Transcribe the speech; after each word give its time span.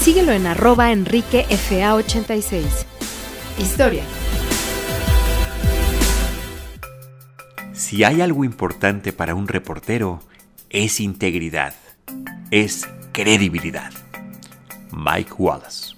Síguelo 0.00 0.32
en 0.32 0.46
arroba 0.46 0.90
enriquefa86. 0.92 2.62
Historia. 3.58 4.02
Si 7.74 8.02
hay 8.02 8.22
algo 8.22 8.44
importante 8.44 9.12
para 9.12 9.34
un 9.34 9.46
reportero, 9.46 10.20
es 10.70 11.00
integridad, 11.00 11.74
es 12.50 12.88
credibilidad. 13.12 13.90
Mike 14.90 15.34
Wallace. 15.36 15.94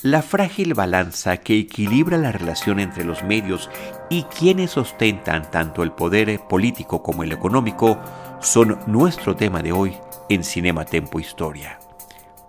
La 0.00 0.22
frágil 0.22 0.72
balanza 0.72 1.36
que 1.36 1.58
equilibra 1.58 2.16
la 2.16 2.32
relación 2.32 2.80
entre 2.80 3.04
los 3.04 3.22
medios 3.22 3.68
y 4.08 4.22
quienes 4.22 4.78
ostentan 4.78 5.50
tanto 5.50 5.82
el 5.82 5.92
poder 5.92 6.40
político 6.48 7.02
como 7.02 7.22
el 7.22 7.32
económico 7.32 7.98
son 8.40 8.78
nuestro 8.86 9.36
tema 9.36 9.62
de 9.62 9.72
hoy 9.72 9.92
en 10.30 10.42
Cinema 10.42 10.86
Tempo 10.86 11.20
Historia. 11.20 11.83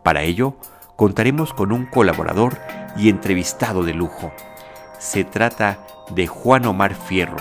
Para 0.06 0.22
ello, 0.22 0.56
contaremos 0.96 1.52
con 1.52 1.72
un 1.72 1.88
colaborador 1.88 2.60
y 2.96 3.10
entrevistado 3.10 3.84
de 3.84 3.96
lujo. 3.96 4.32
Se 5.00 5.24
trata 5.24 5.80
de 6.12 6.28
Juan 6.28 6.68
Omar 6.68 6.94
Fierro, 6.94 7.38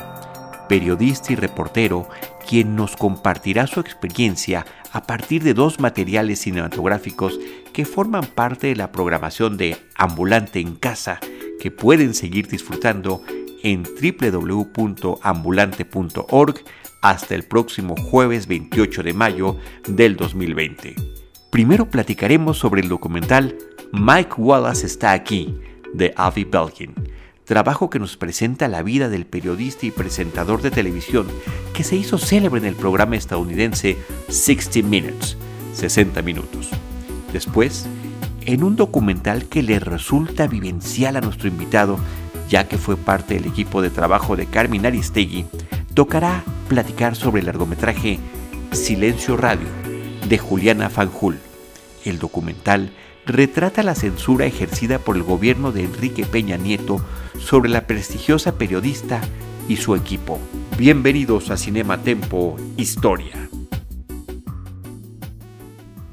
periodista 0.66 1.34
y 1.34 1.36
reportero, 1.36 2.08
quien 2.48 2.74
nos 2.74 2.96
compartirá 2.96 3.66
su 3.66 3.80
experiencia 3.80 4.64
a 4.92 5.02
partir 5.02 5.42
de 5.42 5.52
dos 5.52 5.78
materiales 5.78 6.40
cinematográficos 6.40 7.38
que 7.74 7.84
forman 7.84 8.24
parte 8.24 8.68
de 8.68 8.76
la 8.76 8.92
programación 8.92 9.58
de 9.58 9.76
Ambulante 9.96 10.58
en 10.58 10.76
Casa, 10.76 11.20
que 11.60 11.70
pueden 11.70 12.14
seguir 12.14 12.48
disfrutando 12.48 13.20
en 13.62 13.82
www.ambulante.org 13.82 16.54
hasta 17.02 17.34
el 17.34 17.42
próximo 17.42 17.94
jueves 17.94 18.46
28 18.46 19.02
de 19.02 19.12
mayo 19.12 19.58
del 19.86 20.16
2020. 20.16 21.23
Primero 21.54 21.88
platicaremos 21.88 22.58
sobre 22.58 22.80
el 22.80 22.88
documental 22.88 23.56
Mike 23.92 24.34
Wallace 24.38 24.86
está 24.86 25.12
aquí, 25.12 25.56
de 25.92 26.12
Avi 26.16 26.42
Belkin, 26.42 26.92
trabajo 27.44 27.90
que 27.90 28.00
nos 28.00 28.16
presenta 28.16 28.66
la 28.66 28.82
vida 28.82 29.08
del 29.08 29.24
periodista 29.24 29.86
y 29.86 29.92
presentador 29.92 30.62
de 30.62 30.72
televisión 30.72 31.28
que 31.72 31.84
se 31.84 31.94
hizo 31.94 32.18
célebre 32.18 32.58
en 32.60 32.66
el 32.66 32.74
programa 32.74 33.14
estadounidense 33.14 33.96
60 34.30 34.82
Minutes, 34.88 35.36
60 35.74 36.22
minutos. 36.22 36.70
Después, 37.32 37.86
en 38.46 38.64
un 38.64 38.74
documental 38.74 39.44
que 39.44 39.62
le 39.62 39.78
resulta 39.78 40.48
vivencial 40.48 41.14
a 41.14 41.20
nuestro 41.20 41.46
invitado, 41.46 42.00
ya 42.48 42.66
que 42.66 42.78
fue 42.78 42.96
parte 42.96 43.34
del 43.34 43.46
equipo 43.46 43.80
de 43.80 43.90
trabajo 43.90 44.34
de 44.34 44.46
Carmen 44.46 44.86
Aristegui, 44.86 45.46
tocará 45.94 46.42
platicar 46.68 47.14
sobre 47.14 47.38
el 47.38 47.46
largometraje 47.46 48.18
Silencio 48.72 49.36
Radio 49.36 49.93
de 50.34 50.38
Juliana 50.38 50.90
Fanjul. 50.90 51.38
El 52.04 52.18
documental 52.18 52.90
retrata 53.24 53.84
la 53.84 53.94
censura 53.94 54.46
ejercida 54.46 54.98
por 54.98 55.14
el 55.14 55.22
gobierno 55.22 55.70
de 55.70 55.84
Enrique 55.84 56.26
Peña 56.26 56.56
Nieto 56.56 56.96
sobre 57.38 57.70
la 57.70 57.82
prestigiosa 57.86 58.58
periodista 58.58 59.20
y 59.68 59.76
su 59.76 59.94
equipo. 59.94 60.40
Bienvenidos 60.76 61.52
a 61.52 61.56
Cinema 61.56 61.98
Tempo 61.98 62.56
Historia. 62.76 63.48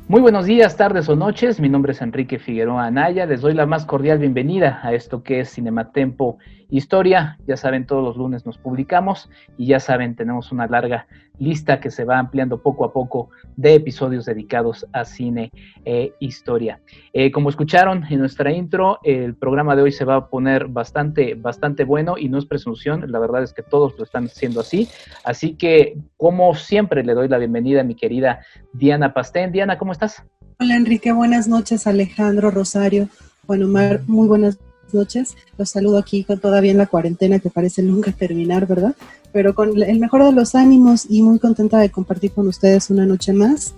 Muy 0.08 0.22
buenos 0.22 0.46
días, 0.46 0.78
tardes 0.78 1.10
o 1.10 1.16
noches. 1.16 1.60
Mi 1.60 1.70
nombre 1.70 1.94
es 1.94 2.02
Enrique 2.04 2.38
Figueroa 2.38 2.86
Anaya. 2.86 3.26
Les 3.26 3.42
doy 3.42 3.56
la 3.56 3.66
más 3.66 3.88
cordial 3.88 4.20
bienvenida 4.20 4.82
a 4.84 4.94
esto 4.94 5.24
que 5.24 5.40
es 5.40 5.50
Cinematempo 5.52 6.38
Historia. 6.38 6.61
Ya 6.72 7.58
saben, 7.58 7.86
todos 7.86 8.04
los 8.04 8.18
lunes 8.18 8.46
nos 8.46 8.58
publicamos 8.58 9.30
y 9.58 9.68
ya 9.68 9.80
saben, 9.80 10.16
tenemos 10.16 10.52
una 10.52 10.68
larga 10.68 11.06
lista 11.38 11.80
que 11.80 11.92
se 11.92 12.06
va 12.06 12.18
ampliando 12.18 12.62
poco 12.62 12.86
a 12.86 12.94
poco 12.94 13.30
de 13.58 13.76
episodios 13.76 14.26
dedicados 14.26 14.88
a 14.94 15.04
cine 15.04 15.52
e 15.84 16.14
historia. 16.20 16.80
Eh, 17.14 17.32
como 17.32 17.50
escucharon 17.50 18.06
en 18.10 18.20
nuestra 18.20 18.54
intro, 18.54 19.00
el 19.04 19.36
programa 19.36 19.76
de 19.76 19.82
hoy 19.82 19.92
se 19.92 20.06
va 20.06 20.16
a 20.16 20.28
poner 20.28 20.68
bastante, 20.68 21.34
bastante 21.34 21.84
bueno 21.84 22.18
y 22.18 22.30
no 22.30 22.38
es 22.38 22.46
presunción, 22.46 23.12
la 23.12 23.20
verdad 23.20 23.44
es 23.44 23.54
que 23.54 23.64
todos 23.64 23.98
lo 23.98 24.04
están 24.04 24.26
haciendo 24.26 24.62
así. 24.62 24.88
Así 25.26 25.56
que, 25.56 25.98
como 26.16 26.56
siempre, 26.56 27.04
le 27.04 27.14
doy 27.14 27.28
la 27.28 27.38
bienvenida 27.38 27.82
a 27.82 27.84
mi 27.84 27.96
querida 27.96 28.46
Diana 28.72 29.14
Pastén. 29.14 29.52
Diana, 29.52 29.78
¿cómo 29.78 29.92
estás? 29.92 30.24
Hola 30.60 30.76
Enrique, 30.76 31.12
buenas 31.12 31.48
noches 31.48 31.88
Alejandro, 31.88 32.52
Rosario, 32.52 33.10
Juan 33.48 33.64
Omar, 33.64 34.02
muy 34.06 34.28
buenas 34.28 34.60
noches. 34.94 35.36
Los 35.58 35.70
saludo 35.70 35.98
aquí 35.98 36.24
con 36.24 36.40
todavía 36.40 36.72
en 36.72 36.78
la 36.78 36.88
cuarentena 36.88 37.40
que 37.40 37.50
parece 37.50 37.82
nunca 37.84 38.12
terminar, 38.12 38.68
¿verdad? 38.68 38.96
Pero 39.32 39.56
con 39.56 39.82
el 39.82 40.00
mejor 40.00 40.24
de 40.24 40.32
los 40.32 40.56
ánimos 40.56 41.06
y 41.10 41.22
muy 41.22 41.40
contenta 41.40 41.80
de 41.80 41.90
compartir 41.90 42.32
con 42.32 42.48
ustedes 42.48 42.90
una 42.90 43.06
noche 43.06 43.34
más. 43.34 43.76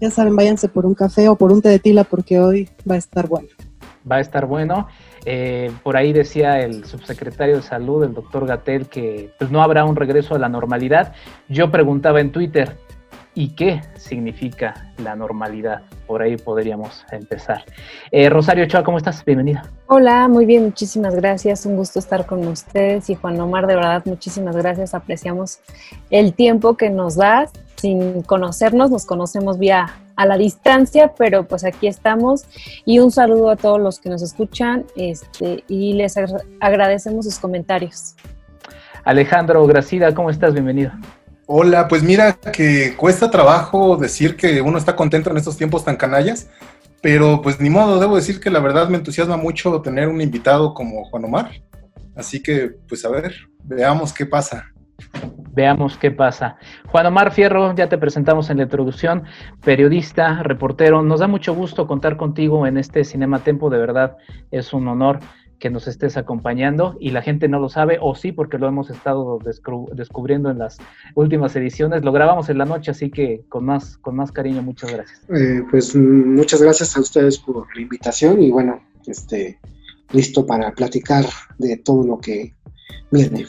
Ya 0.00 0.10
saben, 0.10 0.34
váyanse 0.34 0.68
por 0.68 0.84
un 0.84 0.94
café 0.94 1.28
o 1.28 1.36
por 1.36 1.52
un 1.52 1.62
té 1.62 1.68
de 1.68 1.78
tila 1.78 2.04
porque 2.04 2.40
hoy 2.40 2.68
va 2.90 2.96
a 2.96 2.98
estar 2.98 3.28
bueno. 3.28 3.48
Va 4.10 4.16
a 4.16 4.20
estar 4.20 4.46
bueno. 4.46 4.88
Eh, 5.24 5.70
por 5.84 5.96
ahí 5.96 6.12
decía 6.12 6.60
el 6.60 6.84
subsecretario 6.84 7.56
de 7.56 7.62
Salud, 7.62 8.02
el 8.02 8.12
doctor 8.12 8.46
Gatel, 8.46 8.86
que 8.86 9.30
pues, 9.38 9.50
no 9.50 9.62
habrá 9.62 9.84
un 9.84 9.94
regreso 9.94 10.34
a 10.34 10.38
la 10.38 10.48
normalidad. 10.48 11.12
Yo 11.48 11.70
preguntaba 11.70 12.20
en 12.20 12.32
Twitter, 12.32 12.76
y 13.34 13.50
qué 13.50 13.80
significa 13.96 14.92
la 14.98 15.16
normalidad. 15.16 15.82
Por 16.06 16.22
ahí 16.22 16.36
podríamos 16.36 17.04
empezar. 17.10 17.64
Eh, 18.10 18.28
Rosario 18.28 18.64
Ochoa, 18.64 18.84
¿cómo 18.84 18.98
estás? 18.98 19.24
Bienvenida. 19.24 19.64
Hola, 19.86 20.28
muy 20.28 20.44
bien, 20.44 20.64
muchísimas 20.64 21.14
gracias. 21.14 21.64
Un 21.64 21.76
gusto 21.76 21.98
estar 21.98 22.26
con 22.26 22.46
ustedes. 22.46 23.08
Y 23.08 23.14
Juan 23.14 23.40
Omar, 23.40 23.66
de 23.66 23.76
verdad, 23.76 24.02
muchísimas 24.04 24.56
gracias. 24.56 24.94
Apreciamos 24.94 25.60
el 26.10 26.34
tiempo 26.34 26.76
que 26.76 26.90
nos 26.90 27.16
das. 27.16 27.50
Sin 27.76 28.22
conocernos, 28.22 28.90
nos 28.90 29.06
conocemos 29.06 29.58
vía 29.58 29.86
a 30.14 30.26
la 30.26 30.36
distancia, 30.36 31.14
pero 31.18 31.44
pues 31.48 31.64
aquí 31.64 31.88
estamos. 31.88 32.44
Y 32.84 33.00
un 33.00 33.10
saludo 33.10 33.50
a 33.50 33.56
todos 33.56 33.80
los 33.80 33.98
que 33.98 34.08
nos 34.08 34.22
escuchan 34.22 34.84
este, 34.94 35.64
y 35.66 35.94
les 35.94 36.16
agradecemos 36.60 37.24
sus 37.24 37.38
comentarios. 37.38 38.14
Alejandro 39.04 39.66
Gracida, 39.66 40.14
¿cómo 40.14 40.30
estás? 40.30 40.52
Bienvenido. 40.52 40.92
Hola, 41.46 41.88
pues 41.88 42.04
mira 42.04 42.34
que 42.34 42.94
cuesta 42.96 43.30
trabajo 43.30 43.96
decir 43.96 44.36
que 44.36 44.60
uno 44.60 44.78
está 44.78 44.94
contento 44.94 45.30
en 45.30 45.36
estos 45.36 45.56
tiempos 45.56 45.84
tan 45.84 45.96
canallas, 45.96 46.48
pero 47.00 47.42
pues 47.42 47.60
ni 47.60 47.68
modo, 47.68 47.98
debo 47.98 48.14
decir 48.14 48.38
que 48.38 48.48
la 48.48 48.60
verdad 48.60 48.88
me 48.88 48.96
entusiasma 48.96 49.36
mucho 49.36 49.82
tener 49.82 50.08
un 50.08 50.20
invitado 50.20 50.72
como 50.72 51.04
Juan 51.04 51.24
Omar. 51.24 51.50
Así 52.14 52.40
que, 52.40 52.70
pues 52.88 53.04
a 53.04 53.08
ver, 53.08 53.34
veamos 53.64 54.12
qué 54.12 54.24
pasa. 54.24 54.66
Veamos 55.50 55.98
qué 55.98 56.12
pasa. 56.12 56.56
Juan 56.86 57.06
Omar 57.06 57.32
Fierro, 57.32 57.74
ya 57.74 57.88
te 57.88 57.98
presentamos 57.98 58.48
en 58.48 58.58
la 58.58 58.62
introducción, 58.62 59.24
periodista, 59.64 60.42
reportero. 60.44 61.02
Nos 61.02 61.20
da 61.20 61.26
mucho 61.26 61.54
gusto 61.54 61.88
contar 61.88 62.16
contigo 62.16 62.66
en 62.68 62.78
este 62.78 63.02
Cinema 63.02 63.40
Tempo, 63.40 63.68
de 63.68 63.78
verdad 63.78 64.16
es 64.52 64.72
un 64.72 64.86
honor 64.86 65.18
que 65.62 65.70
nos 65.70 65.86
estés 65.86 66.16
acompañando 66.16 66.96
y 66.98 67.12
la 67.12 67.22
gente 67.22 67.46
no 67.46 67.60
lo 67.60 67.68
sabe, 67.68 67.96
o 68.00 68.16
sí, 68.16 68.32
porque 68.32 68.58
lo 68.58 68.66
hemos 68.66 68.90
estado 68.90 69.38
descubriendo 69.94 70.50
en 70.50 70.58
las 70.58 70.78
últimas 71.14 71.54
ediciones. 71.54 72.02
Lo 72.02 72.10
grabamos 72.10 72.48
en 72.48 72.58
la 72.58 72.64
noche, 72.64 72.90
así 72.90 73.12
que 73.12 73.44
con 73.48 73.64
más, 73.66 73.96
con 73.98 74.16
más 74.16 74.32
cariño, 74.32 74.60
muchas 74.60 74.92
gracias. 74.92 75.22
Eh, 75.28 75.62
pues 75.70 75.94
muchas 75.94 76.60
gracias 76.60 76.96
a 76.96 77.00
ustedes 77.00 77.38
por 77.38 77.64
la 77.76 77.80
invitación 77.80 78.42
y 78.42 78.50
bueno, 78.50 78.80
este, 79.06 79.60
listo 80.10 80.44
para 80.44 80.72
platicar 80.72 81.26
de 81.58 81.76
todo 81.76 82.04
lo 82.04 82.18
que 82.18 82.56
viene. 83.12 83.46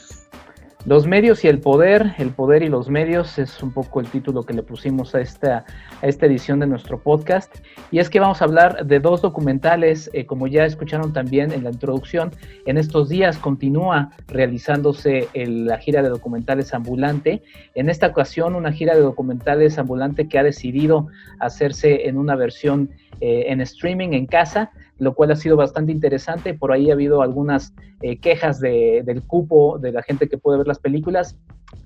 Los 0.85 1.07
medios 1.07 1.45
y 1.45 1.47
el 1.47 1.59
poder, 1.59 2.13
el 2.17 2.31
poder 2.31 2.61
y 2.61 2.67
los 2.67 2.89
medios 2.89 3.39
es 3.39 3.63
un 3.63 3.71
poco 3.71 4.01
el 4.01 4.07
título 4.07 4.43
que 4.43 4.53
le 4.53 4.63
pusimos 4.63 5.15
a 5.15 5.21
esta, 5.21 5.63
a 6.01 6.07
esta 6.07 6.25
edición 6.25 6.59
de 6.59 6.67
nuestro 6.67 6.99
podcast. 6.99 7.55
Y 7.89 7.99
es 7.99 8.09
que 8.09 8.19
vamos 8.19 8.41
a 8.41 8.45
hablar 8.45 8.85
de 8.85 8.99
dos 8.99 9.21
documentales, 9.21 10.09
eh, 10.11 10.25
como 10.25 10.45
ya 10.45 10.65
escucharon 10.65 11.13
también 11.13 11.53
en 11.53 11.63
la 11.63 11.69
introducción, 11.69 12.31
en 12.65 12.77
estos 12.77 13.07
días 13.07 13.37
continúa 13.37 14.11
realizándose 14.27 15.29
la 15.33 15.77
gira 15.77 16.03
de 16.03 16.09
documentales 16.09 16.73
ambulante. 16.73 17.43
En 17.75 17.89
esta 17.89 18.07
ocasión, 18.07 18.53
una 18.53 18.73
gira 18.73 18.93
de 18.93 19.01
documentales 19.01 19.79
ambulante 19.79 20.27
que 20.27 20.37
ha 20.37 20.43
decidido 20.43 21.07
hacerse 21.39 22.09
en 22.09 22.17
una 22.17 22.35
versión 22.35 22.89
eh, 23.21 23.45
en 23.47 23.61
streaming 23.61 24.09
en 24.09 24.25
casa 24.25 24.69
lo 24.97 25.13
cual 25.13 25.31
ha 25.31 25.35
sido 25.35 25.55
bastante 25.55 25.91
interesante. 25.91 26.53
Por 26.53 26.71
ahí 26.71 26.89
ha 26.89 26.93
habido 26.93 27.21
algunas 27.21 27.73
eh, 28.01 28.17
quejas 28.17 28.59
del 28.59 29.23
cupo 29.23 29.79
de 29.79 29.91
la 29.91 30.03
gente 30.03 30.29
que 30.29 30.37
puede 30.37 30.59
ver 30.59 30.67
las 30.67 30.79
películas. 30.79 31.37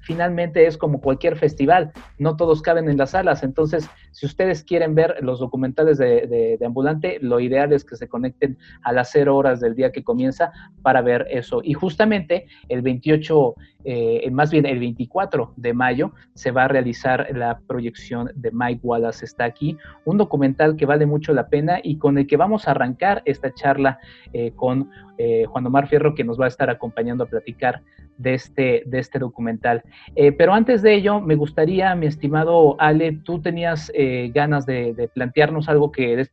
Finalmente 0.01 0.65
es 0.65 0.77
como 0.77 1.01
cualquier 1.01 1.37
festival, 1.37 1.91
no 2.17 2.35
todos 2.35 2.61
caben 2.61 2.89
en 2.89 2.97
las 2.97 3.11
salas, 3.11 3.43
entonces 3.43 3.89
si 4.11 4.25
ustedes 4.25 4.63
quieren 4.63 4.95
ver 4.95 5.17
los 5.21 5.39
documentales 5.39 5.97
de, 5.97 6.57
Ambulante, 6.65 7.19
lo 7.21 7.39
ideal 7.39 7.71
es 7.71 7.85
que 7.85 7.95
se 7.95 8.07
conecten 8.07 8.57
a 8.81 8.91
las 8.91 9.11
0 9.11 9.35
horas 9.35 9.59
del 9.59 9.75
día 9.75 9.91
que 9.91 10.03
comienza 10.03 10.51
para 10.81 11.01
ver 11.01 11.27
eso. 11.29 11.61
Y 11.63 11.73
justamente 11.73 12.47
el 12.67 12.81
28, 12.81 13.55
eh, 13.85 14.29
más 14.31 14.51
bien 14.51 14.65
el 14.65 14.79
24 14.79 15.53
de 15.55 15.73
mayo, 15.73 16.11
se 16.33 16.51
va 16.51 16.65
a 16.65 16.67
realizar 16.67 17.27
la 17.33 17.59
proyección 17.67 18.31
de 18.35 18.51
Mike 18.51 18.81
Wallace 18.83 19.23
está 19.23 19.45
aquí, 19.45 19.77
un 20.03 20.17
documental 20.17 20.75
que 20.75 20.85
vale 20.85 21.05
mucho 21.05 21.33
la 21.33 21.47
pena 21.47 21.79
y 21.81 21.97
con 21.97 22.17
el 22.17 22.27
que 22.27 22.37
vamos 22.37 22.67
a 22.67 22.71
arrancar 22.71 23.21
esta 23.25 23.53
charla 23.53 23.99
eh, 24.33 24.51
con 24.55 24.89
eh, 25.17 25.45
Juan 25.45 25.65
Omar 25.65 25.87
Fierro, 25.87 26.15
que 26.15 26.23
nos 26.23 26.39
va 26.39 26.45
a 26.45 26.49
estar 26.49 26.69
acompañando 26.69 27.23
a 27.23 27.27
platicar 27.27 27.81
de 28.17 28.33
este, 28.33 28.83
de 28.85 28.99
este 28.99 29.19
documental. 29.19 29.83
Eh, 30.15 30.31
pero 30.31 30.53
antes 30.53 30.81
de 30.81 30.95
ello, 30.95 31.21
me 31.21 31.35
gustaría, 31.35 31.93
mi 31.95 32.07
estimado 32.07 32.75
Ale, 32.79 33.19
tú 33.23 33.41
tenías 33.41 33.91
eh, 33.93 34.31
ganas 34.33 34.65
de, 34.65 35.09
plantearnos 35.13 35.69
algo 35.69 35.91
que 35.91 36.27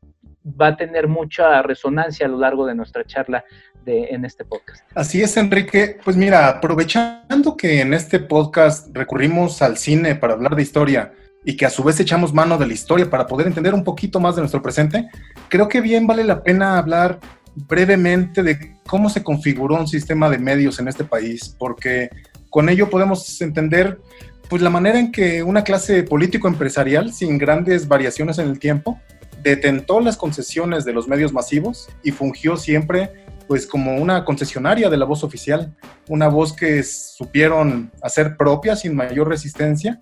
va 0.61 0.69
a 0.69 0.77
tener 0.77 1.09
mucha 1.09 1.63
resonancia 1.63 2.27
a 2.27 2.29
lo 2.29 2.39
largo 2.39 2.67
de 2.67 2.75
nuestra 2.75 3.05
charla 3.05 3.45
de, 3.85 4.05
en 4.11 4.25
este 4.25 4.45
podcast. 4.45 4.85
Así 4.95 5.23
es, 5.23 5.37
Enrique. 5.37 5.99
Pues 6.05 6.17
mira, 6.17 6.49
aprovechando 6.49 7.57
que 7.57 7.81
en 7.81 7.95
este 7.95 8.19
podcast 8.19 8.95
recurrimos 8.95 9.63
al 9.63 9.77
cine 9.77 10.15
para 10.15 10.35
hablar 10.35 10.57
de 10.57 10.63
historia 10.63 11.13
y 11.45 11.57
que 11.57 11.67
a 11.67 11.71
su 11.71 11.85
vez 11.85 12.01
echamos 12.01 12.33
mano 12.33 12.57
de 12.57 12.67
la 12.67 12.73
historia 12.73 13.09
para 13.09 13.27
poder 13.27 13.47
entender 13.47 13.75
un 13.75 13.85
poquito 13.85 14.19
más 14.19 14.35
de 14.35 14.43
nuestro 14.43 14.63
presente, 14.63 15.09
creo 15.49 15.69
que 15.69 15.81
bien 15.81 16.07
vale 16.07 16.25
la 16.25 16.43
pena 16.43 16.79
hablar 16.79 17.21
brevemente 17.55 18.43
de 18.43 18.77
cómo 18.87 19.09
se 19.09 19.23
configuró 19.23 19.77
un 19.77 19.89
sistema 19.89 20.29
de 20.29 20.39
medios 20.39 20.79
en 20.79 20.89
este 20.89 21.05
país, 21.05 21.55
porque 21.59 22.11
con 22.51 22.69
ello 22.69 22.91
podemos 22.91 23.41
entender 23.41 24.01
pues 24.49 24.63
la 24.63 24.71
manera 24.71 24.99
en 24.99 25.11
que 25.11 25.43
una 25.43 25.65
clase 25.65 26.03
político-empresarial, 26.03 27.13
sin 27.13 27.39
grandes 27.39 27.89
variaciones 27.89 28.39
en 28.39 28.49
el 28.49 28.59
tiempo, 28.59 29.01
detentó 29.43 30.01
las 30.01 30.17
concesiones 30.17 30.85
de 30.85 30.93
los 30.93 31.09
medios 31.09 31.33
masivos 31.33 31.89
y 32.03 32.11
fungió 32.11 32.57
siempre 32.57 33.11
pues 33.47 33.67
como 33.67 33.97
una 33.97 34.25
concesionaria 34.25 34.89
de 34.89 34.97
la 34.97 35.05
voz 35.05 35.23
oficial, 35.23 35.75
una 36.09 36.29
voz 36.29 36.55
que 36.55 36.83
supieron 36.83 37.91
hacer 38.03 38.37
propia 38.37 38.75
sin 38.75 38.95
mayor 38.95 39.29
resistencia 39.29 39.99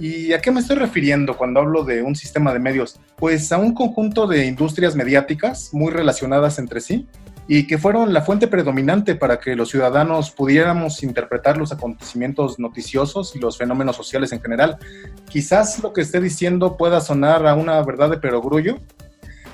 ¿Y 0.00 0.32
a 0.32 0.40
qué 0.40 0.52
me 0.52 0.60
estoy 0.60 0.76
refiriendo 0.76 1.36
cuando 1.36 1.58
hablo 1.58 1.82
de 1.82 2.02
un 2.02 2.14
sistema 2.14 2.52
de 2.52 2.60
medios? 2.60 3.00
Pues 3.16 3.50
a 3.50 3.58
un 3.58 3.74
conjunto 3.74 4.28
de 4.28 4.46
industrias 4.46 4.94
mediáticas 4.94 5.70
muy 5.72 5.92
relacionadas 5.92 6.60
entre 6.60 6.80
sí 6.80 7.08
y 7.48 7.66
que 7.66 7.78
fueron 7.78 8.12
la 8.12 8.22
fuente 8.22 8.46
predominante 8.46 9.16
para 9.16 9.40
que 9.40 9.56
los 9.56 9.70
ciudadanos 9.70 10.30
pudiéramos 10.30 11.02
interpretar 11.02 11.56
los 11.56 11.72
acontecimientos 11.72 12.60
noticiosos 12.60 13.34
y 13.34 13.40
los 13.40 13.58
fenómenos 13.58 13.96
sociales 13.96 14.30
en 14.32 14.40
general. 14.40 14.78
Quizás 15.28 15.82
lo 15.82 15.92
que 15.92 16.02
esté 16.02 16.20
diciendo 16.20 16.76
pueda 16.76 17.00
sonar 17.00 17.44
a 17.46 17.54
una 17.54 17.82
verdad 17.82 18.10
de 18.10 18.18
perogrullo, 18.18 18.78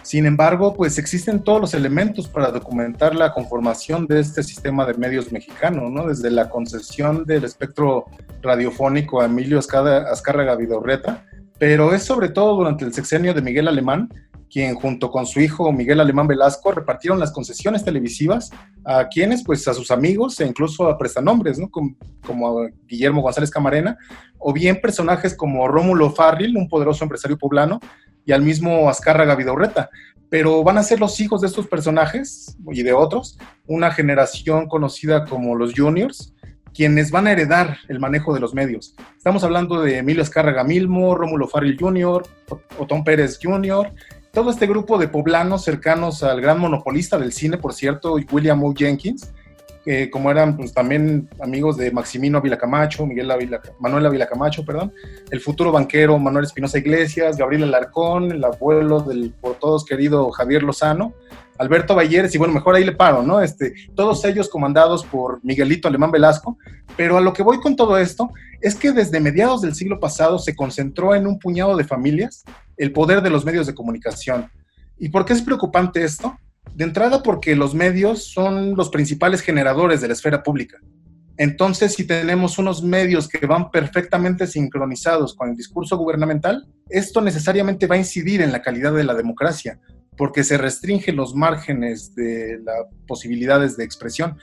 sin 0.05 0.27
embargo, 0.27 0.75
pues 0.75 0.99
existen 0.99 1.43
todos 1.43 1.63
los 1.63 1.73
elementos 1.73 2.29
para 2.29 2.51
documentar 2.51 3.15
la 3.15 3.33
conformación 3.33 4.07
de 4.07 4.21
este 4.21 4.43
sistema 4.43 4.85
de 4.85 4.93
medios 4.93 5.33
mexicano, 5.33 5.89
¿no? 5.89 6.07
Desde 6.07 6.31
la 6.31 6.51
concesión 6.51 7.25
del 7.25 7.45
espectro 7.45 8.05
radiofónico 8.43 9.23
a 9.23 9.25
Emilio 9.25 9.59
Azcárraga 9.59 10.57
Vidorreta, 10.57 11.25
pero 11.59 11.95
es 11.95 12.03
sobre 12.03 12.29
todo 12.29 12.55
durante 12.55 12.85
el 12.85 12.93
sexenio 12.93 13.33
de 13.33 13.41
Miguel 13.41 13.67
Alemán, 13.67 14.11
quien 14.51 14.75
junto 14.75 15.11
con 15.11 15.25
su 15.25 15.41
hijo 15.41 15.73
Miguel 15.73 16.01
Alemán 16.01 16.29
Velasco 16.29 16.71
repartieron 16.71 17.19
las 17.19 17.33
concesiones 17.33 17.83
televisivas 17.83 18.51
a 18.85 19.09
quienes, 19.09 19.43
pues 19.43 19.67
a 19.69 19.75
sus 19.75 19.91
amigos 19.91 20.39
e 20.39 20.47
incluso 20.47 20.87
a 20.87 20.99
prestanombres, 20.99 21.59
¿no? 21.59 21.71
Como, 21.71 21.97
como 22.27 22.69
Guillermo 22.87 23.23
González 23.23 23.51
Camarena, 23.51 23.97
o 24.39 24.53
bien 24.53 24.81
personajes 24.83 25.35
como 25.35 25.67
Rómulo 25.67 26.11
Farril, 26.11 26.59
un 26.59 26.69
poderoso 26.69 27.05
empresario 27.05 27.39
poblano, 27.39 27.81
y 28.25 28.33
al 28.33 28.43
mismo 28.43 28.89
Azcárraga 28.89 29.35
Vidaurreta, 29.35 29.91
pero 30.31 30.65
van 30.65 30.79
a 30.79 30.83
ser 30.83 31.01
los 31.01 31.21
hijos 31.21 31.41
de 31.41 31.47
estos 31.47 31.69
personajes 31.69 32.57
y 32.73 32.83
de 32.83 32.93
otros, 32.93 33.39
una 33.67 33.91
generación 33.91 34.67
conocida 34.67 35.27
como 35.27 35.55
los 35.55 35.75
juniors, 35.75 36.35
quienes 36.75 37.11
van 37.11 37.29
a 37.29 37.33
heredar 37.33 37.79
el 37.89 38.01
manejo 38.01 38.35
de 38.35 38.41
los 38.41 38.53
medios. 38.53 38.97
Estamos 39.17 39.45
hablando 39.45 39.81
de 39.81 39.99
Emilio 39.99 40.23
Azcárraga 40.23 40.65
Milmo, 40.65 41.15
Rómulo 41.15 41.47
Farril 41.47 41.77
Jr., 41.79 42.27
Otón 42.79 43.05
Pérez 43.05 43.39
Jr., 43.41 43.93
todo 44.33 44.51
este 44.51 44.67
grupo 44.67 44.99
de 44.99 45.07
poblanos 45.07 45.63
cercanos 45.63 46.25
al 46.25 46.41
gran 46.41 46.59
monopolista 46.59 47.17
del 47.17 47.33
cine, 47.33 47.57
por 47.57 47.73
cierto, 47.73 48.17
William 48.33 48.65
O. 48.65 48.75
Jenkins, 48.75 49.33
como 50.11 50.31
eran 50.31 50.57
pues, 50.57 50.73
también 50.73 51.29
amigos 51.41 51.77
de 51.77 51.91
Maximino 51.91 52.39
Ávila 52.39 52.57
Camacho, 52.57 53.07
Miguel 53.07 53.31
Ávila, 53.31 53.61
Manuel 53.81 54.07
Ávila 54.07 54.27
Camacho, 54.27 54.65
perdón, 54.65 54.93
el 55.31 55.41
futuro 55.41 55.73
banquero 55.73 56.19
Manuel 56.19 56.47
Espinosa 56.47 56.79
Iglesias, 56.79 57.37
Gabriel 57.37 57.65
Alarcón, 57.65 58.33
el 58.33 58.45
abuelo 58.45 59.01
del 59.01 59.33
por 59.41 59.59
todos 59.59 59.85
querido 59.85 60.31
Javier 60.31 60.63
Lozano, 60.63 61.13
Alberto 61.59 61.95
Balleres, 61.95 62.35
y 62.35 62.39
bueno, 62.39 62.55
mejor 62.55 62.75
ahí 62.75 62.85
le 62.85 62.93
paro, 62.93 63.23
¿no? 63.23 63.41
Este, 63.41 63.75
todos 63.95 64.25
ellos 64.25 64.49
comandados 64.49 65.05
por 65.05 65.41
Miguelito 65.45 65.87
Alemán 65.87 66.11
Velasco, 66.11 66.59
pero 66.97 67.17
a 67.17 67.21
lo 67.21 67.33
que 67.33 67.43
voy 67.43 67.61
con 67.61 67.77
todo 67.77 67.99
esto 67.99 68.31
es 68.61 68.75
que 68.75 68.93
desde 68.93 69.21
mediados 69.21 69.63
del 69.63 69.75
siglo 69.75 70.01
pasado 70.01 70.39
se 70.39 70.57
concentró 70.57 71.15
en 71.15 71.27
un 71.27 71.39
puñado 71.39 71.77
de 71.77 71.85
familias 71.85 72.45
el 72.77 72.93
poder 72.93 73.23
de 73.23 73.31
los 73.31 73.45
medios 73.45 73.67
de 73.67 73.75
comunicación. 73.75 74.51
¿Y 74.99 75.11
por 75.11 75.25
qué 75.25 75.33
es 75.33 75.43
preocupante 75.43 76.03
esto? 76.03 76.37
De 76.75 76.85
entrada 76.85 77.23
porque 77.23 77.55
los 77.55 77.75
medios 77.75 78.25
son 78.25 78.75
los 78.75 78.91
principales 78.91 79.41
generadores 79.41 80.01
de 80.01 80.09
la 80.09 80.15
esfera 80.15 80.43
pública. 80.43 80.79
Entonces, 81.37 81.95
si 81.95 82.05
tenemos 82.05 82.59
unos 82.59 82.83
medios 82.83 83.29
que 83.29 83.47
van 83.47 83.71
perfectamente 83.71 84.47
sincronizados 84.47 85.35
con 85.35 85.51
el 85.51 85.57
discurso 85.57 85.97
gubernamental, 85.97 86.67
esto 86.89 87.21
necesariamente 87.21 87.87
va 87.87 87.97
a 87.97 87.99
incidir 87.99 88.41
en 88.41 88.53
la 88.53 88.63
calidad 88.63 88.93
de 88.93 89.05
la 89.05 89.15
democracia, 89.15 89.81
porque 90.17 90.45
se 90.45 90.59
restringen 90.59 91.17
los 91.17 91.35
márgenes 91.35 92.15
de 92.15 92.61
las 92.65 92.87
posibilidades 93.07 93.77
de 93.77 93.85
expresión. 93.85 94.37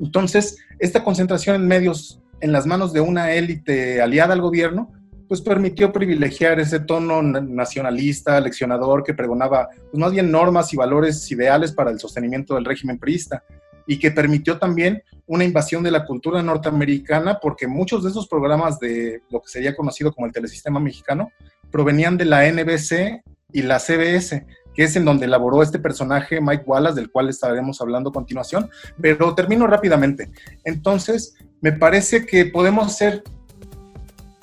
Entonces, 0.00 0.56
esta 0.80 1.04
concentración 1.04 1.56
en 1.56 1.68
medios 1.68 2.20
en 2.40 2.52
las 2.52 2.66
manos 2.66 2.92
de 2.92 3.00
una 3.00 3.32
élite 3.32 4.02
aliada 4.02 4.34
al 4.34 4.40
gobierno 4.40 4.92
pues 5.28 5.40
permitió 5.40 5.92
privilegiar 5.92 6.60
ese 6.60 6.80
tono 6.80 7.22
nacionalista, 7.22 8.40
leccionador 8.40 9.02
que 9.02 9.14
pregonaba 9.14 9.68
pues 9.90 9.98
más 9.98 10.12
bien 10.12 10.30
normas 10.30 10.72
y 10.72 10.76
valores 10.76 11.30
ideales 11.30 11.72
para 11.72 11.90
el 11.90 11.98
sostenimiento 11.98 12.54
del 12.54 12.64
régimen 12.64 12.98
priista 12.98 13.42
y 13.86 13.98
que 13.98 14.10
permitió 14.10 14.58
también 14.58 15.02
una 15.26 15.44
invasión 15.44 15.82
de 15.82 15.90
la 15.90 16.04
cultura 16.04 16.42
norteamericana 16.42 17.38
porque 17.40 17.66
muchos 17.66 18.02
de 18.02 18.10
esos 18.10 18.28
programas 18.28 18.78
de 18.78 19.22
lo 19.30 19.40
que 19.40 19.48
sería 19.48 19.74
conocido 19.74 20.12
como 20.12 20.26
el 20.26 20.32
telesistema 20.32 20.80
mexicano 20.80 21.30
provenían 21.70 22.16
de 22.16 22.24
la 22.24 22.50
NBC 22.50 23.22
y 23.52 23.62
la 23.62 23.78
CBS, 23.78 24.46
que 24.74 24.82
es 24.82 24.96
en 24.96 25.04
donde 25.04 25.26
elaboró 25.26 25.62
este 25.62 25.78
personaje 25.78 26.40
Mike 26.40 26.64
Wallace, 26.66 26.96
del 26.96 27.10
cual 27.10 27.28
estaremos 27.28 27.80
hablando 27.80 28.10
a 28.10 28.12
continuación, 28.12 28.68
pero 29.00 29.34
termino 29.34 29.66
rápidamente. 29.66 30.30
Entonces, 30.64 31.36
me 31.60 31.72
parece 31.72 32.26
que 32.26 32.46
podemos 32.46 32.96
ser 32.96 33.22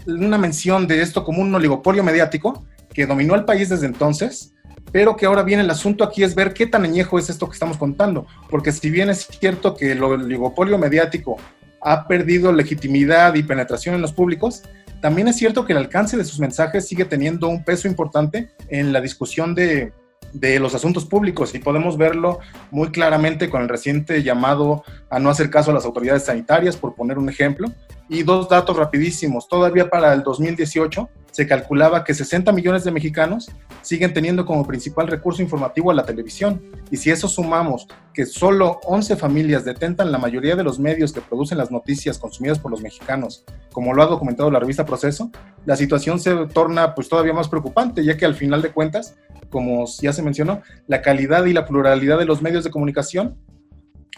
una 0.05 0.37
mención 0.37 0.87
de 0.87 1.01
esto 1.01 1.23
como 1.23 1.41
un 1.41 1.53
oligopolio 1.53 2.03
mediático 2.03 2.65
que 2.93 3.05
dominó 3.05 3.35
el 3.35 3.45
país 3.45 3.69
desde 3.69 3.85
entonces, 3.85 4.53
pero 4.91 5.15
que 5.15 5.25
ahora 5.25 5.43
viene 5.43 5.63
el 5.63 5.69
asunto 5.69 6.03
aquí 6.03 6.23
es 6.23 6.35
ver 6.35 6.53
qué 6.53 6.67
tan 6.67 6.83
añejo 6.83 7.17
es 7.17 7.29
esto 7.29 7.47
que 7.47 7.53
estamos 7.53 7.77
contando, 7.77 8.27
porque 8.49 8.71
si 8.71 8.89
bien 8.89 9.09
es 9.09 9.27
cierto 9.27 9.75
que 9.75 9.93
el 9.93 10.03
oligopolio 10.03 10.77
mediático 10.77 11.37
ha 11.81 12.07
perdido 12.07 12.51
legitimidad 12.51 13.33
y 13.35 13.43
penetración 13.43 13.95
en 13.95 14.01
los 14.01 14.13
públicos, 14.13 14.63
también 15.01 15.27
es 15.27 15.37
cierto 15.37 15.65
que 15.65 15.73
el 15.73 15.79
alcance 15.79 16.15
de 16.15 16.23
sus 16.23 16.39
mensajes 16.39 16.87
sigue 16.87 17.05
teniendo 17.05 17.47
un 17.47 17.63
peso 17.63 17.87
importante 17.87 18.51
en 18.69 18.93
la 18.93 19.01
discusión 19.01 19.55
de, 19.55 19.93
de 20.33 20.59
los 20.59 20.75
asuntos 20.75 21.05
públicos 21.05 21.53
y 21.55 21.59
podemos 21.59 21.97
verlo 21.97 22.39
muy 22.69 22.91
claramente 22.91 23.49
con 23.49 23.61
el 23.61 23.69
reciente 23.69 24.23
llamado 24.23 24.83
a 25.09 25.19
no 25.19 25.29
hacer 25.29 25.49
caso 25.49 25.71
a 25.71 25.73
las 25.73 25.85
autoridades 25.85 26.25
sanitarias, 26.25 26.77
por 26.77 26.95
poner 26.95 27.17
un 27.17 27.29
ejemplo. 27.29 27.67
Y 28.09 28.23
dos 28.23 28.49
datos 28.49 28.75
rapidísimos. 28.75 29.47
Todavía 29.47 29.89
para 29.89 30.13
el 30.13 30.23
2018 30.23 31.09
se 31.31 31.47
calculaba 31.47 32.03
que 32.03 32.13
60 32.13 32.51
millones 32.51 32.83
de 32.83 32.91
mexicanos 32.91 33.49
siguen 33.81 34.13
teniendo 34.13 34.45
como 34.45 34.67
principal 34.67 35.07
recurso 35.07 35.41
informativo 35.41 35.89
a 35.89 35.93
la 35.93 36.05
televisión. 36.05 36.61
Y 36.91 36.97
si 36.97 37.09
eso 37.09 37.27
sumamos 37.27 37.87
que 38.13 38.25
solo 38.25 38.79
11 38.83 39.15
familias 39.15 39.65
detentan 39.65 40.11
la 40.11 40.17
mayoría 40.17 40.55
de 40.55 40.63
los 40.63 40.77
medios 40.77 41.13
que 41.13 41.21
producen 41.21 41.57
las 41.57 41.71
noticias 41.71 42.19
consumidas 42.19 42.59
por 42.59 42.69
los 42.69 42.81
mexicanos, 42.81 43.45
como 43.71 43.93
lo 43.93 44.03
ha 44.03 44.07
documentado 44.07 44.51
la 44.51 44.59
revista 44.59 44.85
Proceso, 44.85 45.31
la 45.65 45.75
situación 45.75 46.19
se 46.19 46.35
torna 46.47 46.93
pues 46.93 47.09
todavía 47.09 47.33
más 47.33 47.49
preocupante, 47.49 48.03
ya 48.03 48.17
que 48.17 48.25
al 48.25 48.35
final 48.35 48.61
de 48.61 48.71
cuentas 48.71 49.15
como 49.51 49.85
ya 50.01 50.13
se 50.13 50.23
mencionó, 50.23 50.61
la 50.87 51.03
calidad 51.03 51.45
y 51.45 51.53
la 51.53 51.65
pluralidad 51.65 52.17
de 52.17 52.25
los 52.25 52.41
medios 52.41 52.63
de 52.63 52.71
comunicación, 52.71 53.37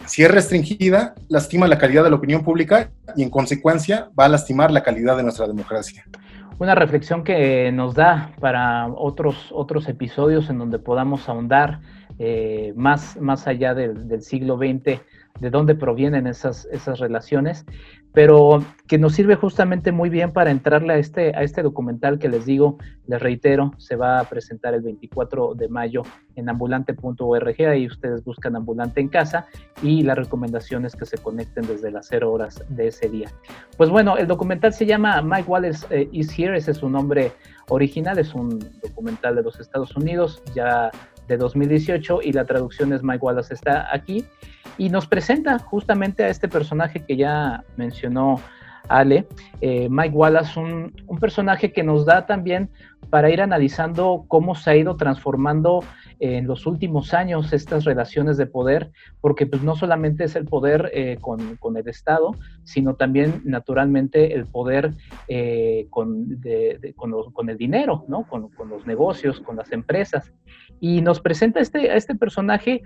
si 0.06 0.22
es 0.22 0.30
restringida, 0.30 1.14
lastima 1.28 1.68
la 1.68 1.78
calidad 1.78 2.04
de 2.04 2.10
la 2.10 2.16
opinión 2.16 2.42
pública 2.42 2.90
y 3.16 3.22
en 3.22 3.30
consecuencia 3.30 4.08
va 4.18 4.24
a 4.24 4.28
lastimar 4.28 4.70
la 4.70 4.82
calidad 4.82 5.16
de 5.16 5.22
nuestra 5.22 5.46
democracia. 5.46 6.06
Una 6.58 6.74
reflexión 6.74 7.24
que 7.24 7.72
nos 7.72 7.94
da 7.94 8.32
para 8.40 8.86
otros, 8.86 9.50
otros 9.52 9.88
episodios 9.88 10.48
en 10.50 10.58
donde 10.58 10.78
podamos 10.78 11.28
ahondar 11.28 11.80
eh, 12.18 12.72
más, 12.76 13.20
más 13.20 13.48
allá 13.48 13.74
del, 13.74 14.06
del 14.06 14.22
siglo 14.22 14.56
XX 14.56 15.00
de 15.40 15.50
dónde 15.50 15.74
provienen 15.74 16.26
esas, 16.26 16.66
esas 16.66 17.00
relaciones, 17.00 17.66
pero 18.14 18.64
que 18.86 18.96
nos 18.96 19.14
sirve 19.14 19.34
justamente 19.34 19.90
muy 19.90 20.08
bien 20.08 20.30
para 20.30 20.52
entrarle 20.52 20.92
a 20.92 20.98
este, 20.98 21.36
a 21.36 21.42
este 21.42 21.62
documental 21.62 22.20
que 22.20 22.28
les 22.28 22.46
digo, 22.46 22.78
les 23.08 23.20
reitero, 23.20 23.72
se 23.76 23.96
va 23.96 24.20
a 24.20 24.24
presentar 24.24 24.72
el 24.72 24.82
24 24.82 25.54
de 25.54 25.68
mayo 25.68 26.02
en 26.36 26.48
ambulante.org, 26.48 27.66
ahí 27.68 27.86
ustedes 27.88 28.22
buscan 28.22 28.54
ambulante 28.54 29.00
en 29.00 29.08
casa 29.08 29.46
y 29.82 30.04
las 30.04 30.16
recomendaciones 30.16 30.94
que 30.94 31.06
se 31.06 31.18
conecten 31.18 31.66
desde 31.66 31.90
las 31.90 32.06
0 32.08 32.30
horas 32.30 32.62
de 32.68 32.86
ese 32.86 33.08
día. 33.08 33.32
Pues 33.76 33.90
bueno, 33.90 34.16
el 34.16 34.28
documental 34.28 34.72
se 34.72 34.86
llama 34.86 35.20
Mike 35.20 35.50
Wallace 35.50 35.86
eh, 35.90 36.08
is 36.12 36.38
Here, 36.38 36.56
ese 36.56 36.70
es 36.70 36.76
su 36.76 36.88
nombre 36.88 37.32
original, 37.68 38.18
es 38.20 38.32
un 38.32 38.60
documental 38.80 39.34
de 39.34 39.42
los 39.42 39.58
Estados 39.58 39.96
Unidos, 39.96 40.40
ya 40.54 40.92
de 41.26 41.36
2018 41.36 42.20
y 42.22 42.32
la 42.32 42.44
traducción 42.44 42.92
es 42.92 43.02
Mike 43.02 43.24
Wallace 43.24 43.54
está 43.54 43.92
aquí 43.92 44.24
y 44.78 44.88
nos 44.88 45.06
presenta 45.06 45.58
justamente 45.58 46.24
a 46.24 46.28
este 46.28 46.48
personaje 46.48 47.04
que 47.04 47.16
ya 47.16 47.64
mencionó 47.76 48.40
Ale, 48.88 49.26
eh, 49.60 49.88
Mike 49.90 50.14
Wallace, 50.14 50.60
un, 50.60 50.92
personaje 51.20 51.72
que 51.72 51.82
nos 51.82 52.04
da 52.04 52.26
también 52.26 52.68
para 53.08 53.30
ir 53.30 53.40
analizando 53.40 54.24
cómo 54.28 54.54
se 54.54 54.70
ha 54.70 54.76
ido 54.76 54.96
transformando 54.96 55.82
en 56.20 56.46
los 56.46 56.66
últimos 56.66 57.14
años 57.14 57.52
estas 57.52 57.84
relaciones 57.84 58.36
de 58.36 58.46
poder, 58.46 58.90
porque 59.20 59.46
pues 59.46 59.62
no 59.62 59.74
solamente 59.74 60.24
es 60.24 60.36
el 60.36 60.44
poder 60.44 60.90
eh, 60.92 61.18
con, 61.20 61.76
el 61.76 61.88
Estado, 61.88 62.32
sino 62.62 62.94
también 62.94 63.42
naturalmente 63.44 64.34
el 64.34 64.46
poder 64.46 64.92
eh, 65.28 65.86
con, 65.90 66.40
con, 67.32 67.50
el 67.50 67.56
dinero, 67.56 68.04
¿no? 68.08 68.24
Con, 68.24 68.48
con, 68.50 68.68
los 68.68 68.86
negocios, 68.86 69.40
con 69.40 69.56
las 69.56 69.72
empresas. 69.72 70.32
Y 70.80 71.00
nos 71.00 71.20
presenta 71.20 71.60
este, 71.60 71.90
a 71.90 71.96
este 71.96 72.14
personaje 72.14 72.82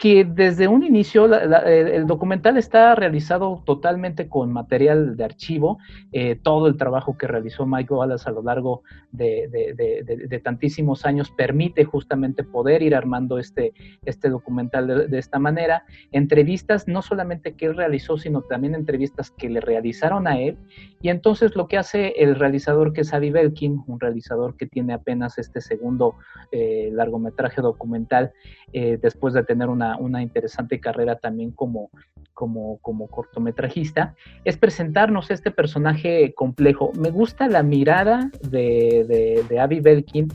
que 0.00 0.24
desde 0.24 0.66
un 0.66 0.82
inicio 0.82 1.26
el 1.26 2.06
documental 2.06 2.56
está 2.56 2.94
realizado 2.94 3.62
totalmente 3.66 4.30
con 4.30 4.50
material 4.50 5.14
de 5.14 5.24
archivo, 5.24 5.76
eh, 6.10 6.36
todo 6.42 6.68
el 6.68 6.78
trabajo 6.78 7.18
que 7.18 7.26
realizó 7.26 7.66
Mike 7.66 7.92
Wallace 7.92 8.26
a 8.26 8.32
lo 8.32 8.42
largo 8.42 8.82
de, 9.12 10.40
tantísimos 10.42 11.04
años 11.04 11.30
permite 11.30 11.84
justamente 11.84 12.44
poder 12.44 12.80
ir 12.82 12.94
armando 12.94 13.38
este, 13.38 13.74
este 14.06 14.30
documental 14.30 15.10
de, 15.10 15.18
esta 15.18 15.38
manera, 15.38 15.84
entrevistas 16.12 16.88
no 16.88 17.02
solamente 17.02 17.54
que 17.54 17.66
él 17.66 17.76
realizó, 17.76 18.16
sino 18.16 18.40
también 18.40 18.74
entrevistas 18.74 19.30
que 19.30 19.50
le 19.50 19.60
realizaron 19.60 20.26
a 20.26 20.40
él, 20.40 20.56
y 21.02 21.10
entonces 21.10 21.54
lo 21.56 21.68
que 21.68 21.76
hace 21.76 22.14
el 22.16 22.36
realizador 22.36 22.94
que 22.94 23.02
es 23.02 23.12
Adi 23.12 23.30
Belkin, 23.30 23.84
un 23.86 24.00
realizador 24.00 24.56
que 24.56 24.66
tiene 24.66 24.94
apenas 24.94 25.36
este 25.36 25.60
segundo 25.60 26.14
eh, 26.52 26.88
largometraje 26.90 27.60
documental, 27.60 28.32
eh, 28.72 28.98
después 29.02 29.34
de 29.34 29.44
tener 29.44 29.68
una 29.68 29.89
una, 29.96 30.22
interesante 30.22 30.80
carrera 30.80 31.16
también 31.16 31.50
como, 31.50 31.90
como, 32.34 32.78
como 32.78 33.08
cortometrajista, 33.08 34.14
es 34.44 34.56
presentarnos 34.56 35.30
este 35.30 35.50
personaje 35.50 36.32
complejo. 36.34 36.92
Me 36.98 37.10
gusta 37.10 37.48
la 37.48 37.62
mirada 37.62 38.30
de, 38.42 39.04
de, 39.08 39.44
de 39.48 39.60
Abby 39.60 39.80
Belkin 39.80 40.28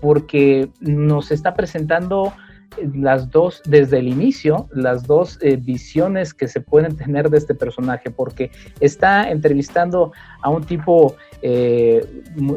porque 0.00 0.68
nos 0.80 1.30
está 1.30 1.54
presentando 1.54 2.32
las 2.94 3.30
dos, 3.30 3.62
desde 3.64 3.98
el 3.98 4.08
inicio, 4.08 4.68
las 4.72 5.06
dos 5.06 5.38
eh, 5.40 5.56
visiones 5.56 6.34
que 6.34 6.48
se 6.48 6.60
pueden 6.60 6.96
tener 6.96 7.30
de 7.30 7.38
este 7.38 7.54
personaje, 7.54 8.10
porque 8.10 8.50
está 8.80 9.30
entrevistando 9.30 10.12
a 10.42 10.50
un 10.50 10.64
tipo 10.64 11.16
eh, 11.42 12.04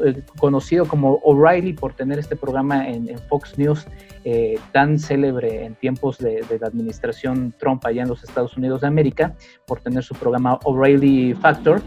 eh 0.05 0.23
conocido 0.39 0.85
como 0.85 1.19
O'Reilly 1.23 1.73
por 1.73 1.93
tener 1.93 2.19
este 2.19 2.35
programa 2.35 2.87
en, 2.87 3.09
en 3.09 3.19
Fox 3.29 3.57
News 3.57 3.85
eh, 4.25 4.59
tan 4.73 4.99
célebre 4.99 5.63
en 5.65 5.75
tiempos 5.75 6.17
de, 6.17 6.43
de, 6.49 6.59
la 6.59 6.67
administración 6.67 7.53
Trump 7.57 7.85
allá 7.85 8.01
en 8.03 8.09
los 8.09 8.23
Estados 8.23 8.57
Unidos 8.57 8.81
de 8.81 8.87
América, 8.87 9.33
por 9.65 9.79
tener 9.79 10.03
su 10.03 10.13
programa 10.13 10.59
O'Reilly 10.65 11.33
Factor. 11.35 11.81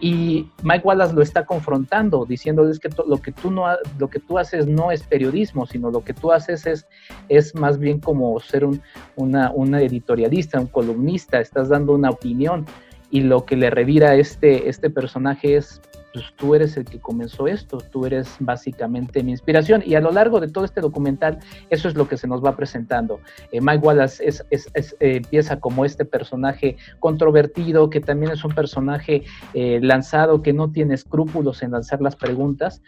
Y 0.00 0.50
Mike 0.62 0.82
Wallace 0.84 1.14
lo 1.14 1.22
está 1.22 1.44
confrontando, 1.44 2.24
diciéndoles 2.24 2.78
que 2.78 2.88
lo 3.06 3.18
que 3.18 3.32
tú 3.32 3.50
no 3.50 3.66
lo 3.98 4.08
que 4.08 4.18
tú 4.18 4.38
haces 4.38 4.66
no 4.66 4.90
es 4.90 5.02
periodismo, 5.02 5.66
sino 5.66 5.90
lo 5.90 6.02
que 6.02 6.12
tú 6.14 6.32
haces 6.32 6.66
es, 6.66 6.86
es 7.28 7.54
bien 7.78 8.00
como 8.00 8.38
ser 8.40 8.64
un 8.64 8.80
una, 9.16 9.50
una 9.52 9.80
editorialista, 9.80 10.60
un 10.60 10.66
columnista, 10.66 11.40
estás 11.40 11.68
dando 11.68 11.94
una 11.94 12.10
opinión 12.10 12.66
y 13.14 13.20
lo 13.20 13.44
que 13.46 13.54
le 13.54 13.70
revira 13.70 14.16
este, 14.16 14.68
este 14.68 14.90
personaje 14.90 15.54
es 15.54 15.80
pues 16.12 16.26
tú 16.36 16.54
eres 16.54 16.76
el 16.76 16.84
que 16.84 17.00
comenzó 17.00 17.48
esto, 17.48 17.78
tú 17.78 18.06
eres 18.06 18.36
básicamente 18.38 19.22
mi 19.24 19.32
inspiración. 19.32 19.82
Y 19.84 19.96
a 19.96 20.00
lo 20.00 20.12
largo 20.12 20.38
de 20.38 20.48
todo 20.48 20.64
este 20.64 20.80
documental, 20.80 21.40
eso 21.70 21.88
es 21.88 21.96
lo 21.96 22.06
que 22.06 22.16
se 22.16 22.28
nos 22.28 22.42
va 22.42 22.56
presentando. 22.56 23.18
Eh, 23.50 23.60
Mike 23.60 23.84
Wallace 23.84 24.24
es, 24.24 24.44
es, 24.50 24.68
eh, 24.74 25.16
empieza 25.16 25.58
como 25.58 25.84
este 25.84 26.04
personaje 26.04 26.76
controvertido, 27.00 27.90
que 27.90 28.00
también 28.00 28.30
es 28.30 28.44
un 28.44 28.52
personaje 28.52 29.24
eh, 29.54 29.80
lanzado, 29.82 30.40
que 30.40 30.52
no 30.52 30.70
tiene 30.70 30.94
escrúpulos 30.94 31.64
en 31.64 31.72
lanzar 31.72 32.00
las 32.00 32.14
preguntas, 32.14 32.80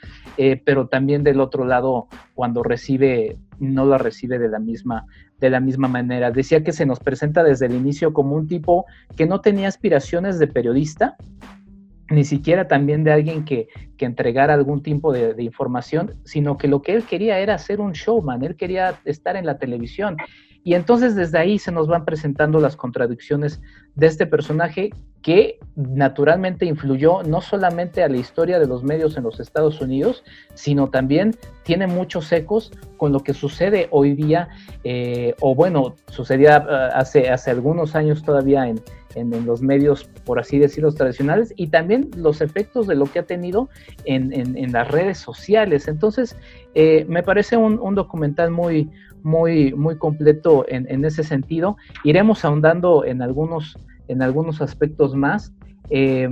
pero 0.65 0.87
también 0.87 1.25
del 1.25 1.41
otro 1.41 1.65
lado, 1.65 2.07
cuando 2.35 2.63
recibe, 2.63 3.39
no 3.59 3.87
la 3.87 3.99
recibe 3.99 4.39
de 4.39 4.49
la 4.49 4.61
misma 4.61 5.07
de 5.41 5.51
la 5.51 5.61
misma 5.61 5.89
manera. 5.89 6.31
Decía 6.31 6.63
que 6.63 6.73
se 6.73 6.87
nos 6.87 7.01
presenta 7.01 7.43
desde 7.43 7.67
el 7.67 7.75
inicio 7.75 8.13
como 8.13 8.35
un 8.37 8.47
tipo 8.47 8.87
que 9.17 9.27
no 9.27 9.41
tenía 9.41 9.69
aspiraciones 9.69 10.39
de 10.39 10.47
periodista, 10.47 11.17
ni 12.09 12.25
siquiera 12.25 12.69
también 12.69 13.05
de 13.05 13.13
alguien 13.13 13.45
que, 13.45 13.69
que 13.97 14.05
entregara 14.05 14.55
algún 14.55 14.83
tipo 14.83 15.13
de, 15.13 15.35
de, 15.35 15.43
información, 15.43 16.15
sino 16.25 16.57
que 16.57 16.69
lo 16.69 16.81
que 16.81 16.95
él 16.95 17.05
quería 17.05 17.39
era 17.41 17.59
ser 17.59 17.81
un 17.81 17.93
showman, 17.93 18.45
él 18.45 18.57
quería 18.57 19.01
estar 19.05 19.37
en 19.37 19.47
la 19.47 19.59
televisión. 19.59 20.17
Y 20.63 20.75
entonces 20.75 21.15
desde 21.15 21.39
ahí 21.39 21.59
se 21.59 21.73
nos 21.73 21.89
van 21.89 22.05
presentando 22.05 22.61
las 22.61 22.77
contradicciones 22.77 23.61
de 23.97 24.07
este 24.07 24.27
personaje 24.27 24.91
que 25.23 25.59
naturalmente 25.75 26.67
influyó 26.67 27.25
no 27.25 27.41
solamente 27.41 28.05
a 28.05 28.09
la 28.09 28.17
historia 28.17 28.61
de 28.61 28.69
los 28.69 28.85
medios 28.85 29.17
en 29.17 29.25
los 29.25 29.41
Estados 29.41 29.81
Unidos, 29.81 30.23
sino 30.55 30.89
también 30.89 31.35
tiene 31.65 31.89
muchos 31.89 32.31
ecos 32.31 32.71
con 32.97 33.13
lo 33.13 33.21
que 33.21 33.35
sucede 33.35 33.89
hoy 33.91 34.15
día, 34.15 34.49
eh, 34.85 35.35
o 35.41 35.57
bueno, 35.57 35.97
sucedía 36.11 36.65
uh, 36.65 36.97
hace, 36.97 37.29
hace 37.29 37.51
algunos 37.51 37.97
años 37.97 38.23
todavía 38.23 38.69
en, 38.69 38.81
en, 39.17 39.45
los 39.45 39.63
medios, 39.63 40.05
por 40.25 40.39
así 40.39 40.59
decirlo, 40.59 40.93
tradicionales, 40.93 41.53
y 41.57 41.69
también 41.69 42.11
los 42.17 42.41
efectos 42.41 42.87
de 42.87 42.95
lo 42.95 43.07
que 43.07 43.19
ha 43.19 43.25
tenido 43.25 43.69
en, 44.05 44.33
en, 44.33 44.57
en 44.57 44.73
las 44.73 44.89
redes 44.89 45.19
sociales. 45.19 45.89
Entonces, 45.89 46.37
eh, 46.75 47.07
me 47.09 47.23
parece 47.23 47.57
un, 47.57 47.95
documental 47.95 48.51
muy, 48.51 48.91
muy, 49.27 49.75
muy 49.75 49.99
completo 49.99 50.65
en, 50.69 51.05
ese 51.05 51.25
sentido. 51.25 51.77
Iremos 52.05 52.45
ahondando 52.45 53.05
en 53.05 53.23
algunos, 53.23 53.77
en 54.07 54.23
algunos 54.23 54.63
aspectos 54.63 55.17
más. 55.17 55.53
Eh, 55.91 56.29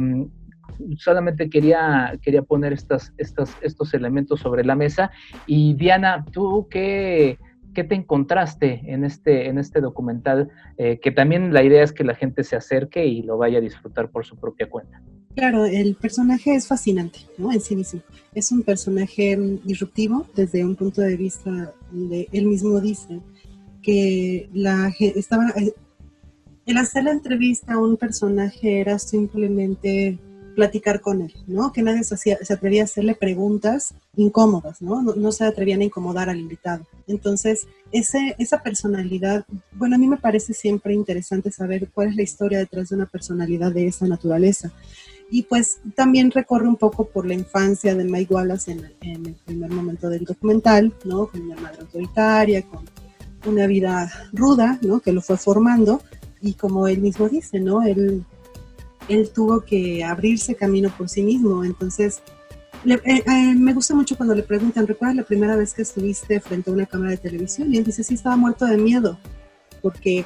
solamente 0.97 1.51
quería, 1.51 2.17
quería 2.23 2.43
poner 2.43 2.73
estas, 2.73 3.13
estas, 3.19 3.57
estos 3.63 3.95
elementos 3.95 4.39
sobre 4.39 4.65
la 4.65 4.77
mesa. 4.77 5.11
Y 5.45 5.75
Diana, 5.75 6.25
¿tú 6.31 6.69
qué, 6.71 7.39
qué 7.75 7.83
te 7.83 7.97
encontraste 7.97 8.83
en 8.87 9.05
este, 9.05 9.49
en 9.49 9.59
este 9.59 9.81
documental? 9.81 10.51
Eh, 10.79 11.01
que 11.01 11.11
también 11.11 11.53
la 11.53 11.65
idea 11.65 11.83
es 11.83 11.93
que 11.93 12.05
la 12.05 12.15
gente 12.15 12.45
se 12.45 12.55
acerque 12.55 13.05
y 13.05 13.23
lo 13.23 13.39
vaya 13.39 13.59
a 13.59 13.61
disfrutar 13.61 14.09
por 14.11 14.25
su 14.25 14.37
propia 14.37 14.71
cuenta. 14.71 15.03
Claro, 15.35 15.64
el 15.64 15.97
personaje 15.97 16.55
es 16.55 16.67
fascinante, 16.67 17.21
¿no? 17.38 17.53
En 17.53 17.61
sí 17.61 17.75
mismo. 17.75 18.00
Es 18.35 18.53
un 18.53 18.62
personaje 18.62 19.37
disruptivo 19.64 20.26
desde 20.35 20.64
un 20.64 20.76
punto 20.76 21.00
de 21.03 21.17
vista 21.17 21.73
de 21.91 22.29
él 22.33 22.47
mismo 22.47 22.81
dice 22.81 23.21
que 23.83 24.49
la 24.53 24.93
estaba 24.99 25.50
eh, 25.57 25.75
el 26.67 26.79
hacer 26.79 27.05
la 27.05 27.12
entrevista 27.12 27.75
a 27.75 27.79
un 27.79 27.97
personaje 27.97 28.81
era 28.81 28.99
simplemente 28.99 30.19
platicar 30.55 31.00
con 31.00 31.21
él, 31.21 31.35
¿no? 31.47 31.73
Que 31.73 31.83
nadie 31.83 32.05
se, 32.05 32.14
hacía, 32.14 32.38
se 32.41 32.53
atrevía 32.53 32.83
a 32.83 32.85
hacerle 32.85 33.14
preguntas 33.14 33.95
incómodas, 34.17 34.81
¿no? 34.81 35.03
¿no? 35.03 35.14
¿no? 35.14 35.33
se 35.33 35.45
atrevían 35.45 35.81
a 35.81 35.85
incomodar 35.85 36.31
al 36.31 36.38
invitado. 36.38 36.87
Entonces, 37.07 37.67
ese, 37.93 38.37
esa 38.38 38.62
personalidad, 38.62 39.45
bueno, 39.73 39.97
a 39.97 39.99
mí 39.99 40.07
me 40.07 40.17
parece 40.17 40.55
siempre 40.55 40.95
interesante 40.95 41.50
saber 41.50 41.91
cuál 41.93 42.09
es 42.09 42.17
la 42.17 42.23
historia 42.23 42.59
detrás 42.59 42.88
de 42.88 42.95
una 42.97 43.07
personalidad 43.07 43.73
de 43.73 43.88
esa 43.88 44.07
naturaleza. 44.07 44.73
Y 45.31 45.43
pues 45.43 45.81
también 45.95 46.31
recorre 46.31 46.69
un 46.69 46.76
poco 46.76 47.07
por 47.07 47.26
la 47.26 47.35
infancia 47.35 47.95
de 47.95 48.04
Mike 48.04 48.35
Wallace 48.35 48.73
en, 48.73 48.93
en 49.00 49.26
el 49.26 49.35
primer 49.35 49.71
momento 49.71 50.09
del 50.09 50.25
documental, 50.25 50.93
¿no? 51.04 51.26
Con 51.26 51.43
una 51.43 51.57
madre 51.57 51.81
autoritaria, 51.81 52.62
con 52.62 52.85
una 53.47 53.66
vida 53.66 54.11
ruda, 54.33 54.78
¿no? 54.83 55.00
Que 55.00 55.12
lo 55.12 55.21
fue 55.23 55.37
formando. 55.37 56.02
Y 56.40 56.54
como 56.54 56.87
él 56.87 57.00
mismo 57.00 57.28
dice, 57.28 57.59
¿no? 57.59 57.83
Él 57.83 58.25
él 59.09 59.31
tuvo 59.31 59.61
que 59.61 60.04
abrirse 60.04 60.54
camino 60.54 60.93
por 60.97 61.09
sí 61.09 61.23
mismo. 61.23 61.64
Entonces, 61.64 62.23
le, 62.85 62.95
eh, 62.95 63.23
eh, 63.26 63.54
me 63.54 63.73
gusta 63.73 63.95
mucho 63.95 64.16
cuando 64.16 64.35
le 64.35 64.43
preguntan, 64.43 64.87
¿recuerdas 64.87 65.16
la 65.16 65.25
primera 65.25 65.57
vez 65.57 65.75
que 65.75 65.83
estuviste 65.83 66.40
frente 66.40 66.71
a 66.71 66.73
una 66.73 66.87
cámara 66.87 67.12
de 67.12 67.19
televisión? 67.19 67.73
Y 67.73 67.78
él 67.78 67.85
dice, 67.85 68.04
sí, 68.04 68.14
estaba 68.14 68.37
muerto 68.37 68.66
de 68.66 68.76
miedo, 68.76 69.19
porque 69.83 70.25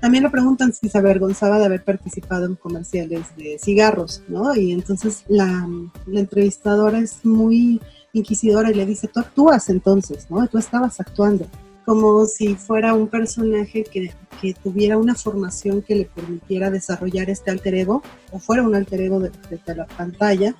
también 0.00 0.24
le 0.24 0.30
preguntan 0.30 0.72
si 0.72 0.88
se 0.88 0.98
avergonzaba 0.98 1.58
de 1.58 1.66
haber 1.66 1.84
participado 1.84 2.46
en 2.46 2.54
comerciales 2.54 3.36
de 3.36 3.58
cigarros, 3.58 4.22
¿no? 4.28 4.54
Y 4.56 4.72
entonces 4.72 5.24
la, 5.28 5.68
entrevistadora 6.12 6.98
es 6.98 7.24
muy 7.24 7.80
inquisidora 8.12 8.70
y 8.70 8.74
le 8.74 8.86
dice, 8.86 9.08
tú 9.08 9.20
actúas 9.20 9.68
entonces, 9.68 10.26
¿no? 10.30 10.46
Tú 10.48 10.58
estabas 10.58 11.00
actuando 11.00 11.46
como 11.84 12.24
si 12.26 12.54
fuera 12.54 12.94
un 12.94 13.08
personaje 13.08 13.82
que, 13.82 14.12
que, 14.40 14.54
tuviera 14.54 14.96
una 14.96 15.14
formación 15.14 15.82
que 15.82 15.96
le 15.96 16.04
permitiera 16.04 16.70
desarrollar 16.70 17.28
este 17.30 17.50
alter 17.50 17.74
ego, 17.74 18.02
o 18.30 18.38
fuera 18.38 18.62
un 18.62 18.74
alter 18.74 19.00
ego 19.00 19.18
de, 19.18 19.30
de 19.50 19.74
la 19.74 19.86
pantalla. 19.86 20.54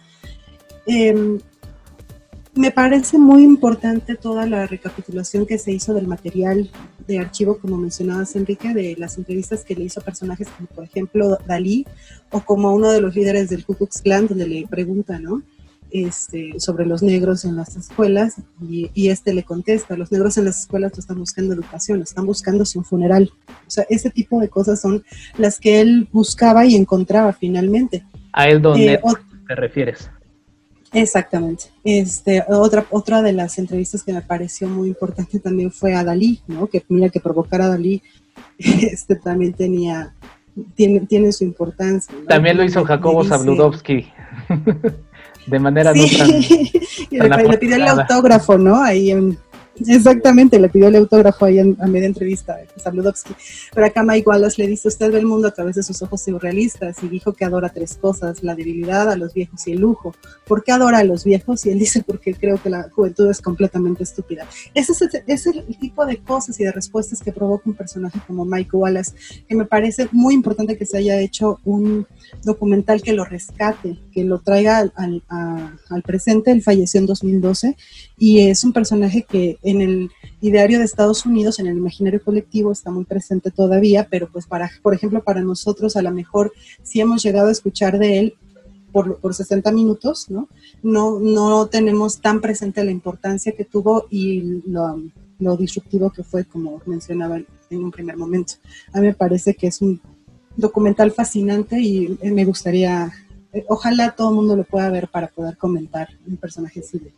Eh, 0.86 1.38
me 2.54 2.70
parece 2.70 3.18
muy 3.18 3.44
importante 3.44 4.16
toda 4.16 4.46
la 4.46 4.66
recapitulación 4.66 5.46
que 5.46 5.58
se 5.58 5.72
hizo 5.72 5.94
del 5.94 6.06
material 6.08 6.70
de 7.06 7.18
archivo, 7.18 7.58
como 7.58 7.76
mencionabas, 7.76 8.34
Enrique, 8.36 8.74
de 8.74 8.96
las 8.98 9.18
entrevistas 9.18 9.64
que 9.64 9.74
le 9.74 9.84
hizo 9.84 10.00
a 10.00 10.04
personajes 10.04 10.48
como, 10.48 10.68
por 10.68 10.84
ejemplo, 10.84 11.38
Dalí, 11.46 11.86
o 12.30 12.40
como 12.40 12.74
uno 12.74 12.90
de 12.90 13.00
los 13.00 13.14
líderes 13.14 13.50
del 13.50 13.64
Ku 13.64 13.74
Klux 13.74 14.02
Klan, 14.02 14.26
donde 14.26 14.46
le 14.46 14.66
pregunta, 14.66 15.18
¿no? 15.18 15.42
Este, 15.92 16.54
sobre 16.60 16.86
los 16.86 17.02
negros 17.02 17.44
en 17.44 17.56
las 17.56 17.74
escuelas 17.74 18.36
y, 18.62 18.92
y, 18.94 19.08
este 19.08 19.34
le 19.34 19.42
contesta, 19.42 19.96
los 19.96 20.12
negros 20.12 20.38
en 20.38 20.44
las 20.44 20.60
escuelas 20.60 20.92
no 20.94 21.00
están 21.00 21.18
buscando 21.18 21.52
educación, 21.52 22.00
están 22.00 22.26
buscando 22.26 22.64
su 22.64 22.84
funeral. 22.84 23.32
O 23.66 23.70
sea, 23.70 23.84
ese 23.90 24.08
tipo 24.10 24.38
de 24.38 24.48
cosas 24.48 24.80
son 24.80 25.04
las 25.36 25.58
que 25.58 25.80
él 25.80 26.08
buscaba 26.12 26.64
y 26.64 26.76
encontraba 26.76 27.32
finalmente. 27.32 28.04
A 28.32 28.48
él 28.48 28.62
donde 28.62 28.94
eh, 28.94 29.00
te 29.48 29.54
refieres. 29.56 30.08
Exactamente. 30.92 31.64
Este, 31.84 32.44
otra, 32.48 32.84
otra 32.90 33.22
de 33.22 33.32
las 33.32 33.58
entrevistas 33.58 34.02
que 34.02 34.12
me 34.12 34.22
pareció 34.22 34.68
muy 34.68 34.88
importante 34.88 35.38
también 35.38 35.70
fue 35.70 35.94
a 35.94 36.04
Dalí, 36.04 36.40
¿no? 36.48 36.66
Que 36.66 36.82
mira 36.88 37.08
que 37.08 37.20
provocar 37.20 37.62
a 37.62 37.68
Dalí 37.68 38.02
este, 38.58 39.16
también 39.16 39.52
tenía, 39.52 40.14
tiene, 40.74 41.00
tiene 41.00 41.32
su 41.32 41.44
importancia. 41.44 42.14
¿no? 42.14 42.26
También 42.26 42.56
lo 42.56 42.64
hizo 42.64 42.84
Jacobo 42.84 43.24
Zabludovsky. 43.24 44.06
de 45.46 45.58
manera 45.58 45.92
sí. 45.92 46.00
no 47.10 47.18
tan, 47.18 47.30
tan 47.30 47.42
le, 47.42 47.48
le 47.48 47.58
pidió 47.58 47.76
el 47.76 47.88
autógrafo, 47.88 48.58
¿no? 48.58 48.82
Ahí 48.82 49.10
en, 49.10 49.38
Exactamente, 49.86 50.58
le 50.58 50.68
pidió 50.68 50.88
el 50.88 50.96
autógrafo 50.96 51.46
ahí 51.46 51.58
en, 51.58 51.76
a 51.80 51.86
media 51.86 52.06
entrevista 52.06 52.54
a. 52.54 52.92
Pero 53.74 53.86
acá 53.86 54.02
Mike 54.02 54.28
Wallace 54.28 54.60
le 54.62 54.68
dice, 54.68 54.88
usted 54.88 55.10
ve 55.10 55.18
el 55.18 55.26
mundo 55.26 55.48
a 55.48 55.50
través 55.52 55.76
de 55.76 55.82
sus 55.82 56.02
ojos 56.02 56.22
surrealistas 56.22 57.02
y 57.02 57.08
dijo 57.08 57.32
que 57.32 57.44
adora 57.44 57.68
tres 57.70 57.96
cosas, 57.96 58.42
la 58.42 58.54
debilidad, 58.54 59.10
a 59.10 59.16
los 59.16 59.32
viejos 59.32 59.66
y 59.66 59.72
el 59.72 59.80
lujo. 59.80 60.14
¿Por 60.46 60.62
qué 60.64 60.72
adora 60.72 60.98
a 60.98 61.04
los 61.04 61.24
viejos? 61.24 61.64
Y 61.66 61.70
él 61.70 61.78
dice, 61.78 62.02
porque 62.02 62.34
creo 62.34 62.60
que 62.62 62.70
la 62.70 62.88
juventud 62.90 63.30
es 63.30 63.40
completamente 63.40 64.02
estúpida. 64.02 64.46
Ese 64.74 64.92
es, 64.92 65.02
el, 65.02 65.22
es 65.26 65.46
el 65.46 65.64
tipo 65.78 66.04
de 66.04 66.18
cosas 66.18 66.58
y 66.60 66.64
de 66.64 66.72
respuestas 66.72 67.20
que 67.20 67.32
provoca 67.32 67.68
un 67.70 67.74
personaje 67.74 68.20
como 68.26 68.44
Mike 68.44 68.76
Wallace, 68.76 69.12
que 69.48 69.54
me 69.54 69.64
parece 69.64 70.08
muy 70.12 70.34
importante 70.34 70.76
que 70.76 70.86
se 70.86 70.98
haya 70.98 71.18
hecho 71.20 71.58
un 71.64 72.06
documental 72.44 73.02
que 73.02 73.12
lo 73.12 73.24
rescate, 73.24 73.98
que 74.12 74.24
lo 74.24 74.40
traiga 74.40 74.78
al, 74.78 74.92
al, 74.96 75.22
a, 75.28 75.72
al 75.88 76.02
presente. 76.02 76.50
Él 76.50 76.62
falleció 76.62 77.00
en 77.00 77.06
2012 77.06 77.76
y 78.18 78.40
es 78.48 78.64
un 78.64 78.72
personaje 78.72 79.24
que 79.28 79.58
en 79.70 79.80
el 79.80 80.10
ideario 80.40 80.78
de 80.78 80.84
Estados 80.84 81.26
Unidos, 81.26 81.58
en 81.58 81.66
el 81.66 81.76
imaginario 81.76 82.22
colectivo, 82.22 82.72
está 82.72 82.90
muy 82.90 83.04
presente 83.04 83.50
todavía, 83.50 84.06
pero 84.10 84.28
pues 84.30 84.46
para, 84.46 84.70
por 84.82 84.94
ejemplo, 84.94 85.22
para 85.22 85.42
nosotros 85.42 85.96
a 85.96 86.02
lo 86.02 86.10
mejor 86.10 86.52
sí 86.82 87.00
hemos 87.00 87.22
llegado 87.22 87.48
a 87.48 87.52
escuchar 87.52 87.98
de 87.98 88.18
él 88.18 88.34
por, 88.92 89.18
por 89.18 89.34
60 89.34 89.70
minutos, 89.72 90.30
¿no? 90.30 90.48
¿no? 90.82 91.20
No 91.20 91.66
tenemos 91.66 92.20
tan 92.20 92.40
presente 92.40 92.84
la 92.84 92.90
importancia 92.90 93.52
que 93.52 93.64
tuvo 93.64 94.06
y 94.10 94.62
lo, 94.66 95.00
lo 95.38 95.56
disruptivo 95.56 96.10
que 96.10 96.22
fue, 96.22 96.44
como 96.44 96.80
mencionaba 96.86 97.36
en 97.36 97.84
un 97.84 97.90
primer 97.90 98.16
momento. 98.16 98.54
A 98.92 99.00
mí 99.00 99.08
me 99.08 99.14
parece 99.14 99.54
que 99.54 99.68
es 99.68 99.80
un 99.80 100.00
documental 100.56 101.12
fascinante 101.12 101.80
y 101.80 102.18
me 102.22 102.44
gustaría, 102.44 103.10
ojalá 103.68 104.12
todo 104.12 104.30
el 104.30 104.36
mundo 104.36 104.56
lo 104.56 104.64
pueda 104.64 104.90
ver 104.90 105.08
para 105.08 105.28
poder 105.28 105.56
comentar 105.56 106.08
un 106.26 106.36
personaje 106.36 106.80
de 106.80 107.12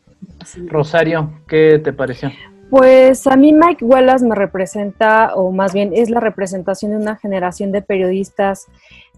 Rosario, 0.66 1.40
¿qué 1.48 1.80
te 1.82 1.92
pareció? 1.92 2.30
Pues 2.70 3.26
a 3.26 3.36
mí 3.36 3.52
Mike 3.52 3.84
Wallace 3.84 4.24
me 4.24 4.34
representa, 4.34 5.34
o 5.34 5.52
más 5.52 5.74
bien 5.74 5.92
es 5.94 6.08
la 6.08 6.20
representación 6.20 6.92
de 6.92 6.96
una 6.96 7.16
generación 7.16 7.70
de 7.70 7.82
periodistas 7.82 8.66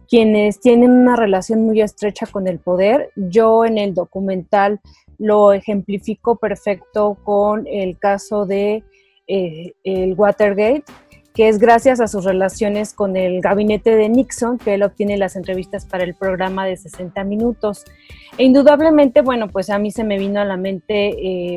quienes 0.08 0.60
tienen 0.60 0.90
una 0.90 1.16
relación 1.16 1.64
muy 1.64 1.80
estrecha 1.80 2.26
con 2.26 2.46
el 2.48 2.58
poder. 2.58 3.10
Yo 3.16 3.64
en 3.64 3.78
el 3.78 3.94
documental 3.94 4.80
lo 5.18 5.52
ejemplifico 5.52 6.36
perfecto 6.36 7.16
con 7.22 7.66
el 7.66 7.98
caso 7.98 8.44
de 8.46 8.82
eh, 9.26 9.72
el 9.84 10.14
Watergate, 10.14 10.84
que 11.34 11.48
es 11.48 11.58
gracias 11.58 12.00
a 12.00 12.06
sus 12.06 12.24
relaciones 12.24 12.94
con 12.94 13.16
el 13.16 13.40
gabinete 13.40 13.96
de 13.96 14.08
Nixon 14.08 14.56
que 14.56 14.74
él 14.74 14.84
obtiene 14.84 15.16
las 15.16 15.34
entrevistas 15.34 15.84
para 15.84 16.04
el 16.04 16.14
programa 16.14 16.64
de 16.64 16.76
60 16.76 17.24
minutos. 17.24 17.84
E 18.38 18.44
indudablemente, 18.44 19.20
bueno, 19.20 19.48
pues 19.48 19.68
a 19.68 19.78
mí 19.80 19.90
se 19.90 20.04
me 20.04 20.16
vino 20.16 20.40
a 20.40 20.44
la 20.44 20.56
mente 20.56 21.08
eh, 21.08 21.56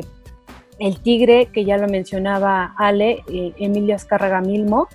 el 0.80 1.00
tigre, 1.00 1.46
que 1.52 1.64
ya 1.64 1.76
lo 1.78 1.86
mencionaba 1.86 2.74
Ale, 2.76 3.22
eh, 3.32 3.52
Emilio 3.58 3.94
Azcárraga 3.94 4.40
Milmo, 4.40 4.88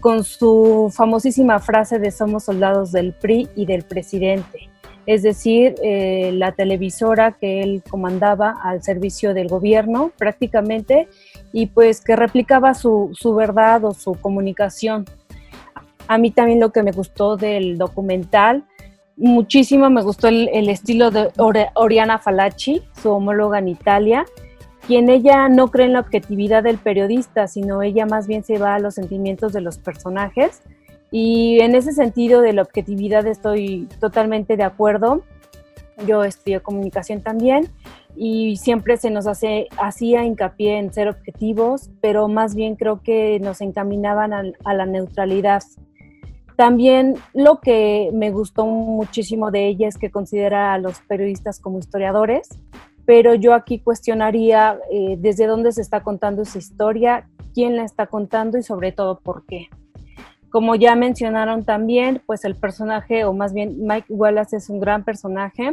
con 0.00 0.22
su 0.22 0.92
famosísima 0.94 1.58
frase 1.58 1.98
de 1.98 2.10
somos 2.10 2.44
soldados 2.44 2.92
del 2.92 3.14
PRI 3.14 3.48
y 3.56 3.64
del 3.64 3.84
presidente. 3.84 4.68
Es 5.06 5.22
decir, 5.22 5.76
eh, 5.82 6.32
la 6.34 6.52
televisora 6.52 7.32
que 7.32 7.62
él 7.62 7.82
comandaba 7.88 8.56
al 8.62 8.82
servicio 8.82 9.34
del 9.34 9.48
gobierno 9.48 10.10
prácticamente 10.18 11.08
y 11.52 11.66
pues 11.66 12.00
que 12.00 12.16
replicaba 12.16 12.74
su, 12.74 13.10
su 13.14 13.34
verdad 13.34 13.84
o 13.84 13.94
su 13.94 14.14
comunicación. 14.14 15.04
A 16.08 16.18
mí 16.18 16.30
también 16.30 16.60
lo 16.60 16.70
que 16.70 16.82
me 16.82 16.92
gustó 16.92 17.36
del 17.36 17.78
documental 17.78 18.64
muchísimo, 19.16 19.88
me 19.90 20.02
gustó 20.02 20.28
el, 20.28 20.48
el 20.52 20.68
estilo 20.68 21.10
de 21.10 21.30
Oriana 21.74 22.18
Falacci, 22.18 22.82
su 23.00 23.10
homóloga 23.10 23.58
en 23.58 23.68
Italia, 23.68 24.24
quien 24.86 25.08
ella 25.08 25.48
no 25.48 25.68
cree 25.68 25.86
en 25.86 25.94
la 25.94 26.00
objetividad 26.00 26.62
del 26.62 26.78
periodista, 26.78 27.48
sino 27.48 27.82
ella 27.82 28.06
más 28.06 28.26
bien 28.26 28.44
se 28.44 28.58
va 28.58 28.74
a 28.74 28.78
los 28.78 28.94
sentimientos 28.94 29.52
de 29.52 29.60
los 29.60 29.78
personajes. 29.78 30.62
Y 31.10 31.60
en 31.60 31.74
ese 31.74 31.92
sentido 31.92 32.40
de 32.40 32.52
la 32.52 32.62
objetividad 32.62 33.26
estoy 33.26 33.88
totalmente 34.00 34.56
de 34.56 34.64
acuerdo. 34.64 35.22
Yo 36.06 36.24
estudio 36.24 36.62
comunicación 36.62 37.22
también 37.22 37.68
y 38.16 38.56
siempre 38.56 38.96
se 38.96 39.10
nos 39.10 39.26
hace, 39.26 39.68
hacía 39.78 40.24
hincapié 40.24 40.78
en 40.78 40.92
ser 40.92 41.08
objetivos, 41.08 41.90
pero 42.00 42.28
más 42.28 42.54
bien 42.54 42.76
creo 42.76 43.02
que 43.02 43.38
nos 43.40 43.60
encaminaban 43.60 44.32
a, 44.32 44.42
a 44.64 44.74
la 44.74 44.86
neutralidad. 44.86 45.62
También 46.56 47.16
lo 47.34 47.60
que 47.60 48.10
me 48.14 48.30
gustó 48.30 48.64
muchísimo 48.64 49.50
de 49.50 49.66
ella 49.66 49.88
es 49.88 49.98
que 49.98 50.10
considera 50.10 50.72
a 50.72 50.78
los 50.78 51.00
periodistas 51.00 51.60
como 51.60 51.78
historiadores, 51.78 52.48
pero 53.04 53.34
yo 53.34 53.54
aquí 53.54 53.78
cuestionaría 53.78 54.78
eh, 54.90 55.16
desde 55.18 55.46
dónde 55.46 55.72
se 55.72 55.82
está 55.82 56.02
contando 56.02 56.42
esa 56.42 56.58
historia, 56.58 57.28
quién 57.54 57.76
la 57.76 57.84
está 57.84 58.06
contando 58.06 58.58
y 58.58 58.62
sobre 58.62 58.92
todo 58.92 59.20
por 59.20 59.44
qué. 59.46 59.68
Como 60.50 60.74
ya 60.74 60.96
mencionaron 60.96 61.64
también, 61.64 62.22
pues 62.26 62.44
el 62.44 62.56
personaje, 62.56 63.24
o 63.24 63.32
más 63.32 63.52
bien 63.52 63.76
Mike 63.86 64.12
Wallace 64.12 64.56
es 64.56 64.70
un 64.70 64.80
gran 64.80 65.04
personaje, 65.04 65.72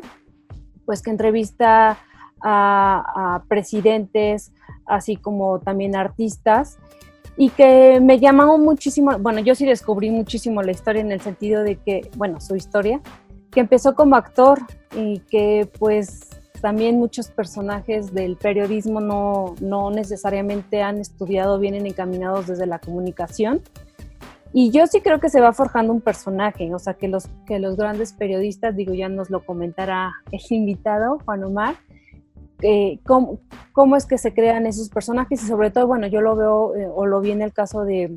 pues 0.86 1.01
que 1.01 1.12
entrevista 1.12 1.97
a, 2.43 3.43
presidentes, 3.47 4.51
así 4.86 5.15
como 5.15 5.60
también 5.60 5.95
artistas, 5.95 6.77
y 7.36 7.49
que 7.49 7.99
me 7.99 8.19
llamó 8.19 8.58
muchísimo, 8.58 9.17
bueno, 9.17 9.39
yo 9.39 9.56
sí 9.56 9.65
descubrí 9.65 10.12
muchísimo 10.12 10.62
la 10.62 10.71
historia 10.71 11.01
en 11.01 11.12
el 11.12 11.21
sentido 11.21 11.63
de 11.63 11.77
que, 11.77 12.12
bueno, 12.15 12.39
su 12.39 12.56
historia, 12.56 13.01
que 13.49 13.62
empezó 13.62 13.95
como 13.95 14.15
actor 14.15 14.60
y 14.95 15.19
que 15.19 15.69
pues 15.79 16.29
también 16.62 16.97
muchos 16.97 17.29
personajes 17.29 18.13
del 18.13 18.38
periodismo 18.38 19.01
no, 19.01 19.56
no 19.60 19.91
necesariamente 19.91 20.82
han 20.82 20.99
estudiado, 20.99 21.60
vienen 21.60 21.86
encaminados 21.86 22.47
desde 22.47 22.65
la 22.65 22.79
comunicación. 22.79 23.62
Y 24.53 24.69
yo 24.69 24.86
sí 24.86 25.01
creo 25.01 25.19
que 25.19 25.29
se 25.29 25.41
va 25.41 25.51
forjando 25.51 25.91
un 25.91 25.99
personaje, 25.99 26.73
o 26.73 26.79
sea, 26.79 26.93
que 26.93 27.08
los, 27.08 27.27
que 27.47 27.58
los 27.58 27.75
grandes 27.75 28.13
periodistas, 28.13 28.75
digo, 28.75 28.93
ya 28.93 29.10
nos 29.10 29.32
lo 29.32 29.43
comentará 29.43 30.13
el 30.32 30.41
invitado, 30.51 31.17
Juan 31.25 31.43
Omar, 31.43 31.75
eh, 32.63 32.99
cómo, 33.06 33.39
cómo, 33.73 33.95
es 33.95 34.06
que 34.06 34.17
se 34.17 34.34
crean 34.34 34.65
esos 34.65 34.89
personajes 34.89 35.43
y 35.43 35.47
sobre 35.47 35.69
todo, 35.69 35.86
bueno, 35.86 36.08
yo 36.08 36.21
lo 36.21 36.36
veo 36.36 36.76
eh, 36.76 36.88
o 36.88 37.06
lo 37.06 37.21
vi 37.21 37.32
en 37.32 37.41
el 37.41 37.54
caso 37.54 37.84
de, 37.84 38.15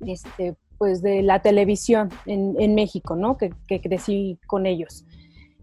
este, 0.00 0.56
pues 0.78 1.00
de 1.00 1.22
la 1.22 1.40
televisión 1.40 2.10
en, 2.26 2.74
México, 2.74 3.16
¿no? 3.16 3.36
Que, 3.36 3.52
que, 3.66 3.80
crecí 3.80 4.38
con 4.46 4.66
ellos. 4.66 5.04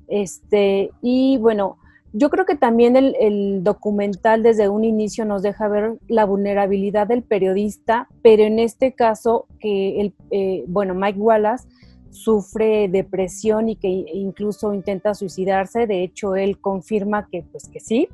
Este, 0.07 0.91
y 1.01 1.37
bueno, 1.37 1.77
yo 2.13 2.29
creo 2.29 2.45
que 2.45 2.55
también 2.55 2.95
el, 2.95 3.15
el, 3.19 3.63
documental 3.63 4.41
desde 4.41 4.69
un 4.69 4.85
inicio 4.85 5.25
nos 5.25 5.41
deja 5.41 5.67
ver 5.67 5.97
la 6.07 6.23
vulnerabilidad 6.23 7.07
del 7.07 7.23
periodista, 7.23 8.07
pero 8.21 8.43
en 8.43 8.59
este 8.59 8.93
caso 8.93 9.47
que 9.59 9.99
el, 9.99 10.13
eh, 10.31 10.63
bueno, 10.67 10.95
Mike 10.95 11.19
Wallace 11.19 11.67
sufre 12.15 12.87
depresión 12.87 13.69
y 13.69 13.75
que 13.75 13.87
incluso 13.87 14.73
intenta 14.73 15.13
suicidarse. 15.13 15.85
De 15.85 16.03
hecho, 16.03 16.35
él 16.35 16.59
confirma 16.59 17.27
que, 17.29 17.43
pues, 17.43 17.69
que 17.69 17.79
sí, 17.79 18.09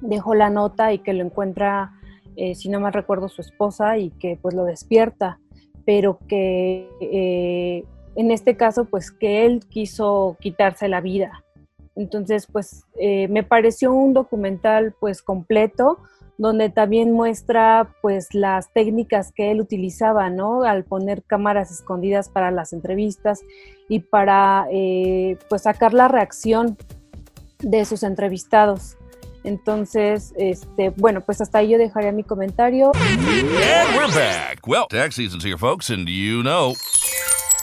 dejó 0.00 0.34
la 0.34 0.50
nota 0.50 0.92
y 0.92 0.98
que 1.00 1.12
lo 1.12 1.24
encuentra, 1.24 1.92
eh, 2.36 2.54
si 2.54 2.68
no 2.68 2.80
mal 2.80 2.92
recuerdo, 2.92 3.28
su 3.28 3.40
esposa 3.40 3.98
y 3.98 4.10
que 4.10 4.38
pues 4.40 4.54
lo 4.54 4.64
despierta, 4.64 5.40
pero 5.84 6.18
que 6.28 6.88
eh, 7.00 7.84
en 8.16 8.30
este 8.32 8.56
caso, 8.56 8.84
pues 8.84 9.10
que 9.12 9.46
él 9.46 9.60
quiso 9.68 10.36
quitarse 10.40 10.88
la 10.88 11.00
vida. 11.00 11.44
Entonces, 11.94 12.48
pues 12.50 12.84
eh, 12.98 13.28
me 13.28 13.44
pareció 13.44 13.92
un 13.92 14.12
documental 14.12 14.94
pues 14.98 15.22
completo, 15.22 15.98
donde 16.38 16.70
también 16.70 17.12
muestra 17.12 17.94
pues 18.00 18.32
las 18.32 18.72
técnicas 18.72 19.32
que 19.32 19.50
él 19.50 19.60
utilizaba, 19.60 20.30
¿no? 20.30 20.62
Al 20.62 20.84
poner 20.84 21.22
cámaras 21.24 21.72
escondidas 21.72 22.28
para 22.28 22.52
las 22.52 22.72
entrevistas 22.72 23.40
y 23.88 24.00
para 24.00 24.66
eh, 24.72 25.36
pues 25.48 25.62
sacar 25.62 25.92
la 25.92 26.06
reacción 26.06 26.78
de 27.58 27.84
sus 27.84 28.04
entrevistados. 28.04 28.96
Entonces, 29.42 30.32
este, 30.36 30.90
bueno, 30.90 31.22
pues 31.22 31.40
hasta 31.40 31.58
ahí 31.58 31.70
yo 31.70 31.78
dejaría 31.78 32.12
mi 32.12 32.22
comentario. 32.22 32.92
And 32.94 33.96
we're 33.96 34.14
back. 34.14 34.66
Well, 34.66 34.86
tax 34.88 35.16
season's 35.16 35.44
here, 35.44 35.58
folks, 35.58 35.90
and 35.90 36.08
you 36.08 36.42
know. 36.42 36.74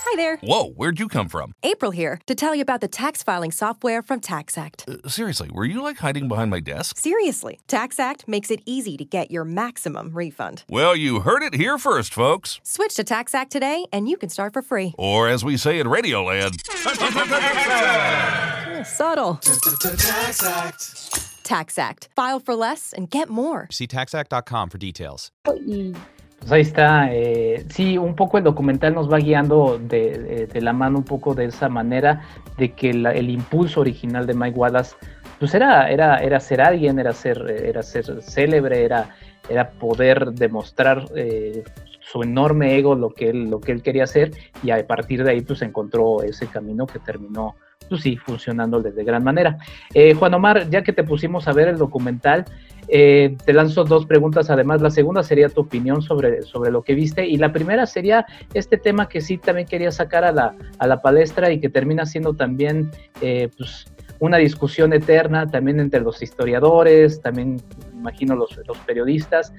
Hi 0.08 0.16
there. 0.18 0.38
Whoa, 0.38 0.70
where'd 0.70 1.00
you 1.00 1.08
come 1.08 1.30
from? 1.30 1.54
April 1.64 1.90
here 1.90 2.20
to 2.28 2.36
tell 2.36 2.54
you 2.54 2.62
about 2.62 2.80
the 2.80 2.88
tax 2.88 3.24
filing 3.24 3.52
software 3.52 4.04
from 4.04 4.22
TaxAct. 4.22 5.04
Uh, 5.04 5.10
seriously, 5.10 5.50
were 5.52 5.66
you 5.66 5.82
like 5.82 5.98
hiding 5.98 6.28
behind 6.28 6.52
my 6.52 6.60
desk? 6.60 7.00
Seriously, 7.00 7.60
TaxAct 7.68 8.28
makes 8.28 8.52
it 8.52 8.62
easy 8.68 8.98
to 8.98 9.04
get 9.04 9.32
your 9.32 9.44
maximum 9.44 10.14
refund. 10.14 10.64
Well, 10.70 10.96
you 10.96 11.22
heard 11.22 11.42
it 11.42 11.56
here 11.56 11.80
first, 11.80 12.14
folks. 12.14 12.60
Switch 12.62 12.94
to 12.98 13.04
TaxAct 13.04 13.50
today 13.50 13.88
and 13.92 14.08
you 14.08 14.16
can 14.16 14.30
start 14.30 14.54
for 14.54 14.62
free. 14.62 14.94
Or 15.00 15.28
as 15.28 15.44
we 15.44 15.58
say 15.58 15.80
in 15.80 15.88
Radioland, 15.88 16.64
subtle. 18.86 19.38
TaxAct. 19.42 21.32
TaxAct. 21.44 22.10
File 22.16 22.40
for 22.40 22.54
less 22.56 22.94
and 22.94 23.10
get 23.10 23.28
more. 23.28 23.68
See 23.72 23.88
taxact.com 23.88 24.70
for 24.70 24.78
details. 24.78 25.32
Pues 26.40 26.52
ahí 26.52 26.62
está. 26.62 27.14
Eh, 27.14 27.66
sí, 27.70 27.98
un 27.98 28.16
poco 28.16 28.38
el 28.38 28.44
documental 28.44 28.94
nos 28.94 29.12
va 29.12 29.18
guiando 29.18 29.80
de, 29.80 30.48
de, 30.52 30.62
la 30.62 30.74
mano 30.74 31.00
un 31.00 31.04
poco 31.04 31.34
de 31.34 31.46
esa 31.46 31.70
manera 31.70 32.22
de 32.58 32.74
que 32.74 32.92
el 32.92 33.30
impulso 33.30 33.82
original 33.82 34.28
de 34.28 34.34
Mike 34.34 34.58
Wallace 34.58 34.96
pues 35.40 35.54
era, 35.54 35.90
era, 35.90 36.18
era 36.18 36.40
ser 36.40 36.62
alguien, 36.62 37.00
era 37.00 37.14
ser, 37.14 37.50
era 37.50 37.84
ser 37.84 38.22
célebre, 38.22 38.84
era, 38.84 39.16
era 39.50 39.72
poder 39.72 40.32
demostrar 40.32 41.06
eh, 41.16 41.64
su 42.00 42.24
enorme 42.24 42.78
ego 42.78 42.96
lo 42.96 43.14
que, 43.14 43.30
él, 43.30 43.50
lo 43.50 43.60
que 43.60 43.72
él 43.72 43.82
quería 43.82 44.04
hacer 44.04 44.32
y 44.64 44.72
a 44.72 44.86
partir 44.88 45.24
de 45.24 45.32
ahí 45.32 45.42
pues 45.42 45.62
encontró 45.62 46.24
ese 46.24 46.48
camino 46.48 46.86
que 46.86 47.00
terminó 47.00 47.56
pues 47.90 48.02
sí, 48.02 48.18
funcionando 48.18 48.82
de 48.82 49.04
gran 49.04 49.24
manera. 49.24 49.58
Eh, 49.94 50.16
Juan 50.16 50.34
Omar, 50.34 50.70
ya 50.70 50.82
que 50.82 50.94
te 50.94 51.04
pusimos 51.04 51.48
a 51.48 51.54
ver 51.54 51.68
el 51.68 51.78
documental, 51.78 52.46
eh, 52.88 53.36
te 53.46 53.54
lanzo 53.54 53.84
dos 53.84 54.06
preguntas. 54.06 54.50
Además, 54.50 54.82
la 54.82 54.92
segunda 54.92 55.24
sería 55.24 55.50
tu 55.50 55.62
opinión 55.62 56.02
sobre, 56.02 56.44
sobre 56.44 56.72
lo 56.72 56.82
que 56.82 56.96
viste 56.96 57.26
y 57.26 57.38
la 57.38 57.52
primera 57.52 57.86
sería 57.86 58.26
este 58.54 58.78
tema 58.78 59.08
que 59.08 59.22
sí 59.22 59.38
también 59.38 59.68
quería 59.68 59.92
sacar 59.92 60.24
a 60.24 60.32
la, 60.32 60.56
a 60.78 60.88
la 60.88 61.02
palestra 61.02 61.52
y 61.52 61.60
que 61.60 61.70
termina 61.70 62.06
siendo 62.06 62.34
también 62.34 62.92
eh, 63.22 63.50
pues, 63.58 63.86
una 64.20 64.38
discusión 64.38 64.94
eterna 64.94 65.48
también 65.48 65.80
entre 65.80 66.02
los 66.02 66.22
historiadores, 66.22 67.22
también 67.22 67.62
imagino 67.94 68.36
los, 68.36 68.60
los 68.68 68.78
periodistas. 68.80 69.54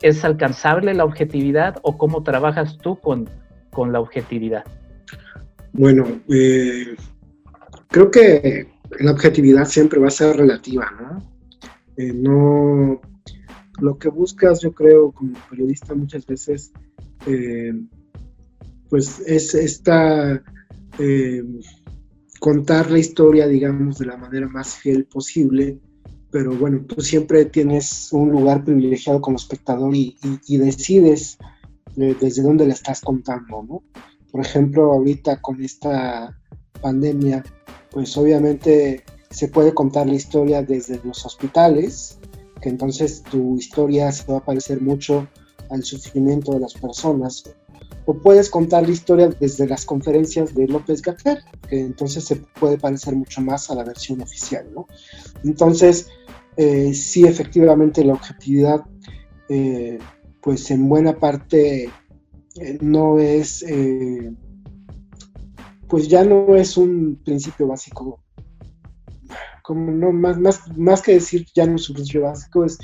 ¿Es 0.00 0.24
alcanzable 0.24 0.94
la 0.94 1.04
objetividad 1.04 1.78
o 1.82 1.96
cómo 1.96 2.22
trabajas 2.22 2.76
tú 2.78 2.98
con, 2.98 3.28
con 3.70 3.92
la 3.92 4.00
objetividad? 4.00 4.64
Bueno, 5.72 6.06
eh, 6.28 6.96
creo 7.88 8.10
que 8.10 8.66
la 8.98 9.12
objetividad 9.12 9.64
siempre 9.64 10.00
va 10.00 10.08
a 10.08 10.10
ser 10.10 10.36
relativa, 10.36 10.90
¿no? 11.00 11.31
Eh, 12.02 12.12
no 12.12 13.00
lo 13.80 13.98
que 13.98 14.08
buscas, 14.08 14.60
yo 14.60 14.72
creo, 14.72 15.12
como 15.12 15.34
periodista 15.48 15.94
muchas 15.94 16.26
veces, 16.26 16.72
eh, 17.26 17.72
pues 18.88 19.20
es 19.20 19.54
esta 19.54 20.42
eh, 20.98 21.44
contar 22.40 22.90
la 22.90 22.98
historia, 22.98 23.46
digamos, 23.46 23.98
de 23.98 24.06
la 24.06 24.16
manera 24.16 24.48
más 24.48 24.74
fiel 24.74 25.04
posible, 25.04 25.78
pero 26.32 26.52
bueno, 26.56 26.84
tú 26.86 27.00
siempre 27.02 27.44
tienes 27.44 28.12
un 28.12 28.32
lugar 28.32 28.64
privilegiado 28.64 29.20
como 29.20 29.36
espectador 29.36 29.94
y, 29.94 30.16
decides 30.48 31.38
desde 31.94 32.42
dónde 32.42 32.66
la 32.66 32.72
estás 32.72 33.00
contando, 33.00 33.62
¿no? 33.62 33.82
Por 34.30 34.40
ejemplo, 34.40 34.92
ahorita 34.92 35.40
con 35.40 35.62
esta 35.62 36.36
pandemia, 36.80 37.44
pues 37.90 38.16
obviamente 38.16 39.04
se 39.32 39.48
puede 39.48 39.74
contar 39.74 40.06
la 40.06 40.14
historia 40.14 40.62
desde 40.62 41.00
los 41.04 41.24
hospitales, 41.24 42.18
que 42.60 42.68
entonces 42.68 43.22
tu 43.22 43.56
historia 43.56 44.12
se 44.12 44.30
va 44.30 44.38
a 44.38 44.44
parecer 44.44 44.80
mucho 44.80 45.26
al 45.70 45.82
sufrimiento 45.82 46.52
de 46.52 46.60
las 46.60 46.74
personas. 46.74 47.42
O 48.04 48.14
puedes 48.14 48.50
contar 48.50 48.84
la 48.84 48.90
historia 48.90 49.28
desde 49.28 49.66
las 49.66 49.84
conferencias 49.84 50.54
de 50.54 50.66
López 50.68 51.02
Gater, 51.02 51.42
que 51.68 51.80
entonces 51.80 52.24
se 52.24 52.36
puede 52.36 52.76
parecer 52.78 53.16
mucho 53.16 53.40
más 53.40 53.70
a 53.70 53.74
la 53.74 53.84
versión 53.84 54.20
oficial, 54.20 54.66
¿no? 54.74 54.86
Entonces, 55.44 56.08
eh, 56.56 56.92
sí, 56.92 57.24
efectivamente, 57.24 58.04
la 58.04 58.14
objetividad, 58.14 58.84
eh, 59.48 59.98
pues 60.40 60.70
en 60.70 60.88
buena 60.88 61.18
parte 61.18 61.84
eh, 62.56 62.78
no 62.80 63.18
es 63.18 63.64
pues 65.88 66.08
ya 66.08 66.24
no 66.24 66.56
es 66.56 66.78
un 66.78 67.20
principio 67.22 67.66
básico. 67.66 68.21
No, 69.74 70.12
más, 70.12 70.38
más, 70.38 70.76
más 70.76 71.02
que 71.02 71.14
decir 71.14 71.46
ya 71.54 71.66
no 71.66 71.76
es 71.76 71.90
principio 71.90 72.22
básico, 72.22 72.64
es, 72.64 72.78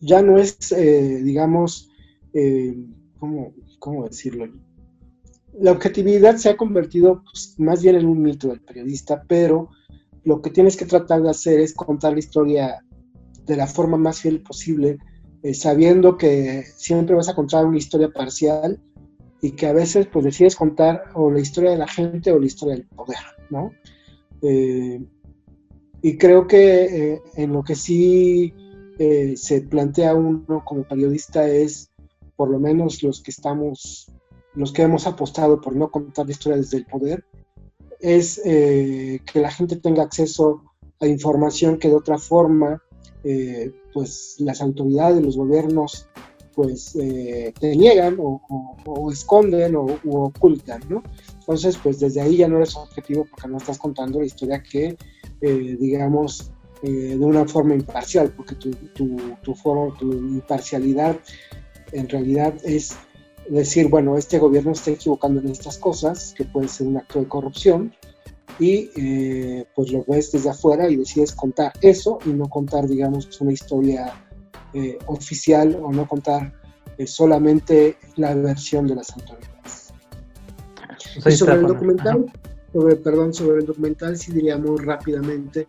ya 0.00 0.22
no 0.22 0.38
es, 0.38 0.72
eh, 0.72 1.22
digamos, 1.22 1.90
eh, 2.32 2.76
¿cómo, 3.18 4.04
decirlo? 4.08 4.48
La 5.58 5.72
objetividad 5.72 6.36
se 6.36 6.50
ha 6.50 6.56
convertido 6.56 7.22
pues, 7.22 7.54
más 7.58 7.82
bien 7.82 7.96
en 7.96 8.06
un 8.06 8.22
mito 8.22 8.48
del 8.48 8.60
periodista, 8.60 9.22
pero 9.26 9.70
lo 10.24 10.42
que 10.42 10.50
tienes 10.50 10.76
que 10.76 10.86
tratar 10.86 11.22
de 11.22 11.30
hacer 11.30 11.60
es 11.60 11.72
contar 11.72 12.12
la 12.12 12.18
historia 12.18 12.84
de 13.44 13.56
la 13.56 13.66
forma 13.66 13.96
más 13.96 14.20
fiel 14.20 14.42
posible, 14.42 14.98
eh, 15.42 15.54
sabiendo 15.54 16.16
que 16.16 16.64
siempre 16.76 17.14
vas 17.14 17.28
a 17.28 17.34
contar 17.34 17.64
una 17.64 17.78
historia 17.78 18.10
parcial 18.10 18.80
y 19.40 19.52
que 19.52 19.66
a 19.66 19.72
veces 19.72 20.08
pues 20.12 20.24
decides 20.24 20.56
contar 20.56 21.04
o 21.14 21.30
la 21.30 21.40
historia 21.40 21.70
de 21.70 21.78
la 21.78 21.86
gente 21.86 22.32
o 22.32 22.40
la 22.40 22.46
historia 22.46 22.74
del 22.74 22.86
poder, 22.86 23.18
¿no? 23.50 23.70
Y 26.06 26.18
creo 26.18 26.46
que 26.46 26.84
eh, 26.84 27.22
en 27.34 27.52
lo 27.52 27.64
que 27.64 27.74
sí 27.74 28.54
eh, 28.96 29.34
se 29.36 29.62
plantea 29.62 30.14
uno 30.14 30.62
como 30.64 30.84
periodista 30.84 31.48
es, 31.48 31.90
por 32.36 32.48
lo 32.48 32.60
menos 32.60 33.02
los 33.02 33.20
que 33.20 33.32
estamos, 33.32 34.12
los 34.54 34.72
que 34.72 34.82
hemos 34.82 35.08
apostado 35.08 35.60
por 35.60 35.74
no 35.74 35.90
contar 35.90 36.26
la 36.26 36.30
historia 36.30 36.58
desde 36.58 36.76
el 36.76 36.86
poder, 36.86 37.24
es 37.98 38.40
que 38.44 39.40
la 39.40 39.50
gente 39.50 39.74
tenga 39.74 40.04
acceso 40.04 40.62
a 41.00 41.08
información 41.08 41.76
que 41.76 41.88
de 41.88 41.96
otra 41.96 42.18
forma, 42.18 42.80
pues 43.92 44.36
las 44.38 44.60
autoridades, 44.60 45.24
los 45.24 45.36
gobiernos 45.36 46.08
pues 46.56 46.96
eh, 46.96 47.52
te 47.60 47.76
niegan 47.76 48.16
o, 48.18 48.40
esconden 49.12 49.76
o 49.76 49.98
ocultan, 50.04 50.80
¿no? 50.88 51.02
Entonces, 51.40 51.78
pues 51.80 52.00
desde 52.00 52.22
ahí 52.22 52.38
ya 52.38 52.48
no 52.48 52.56
eres 52.56 52.74
objetivo 52.74 53.26
porque 53.30 53.46
no 53.46 53.58
estás 53.58 53.78
contando 53.78 54.18
la 54.18 54.24
historia 54.24 54.62
que, 54.62 54.96
eh, 55.40 55.76
digamos, 55.78 56.52
eh, 56.82 57.16
de 57.18 57.24
una 57.24 57.46
forma 57.46 57.74
imparcial, 57.74 58.32
porque 58.36 58.54
tu, 58.54 58.70
tu, 58.70 59.16
tu, 59.42 59.54
foro, 59.54 59.94
tu 59.98 60.12
imparcialidad 60.12 61.16
en 61.92 62.08
realidad 62.08 62.54
es 62.64 62.96
decir, 63.48 63.88
bueno, 63.88 64.16
este 64.18 64.38
gobierno 64.38 64.72
está 64.72 64.90
equivocando 64.90 65.40
en 65.40 65.48
estas 65.48 65.78
cosas, 65.78 66.34
que 66.36 66.44
puede 66.44 66.68
ser 66.68 66.88
un 66.88 66.96
acto 66.96 67.20
de 67.20 67.28
corrupción, 67.28 67.94
y 68.58 68.88
pues 69.74 69.92
lo 69.92 70.02
ves 70.08 70.32
desde 70.32 70.50
afuera 70.50 70.88
y 70.88 70.96
decides 70.96 71.32
contar 71.32 71.72
eso 71.82 72.18
y 72.24 72.30
no 72.30 72.48
contar, 72.48 72.88
digamos, 72.88 73.40
una 73.40 73.52
historia 73.52 74.14
eh, 74.78 74.98
oficial 75.06 75.78
o 75.82 75.90
no 75.90 76.06
contar 76.06 76.52
eh, 76.98 77.06
solamente 77.06 77.96
la 78.16 78.34
versión 78.34 78.86
de 78.86 78.96
las 78.96 79.10
autoridades. 79.12 79.94
Pues 81.22 81.34
y 81.34 81.38
sobre 81.38 81.54
el 81.54 81.62
documental, 81.62 82.26
perdón, 83.02 83.32
sobre 83.32 83.60
el 83.60 83.66
documental 83.66 84.16
sí 84.16 84.32
diría 84.32 84.56
muy 84.58 84.78
rápidamente 84.78 85.66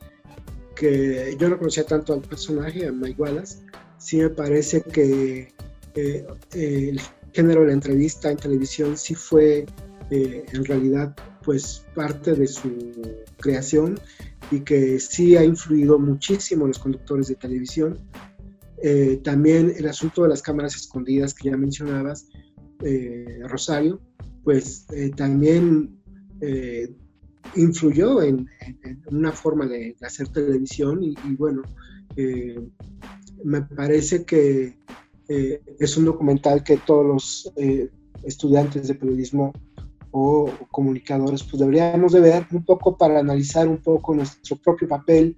que 0.76 1.36
yo 1.40 1.50
no 1.50 1.58
conocía 1.58 1.86
tanto 1.86 2.14
al 2.14 2.22
personaje, 2.22 2.88
a 2.88 2.92
Mike 2.92 3.22
Wallace, 3.22 3.60
sí 3.98 4.18
me 4.18 4.30
parece 4.30 4.82
que 4.82 5.54
eh, 5.96 6.28
el 6.54 7.02
género 7.34 7.62
de 7.62 7.68
la 7.68 7.74
entrevista 7.74 8.30
en 8.30 8.38
televisión 8.38 8.98
sí 8.98 9.16
fue 9.16 9.66
en 10.10 10.64
realidad 10.64 11.14
pues 11.48 11.86
parte 11.96 12.34
de 12.34 12.46
su 12.46 12.72
creación 13.38 13.98
y 14.52 14.60
que 14.60 15.00
sí 15.00 15.38
ha 15.38 15.46
influido 15.46 15.98
muchísimo 15.98 16.66
en 16.66 16.70
los 16.70 16.80
conductores 16.80 17.30
de 17.30 17.36
televisión. 17.36 17.98
Eh, 18.84 19.22
también 19.24 19.74
el 19.78 19.88
asunto 19.88 20.24
de 20.24 20.30
las 20.30 20.42
cámaras 20.42 20.76
escondidas 20.76 21.34
que 21.34 21.50
ya 21.50 21.58
mencionabas, 21.58 22.28
eh, 22.84 23.40
Rosario, 23.48 24.02
pues 24.44 24.86
eh, 26.42 26.90
influyó 27.56 28.22
en, 28.22 28.48
una 29.12 29.32
forma 29.32 29.66
de, 29.66 29.96
hacer 30.02 30.28
televisión 30.30 31.04
y, 31.04 31.16
bueno, 31.36 31.64
me 33.44 33.62
parece 33.62 34.26
que 34.26 34.76
es 35.28 35.98
un 35.98 36.06
documental 36.06 36.64
que 36.64 36.78
todos 36.78 37.06
los 37.06 37.54
estudiantes 38.24 38.88
de 38.88 38.96
periodismo 38.96 39.54
o 40.12 40.50
comunicadores 40.72 41.44
pues 41.44 41.60
deberíamos 41.60 42.14
de 42.14 42.22
ver 42.22 42.48
un 42.52 42.64
poco 42.64 42.98
para 42.98 43.20
analizar 43.20 43.68
un 43.68 43.78
poco 43.78 44.16
nuestro 44.16 44.56
propio 44.58 44.88
papel 44.88 45.36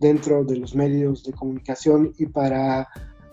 dentro 0.00 0.44
de 0.44 0.56
los 0.56 0.74
medios 0.74 1.24
de 1.24 1.32
comunicación 1.32 2.12
y 2.18 2.26
para 2.26 2.88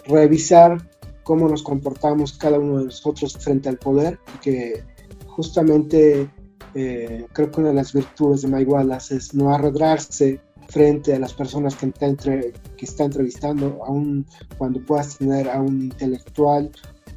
revisar 0.06 0.89
cómo 1.23 1.49
nos 1.49 1.63
comportamos 1.63 2.38
cada 2.38 2.60
uno 2.60 2.80
de 2.80 2.86
nosotros 2.86 3.34
frente 3.38 3.69
al 3.69 3.78
poder 3.78 4.19
y 4.36 4.39
que 4.39 4.84
justamente 5.28 6.30
eh, 6.75 7.25
creo 7.33 7.49
que 7.49 7.61
una 7.61 7.69
de 7.69 7.75
las 7.75 7.93
virtudes 7.93 8.41
de 8.41 8.49
Mike 8.49 8.69
Wallace 8.69 9.15
es 9.15 9.33
no 9.33 9.53
arredrarse 9.53 10.39
frente 10.67 11.13
a 11.13 11.19
las 11.19 11.33
personas 11.33 11.75
que 11.75 11.88
está, 11.88 12.07
entre, 12.07 12.51
que 12.77 12.85
está 12.85 13.05
entrevistando, 13.05 13.79
aun 13.85 14.25
cuando 14.57 14.79
puedas 14.81 15.17
tener 15.17 15.49
a 15.49 15.61
un 15.61 15.83
intelectual 15.83 16.69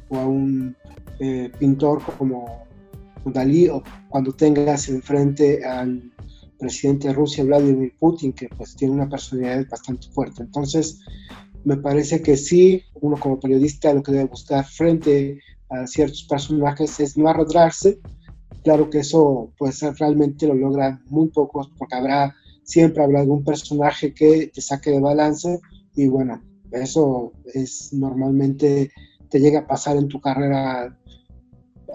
o 0.09 0.17
a 0.17 0.25
un 0.25 0.75
eh, 1.19 1.51
pintor 1.59 2.01
como 2.17 2.67
Dalí 3.25 3.67
o 3.67 3.83
cuando 4.07 4.31
tengas 4.31 4.87
enfrente 4.87 5.65
al 5.65 6.09
presidente 6.57 7.09
de 7.09 7.13
Rusia, 7.13 7.43
Vladimir 7.43 7.93
Putin, 7.99 8.33
que 8.33 8.47
pues 8.49 8.75
tiene 8.75 8.93
una 8.93 9.09
personalidad 9.09 9.67
bastante 9.69 10.07
fuerte. 10.09 10.43
Entonces, 10.43 10.99
me 11.63 11.77
parece 11.77 12.21
que 12.21 12.37
sí, 12.37 12.83
uno 12.95 13.17
como 13.17 13.39
periodista 13.39 13.93
lo 13.93 14.03
que 14.03 14.11
debe 14.11 14.25
buscar 14.25 14.65
frente 14.65 15.39
a 15.69 15.85
ciertos 15.87 16.23
personajes 16.23 16.99
es 16.99 17.17
no 17.17 17.29
arrastrarse. 17.29 17.99
Claro 18.69 18.87
que 18.91 18.99
eso 18.99 19.51
pues 19.57 19.81
realmente 19.97 20.45
lo 20.45 20.53
logra 20.53 21.01
muy 21.07 21.29
pocos 21.29 21.71
porque 21.75 21.95
habrá, 21.95 22.35
siempre 22.61 23.03
habrá 23.03 23.21
algún 23.21 23.43
personaje 23.43 24.13
que 24.13 24.51
te 24.53 24.61
saque 24.61 24.91
de 24.91 24.99
balance 24.99 25.59
y 25.95 26.07
bueno, 26.07 26.39
eso 26.71 27.33
es 27.51 27.91
normalmente 27.93 28.91
te 29.27 29.39
llega 29.39 29.61
a 29.61 29.67
pasar 29.67 29.97
en 29.97 30.07
tu 30.07 30.21
carrera 30.21 30.95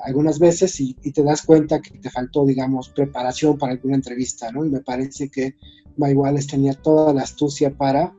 algunas 0.03 0.41
veces 0.41 0.81
y, 0.81 0.95
te 0.95 1.23
das 1.23 1.43
cuenta 1.43 1.81
que 1.81 1.97
te 1.97 2.11
faltó, 2.11 2.45
digamos, 2.45 2.89
preparación 2.89 3.57
para 3.57 3.75
alguna 3.75 3.95
entrevista, 3.95 4.51
¿no? 4.51 4.65
Y 4.65 4.71
me 4.71 4.81
parece 4.81 5.29
que 5.29 5.55
Mayuales 5.97 6.49
tenía 6.49 6.75
toda 6.75 7.15
la 7.15 7.23
astucia 7.23 7.71
para, 7.71 8.13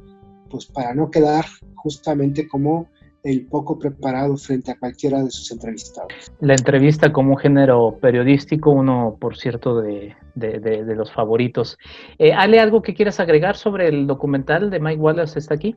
pues, 0.49 0.65
para 0.65 0.95
no 0.95 1.11
quedar 1.11 1.43
justamente 1.75 2.47
como 2.47 2.87
el 3.25 3.47
poco 3.47 3.79
preparado 3.79 4.37
frente 4.37 4.71
a 4.71 4.77
cualquiera 4.77 5.21
de 5.23 5.31
sus 5.31 5.51
entrevistados. 5.51 6.13
La 6.39 6.53
entrevista 6.53 7.11
como 7.11 7.31
un 7.31 7.37
género 7.37 7.97
periodístico, 7.99 8.69
uno, 8.69 9.17
por 9.19 9.35
cierto, 9.35 9.81
de, 9.81 10.15
de, 10.35 10.95
los 10.95 11.11
favoritos. 11.11 11.77
Eh, 12.19 12.33
Ale, 12.33 12.59
¿algo 12.59 12.83
que 12.83 12.93
quieras 12.93 13.19
agregar 13.19 13.57
sobre 13.57 13.87
el 13.87 14.05
documental 14.05 14.69
de 14.69 14.79
Mike 14.79 15.01
Wallace 15.01 15.39
está 15.39 15.55
aquí? 15.55 15.75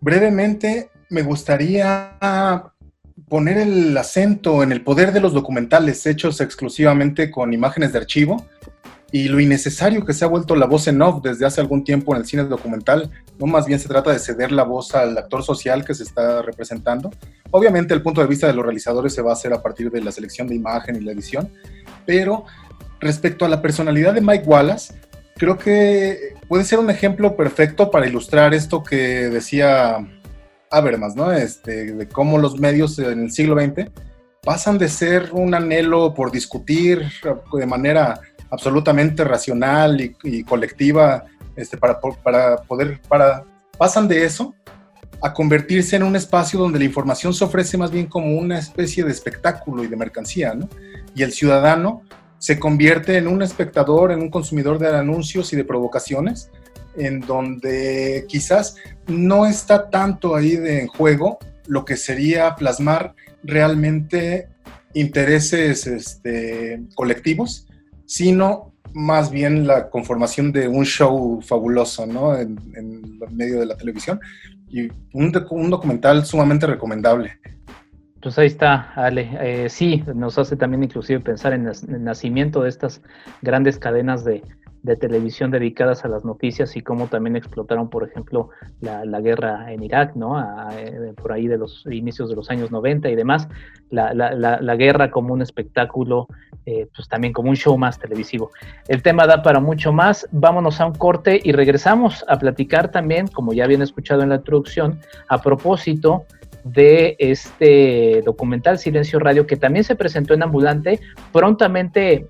Brevemente, 0.00 0.90
me 1.08 1.22
gustaría 1.22 2.18
poner 3.28 3.58
el 3.58 3.96
acento 3.96 4.62
en 4.62 4.72
el 4.72 4.82
poder 4.82 5.12
de 5.12 5.20
los 5.20 5.32
documentales 5.32 6.04
hechos 6.06 6.40
exclusivamente 6.40 7.30
con 7.30 7.54
imágenes 7.54 7.92
de 7.92 7.98
archivo 7.98 8.44
y 9.12 9.28
lo 9.28 9.40
innecesario 9.40 10.04
que 10.04 10.12
se 10.12 10.24
ha 10.24 10.28
vuelto 10.28 10.54
la 10.54 10.66
voz 10.66 10.86
en 10.86 11.02
off 11.02 11.22
desde 11.22 11.44
hace 11.44 11.60
algún 11.60 11.82
tiempo 11.82 12.14
en 12.14 12.20
el 12.20 12.26
cine 12.26 12.44
documental. 12.44 13.10
No 13.38 13.46
más 13.46 13.66
bien 13.66 13.80
se 13.80 13.88
trata 13.88 14.12
de 14.12 14.18
ceder 14.18 14.52
la 14.52 14.62
voz 14.62 14.94
al 14.94 15.16
actor 15.18 15.42
social 15.42 15.84
que 15.84 15.94
se 15.94 16.04
está 16.04 16.42
representando. 16.42 17.10
Obviamente 17.50 17.92
el 17.94 18.02
punto 18.02 18.20
de 18.20 18.28
vista 18.28 18.46
de 18.46 18.52
los 18.52 18.64
realizadores 18.64 19.12
se 19.12 19.22
va 19.22 19.30
a 19.30 19.34
hacer 19.34 19.52
a 19.52 19.62
partir 19.62 19.90
de 19.90 20.00
la 20.00 20.12
selección 20.12 20.46
de 20.46 20.54
imagen 20.54 20.96
y 20.96 21.00
la 21.00 21.12
edición, 21.12 21.52
pero 22.06 22.44
respecto 23.00 23.44
a 23.44 23.48
la 23.48 23.60
personalidad 23.60 24.14
de 24.14 24.20
Mike 24.20 24.44
Wallace, 24.46 24.94
creo 25.36 25.58
que 25.58 26.34
puede 26.48 26.64
ser 26.64 26.78
un 26.78 26.90
ejemplo 26.90 27.36
perfecto 27.36 27.90
para 27.90 28.06
ilustrar 28.06 28.54
esto 28.54 28.84
que 28.84 29.28
decía 29.28 30.06
Habermas, 30.70 31.16
¿no? 31.16 31.32
Este, 31.32 31.92
de 31.92 32.08
cómo 32.08 32.38
los 32.38 32.60
medios 32.60 32.98
en 32.98 33.24
el 33.24 33.32
siglo 33.32 33.60
XX 33.60 33.90
pasan 34.42 34.78
de 34.78 34.88
ser 34.88 35.30
un 35.32 35.54
anhelo 35.54 36.14
por 36.14 36.30
discutir 36.30 37.06
de 37.52 37.66
manera 37.66 38.20
absolutamente 38.50 39.24
racional 39.24 40.00
y, 40.22 40.44
colectiva 40.44 41.24
este, 41.56 41.76
para, 41.76 42.00
para, 42.00 42.56
poder, 42.58 43.00
para, 43.08 43.44
pasan 43.78 44.08
de 44.08 44.24
eso 44.24 44.54
a 45.22 45.32
convertirse 45.32 45.96
en 45.96 46.02
un 46.02 46.16
espacio 46.16 46.58
donde 46.58 46.78
la 46.78 46.84
información 46.84 47.34
se 47.34 47.44
ofrece 47.44 47.76
más 47.76 47.90
bien 47.90 48.06
como 48.06 48.38
una 48.38 48.58
especie 48.58 49.04
de 49.04 49.10
espectáculo 49.12 49.84
y 49.84 49.86
de 49.86 49.96
mercancía, 49.96 50.54
¿no? 50.54 50.68
Y 51.14 51.22
el 51.22 51.32
ciudadano 51.32 52.02
se 52.38 52.58
convierte 52.58 53.18
en 53.18 53.28
un 53.28 53.42
espectador, 53.42 54.12
en 54.12 54.22
un 54.22 54.30
consumidor 54.30 54.78
de 54.78 54.88
anuncios 54.88 55.52
y 55.52 55.56
de 55.56 55.64
provocaciones, 55.64 56.50
en 56.96 57.20
donde 57.20 58.24
quizás 58.28 58.76
no 59.06 59.46
está 59.46 59.90
tanto 59.90 60.34
ahí 60.34 60.56
de 60.56 60.80
en 60.80 60.86
juego 60.88 61.38
lo 61.66 61.84
que 61.84 61.96
sería 61.96 62.56
plasmar 62.56 63.14
realmente 63.42 64.48
intereses 64.94 65.86
este, 65.86 66.82
colectivos, 66.94 67.66
sino 68.10 68.72
más 68.92 69.30
bien 69.30 69.68
la 69.68 69.88
conformación 69.88 70.50
de 70.50 70.66
un 70.66 70.84
show 70.84 71.40
fabuloso, 71.42 72.06
¿no? 72.06 72.36
En, 72.36 72.58
medio 73.30 73.60
de 73.60 73.66
la 73.66 73.76
televisión 73.76 74.18
y 74.68 74.88
un, 75.12 75.30
documental 75.30 76.26
sumamente 76.26 76.66
recomendable. 76.66 77.38
Pues 78.20 78.36
ahí 78.36 78.48
está, 78.48 78.92
Ale. 78.96 79.30
Eh, 79.40 79.68
sí, 79.68 80.02
nos 80.12 80.38
hace 80.38 80.56
también 80.56 80.82
inclusive 80.82 81.20
pensar 81.20 81.52
en 81.52 81.68
el 81.68 82.02
nacimiento 82.04 82.62
de 82.64 82.70
estas 82.70 83.00
grandes 83.42 83.78
cadenas 83.78 84.24
de, 84.24 84.42
de 84.82 84.96
televisión 84.96 85.50
dedicadas 85.50 86.04
a 86.04 86.08
las 86.08 86.24
noticias 86.24 86.74
y 86.76 86.80
cómo 86.80 87.06
también 87.08 87.36
explotaron, 87.36 87.90
por 87.90 88.08
ejemplo, 88.08 88.50
la, 88.80 89.20
guerra 89.20 89.72
en 89.72 89.82
Irak, 89.82 90.14
¿no? 90.16 90.40
Eh, 90.72 91.12
por 91.20 91.32
ahí 91.32 91.46
de 91.46 91.58
los 91.58 91.84
inicios 91.90 92.30
de 92.30 92.36
los 92.36 92.50
años 92.50 92.70
90 92.70 93.10
y 93.10 93.16
demás, 93.16 93.48
la, 93.90 94.76
guerra 94.76 95.10
como 95.10 95.34
un 95.34 95.42
espectáculo, 95.42 96.28
eh, 96.64 96.88
pues 96.94 97.08
también 97.08 97.32
como 97.32 97.50
un 97.50 97.56
show 97.56 97.76
más 97.76 97.98
televisivo. 97.98 98.50
El 98.88 99.02
tema 99.02 99.26
da 99.26 99.42
para 99.42 99.60
mucho 99.60 99.92
más, 99.92 100.26
vámonos 100.32 100.80
a 100.80 100.86
un 100.86 100.94
corte 100.94 101.40
y 101.42 101.52
regresamos 101.52 102.24
a 102.28 102.38
platicar 102.38 102.90
también, 102.90 103.26
como 103.26 103.52
ya 103.52 103.64
habían 103.64 103.82
escuchado 103.82 104.22
en 104.22 104.30
la 104.30 104.36
introducción, 104.36 104.98
a 105.28 105.42
propósito 105.42 106.24
de 106.64 107.16
este 107.18 108.22
documental 108.22 108.78
Silencio 108.78 109.18
Radio 109.18 109.46
que 109.46 109.56
también 109.56 109.84
se 109.84 109.94
presentó 109.94 110.34
en 110.34 110.42
Ambulante, 110.42 111.00
prontamente 111.32 112.26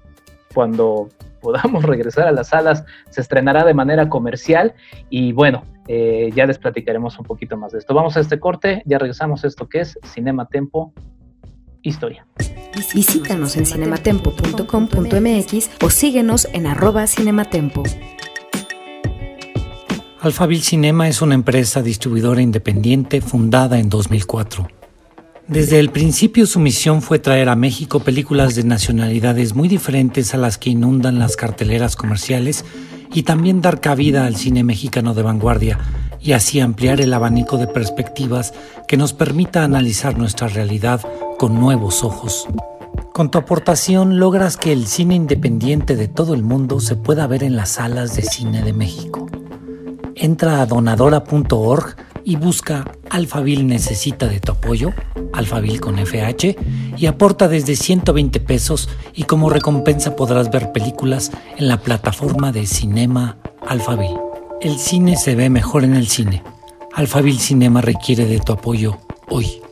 cuando 0.55 1.09
podamos 1.41 1.85
regresar 1.85 2.29
a 2.29 2.33
las 2.33 2.49
salas, 2.49 2.85
se 3.09 3.21
estrenará 3.21 3.65
de 3.65 3.75
manera 3.75 4.09
comercial 4.09 4.75
y 5.09 5.33
bueno, 5.33 5.65
eh, 5.89 6.31
ya 6.35 6.47
les 6.47 6.59
platicaremos 6.59 7.19
un 7.19 7.25
poquito 7.25 7.57
más 7.57 7.73
de 7.73 7.79
esto. 7.79 7.95
Vamos 7.95 8.17
a 8.17 8.21
este 8.21 8.39
corte, 8.39 8.83
ya 8.87 8.99
regresamos 8.99 9.45
a 9.45 9.49
esto 9.49 9.69
que 9.69 9.81
es 9.81 9.99
Cinema 10.05 10.47
Tempo 10.47 10.93
Historia. 11.83 12.27
Visítanos 12.95 13.57
en 13.57 13.67
cinematempo.com.mx 13.67 15.71
o 15.83 15.91
síguenos 15.91 16.49
en 16.53 16.67
arroba 16.67 17.07
cinematempo. 17.07 17.83
Alphaville 20.21 20.63
Cinema 20.63 21.09
es 21.09 21.23
una 21.23 21.35
empresa 21.35 21.83
distribuidora 21.83 22.43
independiente 22.43 23.23
fundada 23.23 23.79
en 23.79 23.89
2004 23.89 24.80
desde 25.51 25.81
el 25.81 25.91
principio 25.91 26.47
su 26.47 26.61
misión 26.61 27.03
fue 27.03 27.19
traer 27.19 27.49
a 27.49 27.57
México 27.57 27.99
películas 27.99 28.55
de 28.55 28.63
nacionalidades 28.63 29.53
muy 29.57 29.67
diferentes 29.67 30.33
a 30.33 30.37
las 30.37 30.59
que 30.59 30.71
inundan 30.71 31.19
las 31.19 31.35
carteleras 31.35 31.97
comerciales 31.97 32.65
y 33.13 33.25
también 33.25 33.61
dar 33.61 33.81
cabida 33.81 34.27
al 34.27 34.37
cine 34.37 34.63
mexicano 34.63 35.13
de 35.13 35.25
vanguardia 35.25 35.81
y 36.21 36.33
así 36.33 36.61
ampliar 36.61 37.01
el 37.01 37.13
abanico 37.13 37.59
de 37.59 37.67
perspectivas 37.67 38.55
que 38.87 38.97
nos 38.97 39.13
permita 39.13 39.65
analizar 39.65 40.17
nuestra 40.17 40.47
realidad 40.47 41.01
con 41.37 41.59
nuevos 41.59 42.05
ojos. 42.05 42.47
Con 43.13 43.33
tu 43.33 43.39
aportación 43.39 44.21
logras 44.21 44.57
que 44.57 44.73
el 44.73 44.87
cine 44.87 45.17
independiente 45.17 45.97
de 45.97 46.07
todo 46.07 46.35
el 46.35 46.45
mundo 46.45 46.79
se 46.79 46.95
pueda 46.95 47.27
ver 47.27 47.43
en 47.43 47.57
las 47.57 47.71
salas 47.71 48.15
de 48.15 48.23
cine 48.23 48.63
de 48.63 48.73
México. 48.73 49.29
Entra 50.15 50.61
a 50.61 50.67
donadora.org 50.67 51.97
y 52.25 52.37
busca 52.37 52.85
Alphaville 53.11 53.65
necesita 53.65 54.27
de 54.27 54.41
tu 54.41 54.53
apoyo, 54.53 54.93
Alphaville 55.33 55.81
con 55.81 55.99
FH, 55.99 56.57
y 56.97 57.07
aporta 57.07 57.49
desde 57.49 57.77
120 57.77 58.41
pesos 58.41 58.89
y 59.15 59.25
como 59.25 59.51
recompensa 59.51 60.17
podrás 60.17 60.51
ver 60.51 60.73
películas 60.73 61.33
en 61.57 61.69
la 61.69 61.79
plataforma 61.79 62.53
de 62.53 62.67
Cinema 62.67 63.39
Alphaville. 63.67 64.19
El 64.61 64.79
cine 64.79 65.17
se 65.17 65.35
ve 65.35 65.49
mejor 65.51 65.85
en 65.85 65.95
el 65.95 66.09
cine. 66.09 66.43
Alphaville 66.95 67.39
Cinema 67.39 67.81
requiere 67.81 68.27
de 68.27 68.41
tu 68.41 68.53
apoyo 68.53 68.99
hoy. 69.29 69.63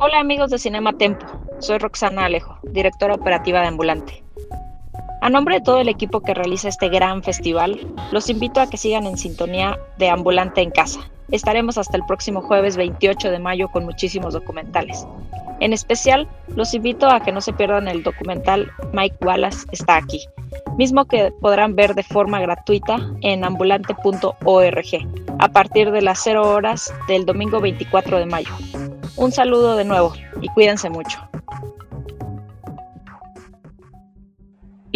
Hola 0.00 0.20
amigos 0.20 0.50
de 0.50 0.58
Cinema 0.58 0.92
Tempo, 0.92 1.26
soy 1.60 1.78
Roxana 1.78 2.24
Alejo, 2.26 2.58
directora 2.62 3.14
operativa 3.14 3.60
de 3.60 3.66
Ambulante. 3.66 4.23
A 5.24 5.30
nombre 5.30 5.54
de 5.54 5.62
todo 5.62 5.78
el 5.78 5.88
equipo 5.88 6.20
que 6.20 6.34
realiza 6.34 6.68
este 6.68 6.90
gran 6.90 7.22
festival, 7.22 7.80
los 8.12 8.28
invito 8.28 8.60
a 8.60 8.68
que 8.68 8.76
sigan 8.76 9.06
en 9.06 9.16
sintonía 9.16 9.78
de 9.96 10.10
Ambulante 10.10 10.60
en 10.60 10.70
Casa. 10.70 11.00
Estaremos 11.30 11.78
hasta 11.78 11.96
el 11.96 12.04
próximo 12.04 12.42
jueves 12.42 12.76
28 12.76 13.30
de 13.30 13.38
mayo 13.38 13.68
con 13.68 13.86
muchísimos 13.86 14.34
documentales. 14.34 15.06
En 15.60 15.72
especial, 15.72 16.28
los 16.48 16.74
invito 16.74 17.08
a 17.08 17.20
que 17.20 17.32
no 17.32 17.40
se 17.40 17.54
pierdan 17.54 17.88
el 17.88 18.02
documental 18.02 18.70
Mike 18.92 19.16
Wallace 19.22 19.66
está 19.72 19.96
aquí, 19.96 20.20
mismo 20.76 21.06
que 21.06 21.32
podrán 21.40 21.74
ver 21.74 21.94
de 21.94 22.02
forma 22.02 22.38
gratuita 22.40 22.98
en 23.22 23.44
ambulante.org 23.44 25.08
a 25.38 25.48
partir 25.48 25.90
de 25.90 26.02
las 26.02 26.20
0 26.22 26.50
horas 26.50 26.92
del 27.08 27.24
domingo 27.24 27.62
24 27.62 28.18
de 28.18 28.26
mayo. 28.26 28.52
Un 29.16 29.32
saludo 29.32 29.74
de 29.76 29.86
nuevo 29.86 30.12
y 30.42 30.48
cuídense 30.48 30.90
mucho. 30.90 31.18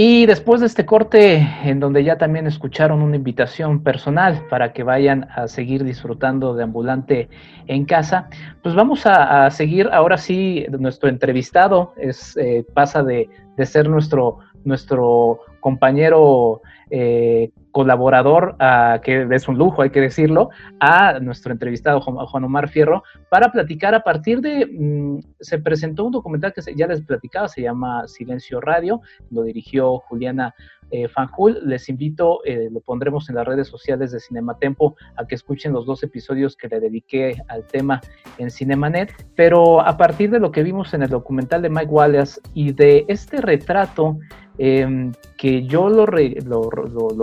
Y 0.01 0.27
después 0.27 0.61
de 0.61 0.69
este 0.69 0.87
corte, 0.87 1.45
en 1.65 1.81
donde 1.81 2.05
ya 2.05 2.19
también 2.19 2.47
escucharon 2.47 3.03
una 3.03 3.17
invitación 3.17 3.83
personal 3.83 4.47
para 4.49 4.73
que 4.73 4.85
vayan 4.85 5.27
a 5.35 5.49
seguir 5.49 5.83
disfrutando 5.83 6.55
de 6.55 6.63
Ambulante 6.63 7.29
en 7.67 7.85
casa, 7.85 8.29
pues 8.63 8.77
vamos 8.77 9.07
a, 9.07 9.51
seguir. 9.51 9.89
Ahora 9.93 10.17
sí, 10.17 10.65
nuestro 10.79 11.09
entrevistado 11.09 11.95
es, 11.97 12.37
eh, 12.37 12.65
pasa 12.75 13.03
de, 13.03 13.29
de, 13.57 13.67
ser 13.67 13.89
nuestro, 13.89 14.39
nuestro 14.63 15.41
compañero 15.59 16.63
eh, 16.91 17.51
colaborador, 17.79 18.57
que 19.05 19.29
es 19.31 19.47
un 19.47 19.57
lujo, 19.57 19.83
hay 19.83 19.91
que 19.91 20.01
decirlo, 20.01 20.51
a 20.81 21.21
nuestro 21.21 21.53
entrevistado 21.53 22.01
Juan 22.01 22.43
Omar 22.43 22.69
Fierro, 22.69 23.05
para 23.31 23.53
platicar 23.53 23.95
a 23.95 24.01
partir 24.01 24.41
de, 24.41 24.67
mm, 24.67 25.21
se 25.39 25.61
presentó 25.61 26.05
un 26.05 26.11
documental 26.11 26.53
que 26.53 26.61
ya 26.75 26.89
les 26.89 27.03
platicaba, 27.03 27.47
se 27.47 27.63
llama 27.63 28.09
Silencio 28.09 28.61
Radio, 28.61 29.01
lo 29.31 29.45
dirigió 29.45 29.99
Juliana 29.99 30.57
eh, 30.91 31.09
Fanjul. 31.09 31.61
Les 31.65 31.89
invito, 31.89 32.41
eh, 32.45 32.69
lo 32.71 32.81
pondremos 32.81 33.29
en 33.29 33.37
las 33.37 33.47
redes 33.47 33.69
sociales 33.69 34.13
de 34.13 34.21
Cinematempo, 34.21 34.97
a 35.17 35.27
que 35.27 35.35
escuchen 35.35 35.73
los 35.73 35.87
dos 35.87 36.03
episodios 36.03 36.57
que 36.57 36.69
le 36.69 36.81
dediqué 36.81 37.43
al 37.49 37.65
tema 37.65 38.01
en 38.39 38.51
Cinemanet. 38.51 39.13
Pero 39.35 39.81
a 39.81 39.97
partir 39.97 40.31
de 40.31 40.41
lo 40.41 40.53
que 40.53 40.63
vimos 40.63 40.95
en 40.95 41.03
el 41.03 41.09
documental 41.09 41.63
de 41.63 41.71
Mike 41.71 41.91
Wallace 41.91 42.41
y 42.55 42.73
de 42.73 43.05
este 43.09 43.41
retrato 43.41 44.19
Em, 44.61 45.13
que 45.37 45.65
yo 45.67 45.89
lo, 45.89 46.05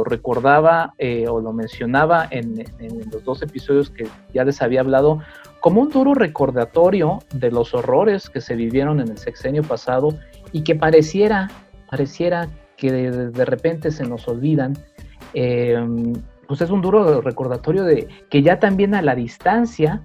recordaba 0.06 0.94
eh, 0.98 1.28
o 1.28 1.42
lo 1.42 1.52
mencionaba 1.52 2.30
en, 2.32 2.64
los 3.12 3.26
dos 3.26 3.42
episodios 3.42 3.90
que 3.90 4.08
ya 4.34 4.46
les 4.46 4.62
había 4.62 4.80
hablado, 4.80 5.20
como 5.60 5.82
un 5.82 5.90
duro 5.90 6.14
recordatorio 6.14 7.20
de 7.34 7.52
los 7.52 7.74
horrores 7.74 8.30
que 8.30 8.40
se 8.40 8.56
vivieron 8.56 9.02
en 9.02 9.10
el 9.10 9.18
sexenio 9.18 9.64
pasado 9.64 10.18
y 10.54 10.64
que 10.64 10.76
pareciera, 10.76 11.52
pareciera 11.90 12.48
que 12.78 12.92
de, 12.92 13.46
repente 13.46 13.92
se 13.92 14.06
nos 14.06 14.28
olvidan. 14.28 14.74
Em, 15.34 16.14
pues 16.48 16.62
es 16.62 16.70
un 16.70 16.82
duro 16.82 17.22
recordatorio 17.22 17.84
de 17.84 18.08
que 18.30 18.42
ya 18.42 18.60
también 18.60 18.94
a 18.96 19.02
la 19.02 19.16
distancia, 19.16 20.02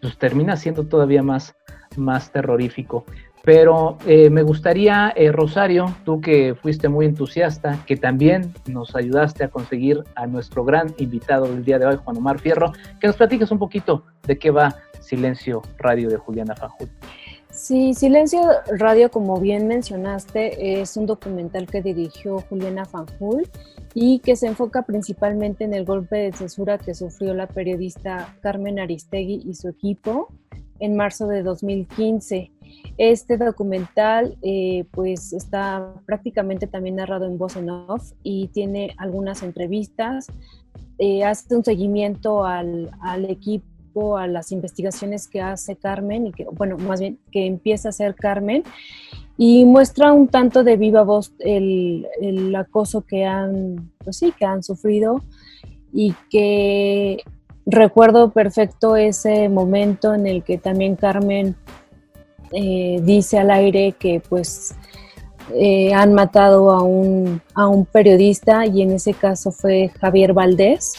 pues 0.00 0.18
termina 0.18 0.56
siendo 0.56 0.84
todavía 0.86 1.22
más, 1.22 1.54
más 1.96 2.30
terrorífico. 2.32 3.04
Pero 3.44 3.98
eh, 4.06 4.30
me 4.30 4.42
gustaría, 4.42 5.12
eh, 5.14 5.30
Rosario, 5.30 5.94
tú 6.06 6.20
que 6.22 6.54
fuiste 6.54 6.88
muy 6.88 7.04
entusiasta, 7.04 7.78
que 7.86 7.96
también 7.96 8.54
nos 8.66 8.96
ayudaste 8.96 9.44
a 9.44 9.48
conseguir 9.48 10.02
a 10.14 10.26
nuestro 10.26 10.64
gran 10.64 10.94
invitado 10.96 11.46
del 11.46 11.62
día 11.62 11.78
de 11.78 11.84
hoy, 11.84 11.96
Juan 12.02 12.16
Omar 12.16 12.38
Fierro, 12.38 12.72
que 13.00 13.06
nos 13.06 13.16
platiques 13.16 13.50
un 13.50 13.58
poquito 13.58 14.06
de 14.26 14.38
qué 14.38 14.50
va 14.50 14.74
Silencio 14.98 15.60
Radio 15.76 16.08
de 16.08 16.16
Juliana 16.16 16.56
Fanjul. 16.56 16.88
Sí, 17.54 17.94
Silencio 17.94 18.40
Radio, 18.66 19.12
como 19.12 19.38
bien 19.38 19.68
mencionaste, 19.68 20.80
es 20.80 20.96
un 20.96 21.06
documental 21.06 21.68
que 21.68 21.82
dirigió 21.82 22.40
Juliana 22.40 22.84
Fanjul 22.84 23.48
y 23.94 24.18
que 24.18 24.34
se 24.34 24.48
enfoca 24.48 24.82
principalmente 24.82 25.62
en 25.62 25.72
el 25.72 25.84
golpe 25.84 26.16
de 26.16 26.32
censura 26.32 26.78
que 26.78 26.94
sufrió 26.94 27.32
la 27.32 27.46
periodista 27.46 28.36
Carmen 28.42 28.80
Aristegui 28.80 29.42
y 29.46 29.54
su 29.54 29.68
equipo 29.68 30.28
en 30.80 30.96
marzo 30.96 31.28
de 31.28 31.44
2015. 31.44 32.50
Este 32.98 33.38
documental 33.38 34.36
eh, 34.42 34.84
pues 34.90 35.32
está 35.32 35.94
prácticamente 36.06 36.66
también 36.66 36.96
narrado 36.96 37.24
en 37.26 37.38
voz 37.38 37.54
en 37.54 37.70
off 37.70 38.12
y 38.24 38.48
tiene 38.48 38.94
algunas 38.98 39.44
entrevistas, 39.44 40.26
eh, 40.98 41.24
hace 41.24 41.54
un 41.54 41.64
seguimiento 41.64 42.44
al, 42.44 42.90
equipo, 43.28 43.64
a 44.16 44.26
las 44.26 44.52
investigaciones 44.52 45.28
que 45.28 45.40
hace 45.40 45.76
Carmen 45.76 46.26
y 46.26 46.32
que, 46.32 46.44
bueno, 46.44 46.76
más 46.78 47.00
bien 47.00 47.18
que 47.30 47.46
empieza 47.46 47.88
a 47.88 47.90
hacer 47.90 48.14
Carmen 48.14 48.64
y 49.36 49.64
muestra 49.64 50.12
un 50.12 50.28
tanto 50.28 50.64
de 50.64 50.76
viva 50.76 51.02
voz 51.02 51.32
el, 51.38 52.06
el 52.20 52.54
acoso 52.54 53.02
que 53.02 53.24
han, 53.24 53.90
pues 54.02 54.18
sí, 54.18 54.32
que 54.38 54.44
han 54.44 54.62
sufrido 54.62 55.22
y 55.92 56.14
que 56.30 57.22
recuerdo 57.66 58.30
perfecto 58.30 58.96
ese 58.96 59.48
momento 59.48 60.14
en 60.14 60.26
el 60.26 60.42
que 60.42 60.58
también 60.58 60.96
Carmen 60.96 61.56
eh, 62.52 63.00
dice 63.02 63.38
al 63.38 63.50
aire 63.50 63.92
que 63.98 64.20
pues 64.28 64.74
eh, 65.52 65.92
han 65.92 66.14
matado 66.14 66.70
a 66.70 66.82
un, 66.82 67.40
a 67.54 67.66
un 67.66 67.84
periodista 67.86 68.66
y 68.66 68.82
en 68.82 68.92
ese 68.92 69.14
caso 69.14 69.50
fue 69.50 69.90
Javier 70.00 70.32
Valdés. 70.32 70.94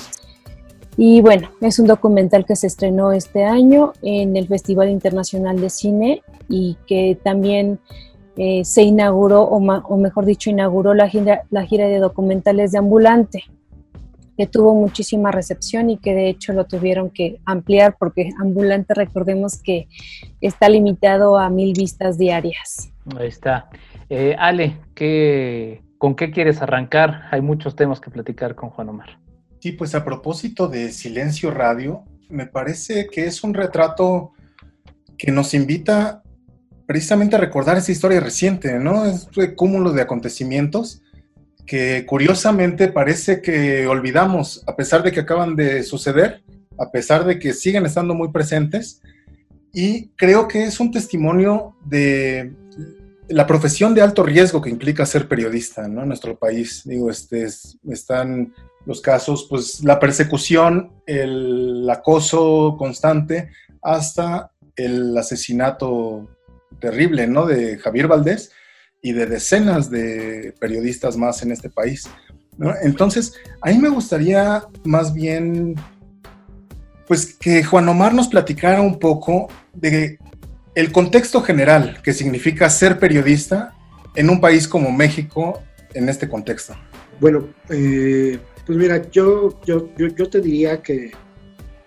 Y 0.98 1.22
bueno, 1.22 1.50
es 1.62 1.80
un 1.80 1.88
documental 1.88 2.46
que 2.46 2.56
se 2.56 2.68
estrenó 2.68 3.12
este 3.12 3.44
año 3.44 3.94
en 4.02 4.38
el 4.38 4.48
Festival 4.48 4.90
Internacional 4.90 5.60
de 5.60 5.70
Cine 5.70 6.22
y 6.48 6.78
que 6.88 7.18
también 7.22 7.80
eh, 8.38 8.64
se 8.64 8.84
inauguró, 8.84 9.44
o, 9.44 9.58
o, 9.58 9.98
mejor 9.98 10.26
dicho, 10.26 10.50
inauguró 10.50 10.94
la 10.94 11.10
gira, 11.10 11.44
la 11.52 11.66
gira 11.66 11.88
de 11.88 12.00
documentales 12.00 12.72
de 12.72 12.78
Ambulante 12.78 13.44
que 14.38 14.48
tuvo 14.48 14.76
muchísima 14.76 15.32
recepción 15.32 15.90
y 15.90 15.98
que 15.98 16.14
de 16.14 16.30
hecho 16.30 16.54
lo 16.54 16.66
tuvieron 16.66 17.10
que 17.10 17.40
ampliar 17.46 17.96
porque 17.98 18.32
Ambulante 18.40 18.94
recordemos 18.94 19.62
que 19.62 19.88
está 20.42 20.70
limitado 20.70 21.38
a 21.38 21.50
mil 21.50 21.74
vistas 21.74 22.18
diarias. 22.18 22.92
Ahí 23.18 23.28
está. 23.28 23.70
Eh, 24.10 24.36
Ale, 24.38 24.78
¿qué, 24.94 25.84
¿con 25.98 26.16
qué 26.16 26.32
quieres 26.32 26.62
arrancar? 26.62 27.24
Hay 27.32 27.42
muchos 27.42 27.76
temas 27.76 28.00
que 28.00 28.12
platicar 28.12 28.56
con 28.56 28.70
Juan 28.70 28.90
Omar. 28.90 29.25
Sí, 29.66 29.72
pues 29.72 29.96
a 29.96 30.06
propósito 30.06 30.68
de 30.68 30.92
Silencio 30.92 31.50
Radio, 31.50 32.04
me 32.30 32.46
parece 32.46 33.08
que 33.08 33.26
es 33.26 33.44
un 33.44 33.56
retrato 33.56 34.32
que 35.18 35.32
nos 35.32 35.56
invita 35.56 36.22
precisamente 36.86 37.36
a 37.36 37.40
recordar 37.40 37.76
esa 37.76 37.92
historia 37.92 38.20
reciente, 38.20 38.78
¿no? 38.78 39.08
Este 39.08 39.56
cúmulo 39.56 39.92
de 39.92 40.04
acontecimientos 40.04 41.02
que 41.66 42.06
curiosamente 42.06 42.90
parece 42.90 43.42
que 43.42 43.88
olvidamos, 43.88 44.64
a 44.68 44.76
pesar 44.76 45.02
de 45.02 45.12
que 45.12 45.22
acaban 45.22 45.56
de 45.56 45.82
suceder, 45.82 46.44
a 46.78 46.92
pesar 46.92 47.26
de 47.26 47.40
que 47.40 47.52
siguen 47.52 47.88
estando 47.88 48.14
muy 48.14 48.32
presentes, 48.32 49.02
y 49.74 50.10
creo 50.10 50.48
que 50.48 50.66
es 50.66 50.80
un 50.80 50.92
testimonio 50.92 51.76
de 51.84 52.54
la 53.30 53.48
profesión 53.48 53.96
de 53.96 54.04
alto 54.04 54.22
riesgo 54.22 54.62
que 54.62 54.70
implica 54.70 55.08
ser 55.08 55.28
periodista 55.28 55.88
¿no? 55.88 56.04
en 56.04 56.10
nuestro 56.10 56.38
país. 56.38 56.84
Digo, 56.86 57.10
este, 57.10 57.48
están 57.90 58.54
los 58.86 59.02
casos, 59.02 59.48
pues 59.50 59.84
la 59.84 60.00
persecución, 60.00 60.92
el 61.06 61.88
acoso 61.90 62.76
constante, 62.78 63.50
hasta 63.82 64.52
el 64.76 65.18
asesinato 65.18 66.28
terrible 66.80 67.28
¿no? 67.28 67.46
de 67.46 67.78
Javier 67.78 68.08
Valdés, 68.08 68.52
y 69.06 69.14
de 69.14 69.28
decenas 69.28 69.92
de 69.92 70.56
periodistas 70.60 71.16
más 71.16 71.44
en 71.44 71.52
este 71.52 71.70
país. 71.70 72.10
Entonces, 72.82 73.36
a 73.62 73.70
mí 73.70 73.78
me 73.78 73.90
gustaría 73.90 74.64
más 74.84 75.14
bien, 75.14 75.76
pues 77.06 77.36
que 77.36 77.64
Juan 77.64 77.88
Omar 77.88 78.16
nos 78.16 78.28
platicara 78.30 78.82
un 78.82 78.98
poco 78.98 79.48
de 79.74 80.18
el 80.74 80.92
contexto 80.92 81.44
general 81.44 82.02
que 82.02 82.14
significa 82.14 82.68
ser 82.68 82.98
periodista 82.98 83.76
en 84.16 84.28
un 84.32 84.42
país 84.42 84.68
como 84.68 84.92
México 84.92 85.62
en 85.94 86.10
este 86.10 86.28
contexto. 86.28 86.76
Bueno, 87.20 87.48
eh, 87.70 88.40
pues 88.66 88.78
mira, 88.78 89.10
yo, 89.12 89.60
yo, 89.66 89.90
yo, 89.98 90.08
yo 90.08 90.30
te 90.30 90.42
diría 90.42 90.82
que 90.82 91.12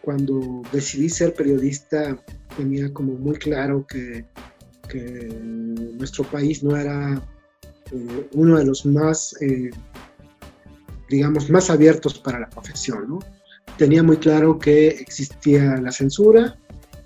cuando 0.03 0.63
decidí 0.73 1.09
ser 1.09 1.35
periodista 1.35 2.17
tenía 2.57 2.93
como 2.93 3.15
muy 3.15 3.37
claro 3.37 3.87
que 3.87 4.25
nuestro 5.99 6.25
país 6.25 6.63
no 6.63 6.77
era 6.77 7.21
eh, 7.93 8.29
uno 8.33 8.59
de 8.59 8.65
los 8.65 8.85
más, 8.85 9.35
eh, 9.41 9.71
digamos, 11.09 11.51
más 11.51 11.71
abiertos 11.71 12.19
para 12.19 12.41
la 12.41 12.49
profesión. 12.49 13.19
Tenía 13.77 14.03
muy 14.03 14.17
claro 14.17 14.59
que 14.59 14.89
existía 14.89 15.77
la 15.77 15.93
censura, 15.93 16.57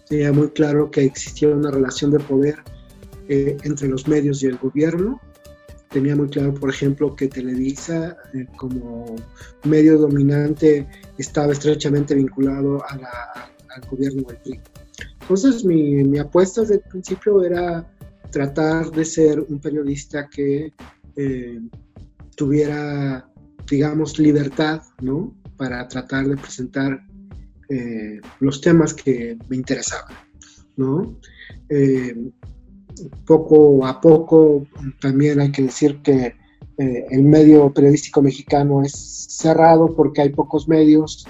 tenía 0.09 0.33
muy 0.33 0.49
claro 0.51 0.91
que 0.91 1.05
existía 1.05 1.49
una 1.49 1.71
relación 1.71 2.11
de 2.11 2.19
poder 2.21 2.57
eh, 3.29 3.57
entre 3.65 3.89
los 3.89 4.09
medios 4.09 4.43
y 4.43 4.47
el 4.47 4.57
gobierno. 4.59 5.21
Tenía 5.93 6.17
muy 6.17 6.29
claro, 6.29 6.55
por 6.55 6.71
ejemplo, 6.71 7.15
que 7.15 7.29
Televisa, 7.29 8.17
como 8.57 9.17
medio 9.65 9.99
dominante, 9.99 10.87
estaba 11.19 11.53
estrechamente 11.53 12.15
vinculado 12.15 12.83
al 12.89 13.89
gobierno 13.91 14.23
del 14.23 14.37
PRI. 14.39 14.61
Entonces 15.21 15.65
mi, 15.65 16.19
apuesta 16.19 16.63
desde 16.63 16.75
el 16.75 16.81
principio 16.81 17.43
era 17.43 17.87
tratar 18.31 18.91
de 18.91 19.05
ser 19.05 19.41
un 19.41 19.61
periodista 19.61 20.29
que 20.29 20.73
eh, 21.17 21.61
tuviera, 22.37 23.29
digamos, 23.71 24.19
libertad, 24.19 24.83
¿no? 25.01 25.35
Para 25.57 25.87
tratar 25.89 26.27
de 26.27 26.37
presentar 26.37 27.01
eh, 27.69 28.21
los 28.41 28.61
temas 28.61 28.95
que 28.95 29.39
me 29.49 29.57
interesaban, 29.57 30.15
¿no? 30.77 31.19
Eh, 31.69 32.15
poco 33.27 33.87
a 33.87 34.01
poco 34.01 34.67
también 35.01 35.41
hay 35.41 35.53
que 35.53 35.63
decir 35.63 36.01
que 36.03 36.35
el 36.79 37.23
medio 37.23 37.73
periodístico 37.73 38.23
mexicano 38.23 38.83
es 38.83 38.93
cerrado 39.29 39.95
porque 39.95 40.23
hay 40.23 40.31
pocos 40.31 40.67
medios 40.67 41.27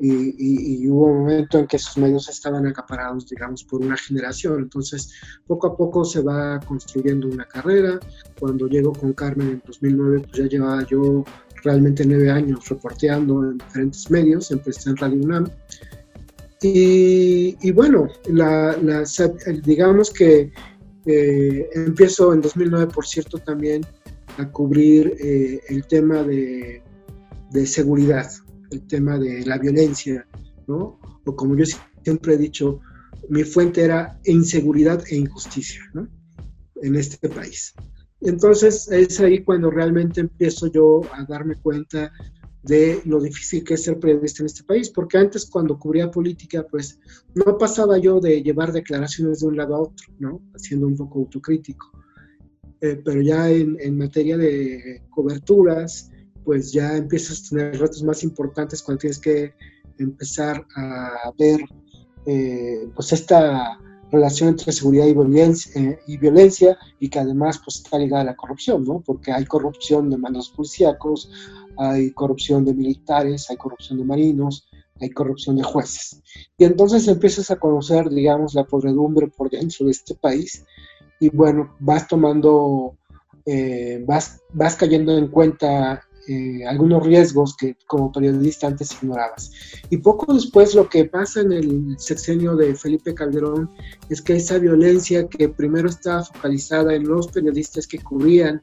y, 0.00 0.88
hubo 0.88 1.06
un 1.06 1.18
momento 1.20 1.58
en 1.58 1.66
que 1.66 1.76
esos 1.76 1.98
medios 1.98 2.28
estaban 2.28 2.66
acaparados, 2.66 3.28
digamos, 3.28 3.64
por 3.64 3.82
una 3.82 3.96
generación. 3.96 4.62
Entonces, 4.62 5.12
poco 5.46 5.66
a 5.66 5.76
poco 5.76 6.04
se 6.04 6.22
va 6.22 6.58
construyendo 6.60 7.28
una 7.28 7.46
carrera. 7.46 8.00
Cuando 8.38 8.66
llego 8.66 8.92
con 8.92 9.12
Carmen 9.12 9.48
en 9.48 9.62
2009, 9.66 10.20
pues 10.20 10.32
ya 10.42 10.48
llevaba 10.48 10.86
yo 10.86 11.24
realmente 11.62 12.06
nueve 12.06 12.30
años 12.30 12.66
reporteando 12.68 13.44
en 13.44 13.58
diferentes 13.58 14.10
medios, 14.10 14.50
empecé 14.50 14.88
en 14.88 14.96
Radio 14.96 15.22
UNAM. 15.22 15.50
Y, 16.62 17.70
bueno, 17.72 18.08
la, 18.28 18.76
digamos 19.64 20.12
que 20.12 20.52
eh, 21.06 21.68
empiezo 21.74 22.34
en 22.34 22.42
2009, 22.42 22.92
por 22.92 23.06
cierto, 23.06 23.38
también 23.38 23.86
a 24.36 24.50
cubrir 24.50 25.16
eh, 25.18 25.60
el 25.68 25.86
tema 25.86 26.22
de, 26.22 26.82
de 27.50 27.66
seguridad 27.66 28.30
el 28.70 28.86
tema 28.86 29.18
de 29.18 29.44
la 29.44 29.58
violencia, 29.58 30.26
¿no? 30.66 30.98
O 31.24 31.36
como 31.36 31.56
yo 31.56 31.64
siempre 32.02 32.34
he 32.34 32.38
dicho, 32.38 32.80
mi 33.28 33.44
fuente 33.44 33.82
era 33.82 34.18
inseguridad 34.24 35.02
e 35.08 35.16
injusticia, 35.16 35.82
¿no? 35.92 36.08
En 36.82 36.96
este 36.96 37.28
país. 37.28 37.74
Entonces 38.20 38.88
es 38.90 39.20
ahí 39.20 39.42
cuando 39.42 39.70
realmente 39.70 40.20
empiezo 40.20 40.66
yo 40.68 41.00
a 41.12 41.24
darme 41.24 41.56
cuenta 41.56 42.12
de 42.62 43.00
lo 43.06 43.20
difícil 43.20 43.64
que 43.64 43.74
es 43.74 43.84
ser 43.84 43.98
periodista 43.98 44.42
en 44.42 44.46
este 44.46 44.64
país, 44.64 44.90
porque 44.90 45.18
antes 45.18 45.46
cuando 45.46 45.78
cubría 45.78 46.10
política, 46.10 46.66
pues 46.70 46.98
no 47.34 47.56
pasaba 47.56 47.98
yo 47.98 48.20
de 48.20 48.42
llevar 48.42 48.72
declaraciones 48.72 49.40
de 49.40 49.46
un 49.46 49.56
lado 49.56 49.74
a 49.76 49.80
otro, 49.80 50.06
¿no? 50.18 50.40
Haciendo 50.54 50.86
un 50.86 50.96
poco 50.96 51.20
autocrítico. 51.20 51.90
Eh, 52.82 53.00
pero 53.04 53.20
ya 53.20 53.50
en, 53.50 53.76
en, 53.80 53.98
materia 53.98 54.36
de 54.38 55.02
coberturas, 55.10 56.10
pues 56.44 56.72
ya 56.72 56.96
empiezas 56.96 57.44
a 57.44 57.48
tener 57.50 57.78
retos 57.78 58.02
más 58.02 58.22
importantes 58.24 58.82
cuando 58.82 59.00
tienes 59.00 59.18
que 59.18 59.52
empezar 59.98 60.66
a 60.76 61.30
ver 61.38 61.60
eh, 62.26 62.88
pues 62.94 63.12
esta 63.12 63.78
relación 64.10 64.50
entre 64.50 64.72
seguridad 64.72 65.06
y 65.06 65.14
violencia, 65.14 65.80
eh, 65.80 65.98
y 66.06 66.16
violencia 66.16 66.76
y 66.98 67.08
que 67.08 67.18
además 67.20 67.60
pues 67.64 67.76
está 67.76 67.98
ligada 67.98 68.22
a 68.22 68.26
la 68.26 68.36
corrupción, 68.36 68.84
¿no? 68.84 69.00
Porque 69.00 69.32
hay 69.32 69.44
corrupción 69.44 70.10
de 70.10 70.18
mandos 70.18 70.50
policíacos, 70.50 71.30
hay 71.80 72.10
corrupción 72.12 72.64
de 72.64 72.74
militares, 72.74 73.48
hay 73.48 73.56
corrupción 73.56 73.98
de 73.98 74.04
marinos, 74.04 74.68
hay 75.00 75.08
corrupción 75.10 75.56
de 75.56 75.62
jueces. 75.62 76.20
Y 76.58 76.64
entonces 76.64 77.08
empiezas 77.08 77.50
a 77.50 77.56
conocer, 77.56 78.10
digamos, 78.10 78.54
la 78.54 78.64
podredumbre 78.64 79.28
por 79.28 79.48
dentro 79.48 79.86
de 79.86 79.92
este 79.92 80.14
país 80.14 80.62
y 81.18 81.30
bueno, 81.30 81.74
vas 81.80 82.06
tomando, 82.06 82.98
eh, 83.46 84.04
vas, 84.06 84.42
vas 84.52 84.76
cayendo 84.76 85.16
en 85.16 85.28
cuenta 85.28 86.02
eh, 86.28 86.66
algunos 86.66 87.04
riesgos 87.04 87.56
que 87.56 87.76
como 87.86 88.12
periodista 88.12 88.66
antes 88.66 88.92
ignorabas. 89.02 89.50
Y 89.88 89.96
poco 89.96 90.34
después 90.34 90.74
lo 90.74 90.86
que 90.86 91.06
pasa 91.06 91.40
en 91.40 91.52
el 91.52 91.98
sexenio 91.98 92.56
de 92.56 92.74
Felipe 92.74 93.14
Calderón 93.14 93.70
es 94.10 94.20
que 94.20 94.36
esa 94.36 94.58
violencia 94.58 95.26
que 95.28 95.48
primero 95.48 95.88
estaba 95.88 96.24
focalizada 96.24 96.94
en 96.94 97.08
los 97.08 97.28
periodistas 97.28 97.86
que 97.86 97.98
cubrían, 97.98 98.62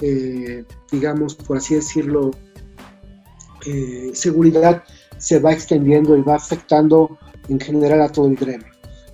eh, 0.00 0.64
digamos, 0.90 1.36
por 1.36 1.58
así 1.58 1.76
decirlo, 1.76 2.32
eh, 3.66 4.10
seguridad, 4.14 4.82
se 5.18 5.38
va 5.38 5.52
extendiendo 5.52 6.16
y 6.16 6.22
va 6.22 6.36
afectando 6.36 7.18
en 7.48 7.60
general 7.60 8.02
a 8.02 8.08
todo 8.08 8.26
el 8.26 8.36
gremio. 8.36 8.68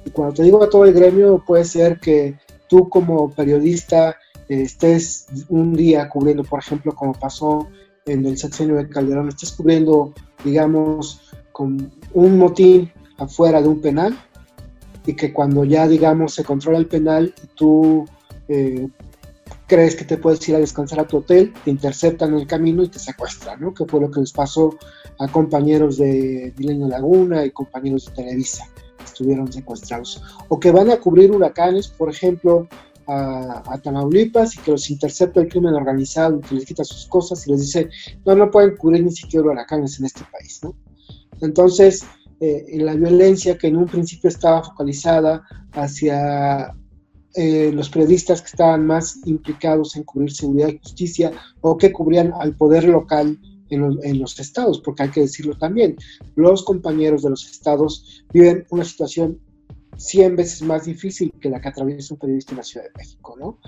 Y 0.05 0.11
cuando 0.11 0.35
te 0.35 0.43
digo 0.43 0.63
a 0.63 0.71
todo 0.71 0.85
el 0.85 0.93
gremio, 0.93 1.43
puede 1.47 1.65
ser 1.65 2.01
que 2.01 2.37
tú 2.69 2.89
como 2.89 3.31
periodista 3.31 4.17
estés 4.49 5.27
un 5.49 5.75
día 5.75 6.09
cubriendo, 6.09 6.45
por 6.45 6.61
ejemplo, 6.61 6.95
como 6.95 7.13
pasó 7.13 7.69
en 8.07 8.27
el 8.27 8.37
sexenio 8.37 8.77
de 8.77 8.89
Calderón, 8.89 9.29
estás 9.29 9.53
cubriendo, 9.53 10.13
digamos, 10.45 11.33
con 11.53 11.93
un 12.13 12.39
motín 12.39 12.91
afuera 13.19 13.63
de 13.63 13.69
un 13.69 13.81
penal 13.81 14.19
y 15.07 15.15
que 15.15 15.33
cuando 15.33 15.65
ya, 15.65 15.87
digamos, 15.87 16.35
se 16.35 16.45
controla 16.45 16.79
el 16.79 16.87
penal 16.87 17.35
tú 17.55 18.05
eh, 18.49 18.89
crees 19.73 19.97
que 19.97 20.05
te 20.05 20.19
puedes 20.19 20.47
ir 20.51 20.55
a 20.55 20.59
descansar 20.59 21.01
a 21.01 21.07
tu 21.07 21.17
hotel, 21.17 21.51
te 21.65 21.71
interceptan 21.71 22.35
en 22.35 22.41
el 22.41 22.47
camino 22.47 22.83
y 22.83 22.89
te 22.89 22.99
secuestran, 22.99 23.59
¿no? 23.59 23.73
Que 23.73 23.87
fue 23.87 24.03
lo 24.03 24.11
que 24.11 24.21
les 24.21 24.31
pasó 24.31 24.77
a 25.19 25.27
compañeros 25.29 25.97
de 25.97 26.53
Milenio 26.59 26.89
Laguna 26.89 27.43
y 27.47 27.53
compañeros 27.53 28.05
de 28.05 28.13
Televisa, 28.13 28.69
estuvieron 29.03 29.51
secuestrados. 29.51 30.23
O 30.49 30.61
que 30.61 30.71
van 30.71 30.91
a 30.91 30.99
cubrir 30.99 31.31
huracanes, 31.31 31.89
por 31.89 32.11
ejemplo, 32.11 32.69
a, 33.07 33.63
Tamaulipas 33.83 34.57
y 34.57 34.59
que 34.59 34.73
los 34.73 34.91
intercepta 34.91 35.41
el 35.41 35.49
crimen 35.49 35.73
organizado, 35.73 36.43
que 36.43 36.55
les 36.55 36.67
quita 36.67 36.85
sus 36.85 37.07
cosas 37.07 37.47
y 37.47 37.53
les 37.53 37.61
dice, 37.63 37.89
no, 38.27 38.35
no 38.35 38.51
pueden 38.51 38.77
cubrir 38.77 39.03
ni 39.03 39.13
siquiera 39.13 39.47
huracanes 39.47 39.99
en 39.99 40.05
este 40.05 40.21
país, 40.31 40.61
¿no? 40.63 40.75
Entonces, 41.41 42.05
eh, 42.41 42.67
la 42.75 42.93
violencia 42.93 43.57
que 43.57 43.69
en 43.69 43.79
un 43.79 43.87
principio 43.87 44.29
estaba 44.29 44.63
focalizada 44.63 45.43
hacia 45.73 46.75
eh, 47.35 47.71
los 47.73 47.89
periodistas 47.89 48.43
que 48.43 48.49
estaban 48.49 48.87
más 48.87 49.21
implicados 49.27 49.97
en 49.97 50.05
cubrir 50.05 50.33
seguridad 50.33 50.69
y 50.69 50.79
justicia 50.79 51.33
o 51.61 51.77
que 51.77 51.93
cubrían 51.93 52.33
al 52.39 52.55
poder 52.57 52.85
local 52.85 53.39
en 53.71 53.99
en 54.03 54.19
los, 54.19 54.39
estados, 54.39 54.81
porque 54.81 55.05
hay 55.05 55.11
que 55.11 55.23
decirlo 55.23 55.57
también, 55.57 55.97
los 56.37 56.63
compañeros 56.63 57.23
de 57.23 57.31
los 57.31 57.51
estados 57.51 58.23
viven 58.31 58.67
una 58.69 58.85
situación 58.85 59.39
100 59.97 60.37
veces 60.37 60.63
más 60.63 60.85
difícil 60.85 61.33
que 61.41 61.51
la 61.51 61.61
que 61.61 61.69
atraviesa 61.69 62.15
un 62.15 62.21
periodista 62.21 62.53
en 62.53 62.59
la 62.59 62.63
Ciudad 62.63 62.87
de 62.87 62.93
México, 62.97 63.37
¿no? 63.39 63.59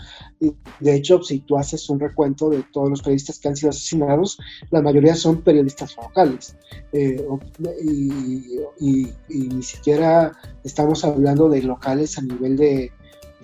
Y 0.40 0.54
de 0.80 0.94
hecho, 0.94 1.22
si 1.22 1.40
tú 1.40 1.56
haces 1.56 1.88
un 1.90 2.00
recuento 2.00 2.50
de 2.50 2.64
todos 2.72 2.90
los 2.90 3.02
periodistas 3.02 3.38
que 3.38 3.48
han 3.48 3.56
sido 3.56 3.70
asesinados, 3.70 4.38
la 4.70 4.82
mayoría 4.82 5.14
son 5.14 5.42
periodistas 5.42 5.96
locales. 5.96 6.56
Eh, 6.92 7.24
y, 7.82 9.12
ni 9.28 9.62
siquiera 9.62 10.32
estamos 10.64 11.04
hablando 11.04 11.48
de 11.48 11.62
locales 11.62 12.18
a 12.18 12.22
nivel 12.22 12.56
de, 12.56 12.90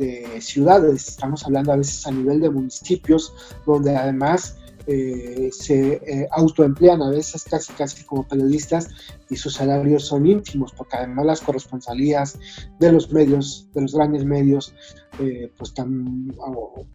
de 0.01 0.41
ciudades, 0.41 1.09
estamos 1.09 1.45
hablando 1.45 1.73
a 1.73 1.77
veces 1.77 2.07
a 2.07 2.11
nivel 2.11 2.41
de 2.41 2.51
municipios, 2.51 3.33
donde 3.67 3.95
además 3.95 4.57
eh, 4.87 5.51
se 5.53 6.01
eh, 6.05 6.27
autoemplean 6.33 7.03
a 7.03 7.11
veces 7.11 7.45
casi 7.45 7.73
casi 7.75 8.03
como 8.05 8.27
periodistas 8.27 8.89
y 9.29 9.37
sus 9.37 9.55
salarios 9.55 10.07
son 10.07 10.27
ínfimos 10.27 10.73
porque 10.73 10.97
además 10.97 11.27
las 11.27 11.41
corresponsalías 11.43 12.39
de 12.79 12.91
los 12.91 13.13
medios, 13.13 13.69
de 13.75 13.83
los 13.83 13.95
grandes 13.95 14.25
medios, 14.25 14.75
eh, 15.21 15.53
pues 15.57 15.75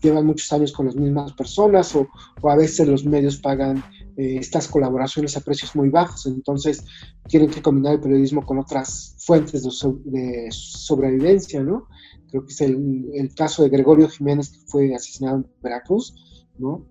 llevan 0.01 0.25
muchos 0.25 0.51
años 0.51 0.73
con 0.73 0.87
las 0.87 0.95
mismas 0.95 1.31
personas 1.33 1.95
o, 1.95 2.07
a 2.43 2.55
veces 2.55 2.87
los 2.87 3.05
medios 3.05 3.37
pagan 3.37 3.83
estas 4.17 4.69
colaboraciones 4.69 5.35
a 5.35 5.41
precios 5.41 5.75
muy 5.75 5.89
bajos, 5.89 6.25
entonces 6.25 6.85
tienen 7.27 7.49
que 7.49 7.61
combinar 7.61 7.95
el 7.95 7.99
periodismo 7.99 8.45
con 8.45 8.57
otras 8.59 9.15
fuentes 9.19 9.63
de, 9.63 10.47
sobrevivencia, 10.51 11.61
¿no? 11.61 11.87
Creo 12.35 12.45
que 12.45 12.51
es 12.51 12.59
el, 12.59 13.09
el 13.13 13.33
caso 13.33 13.63
de 13.63 13.69
Gregorio 13.69 14.09
Jiménez 14.09 14.49
que 14.49 14.59
fue 14.67 14.93
asesinado 14.93 15.37
en 15.37 15.47
Veracruz, 15.63 16.13
¿no? 16.57 16.85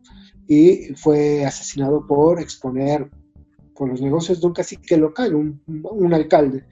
y 0.49 0.95
fue 0.95 1.45
asesinado 1.45 2.07
por 2.07 2.41
exponer 2.41 3.11
por 3.75 3.91
los 3.91 4.01
negocios 4.01 4.41
de 4.41 4.47
un 4.47 4.55
cacique 4.55 4.97
local, 4.97 5.35
un, 5.35 6.15
alcalde. 6.15 6.65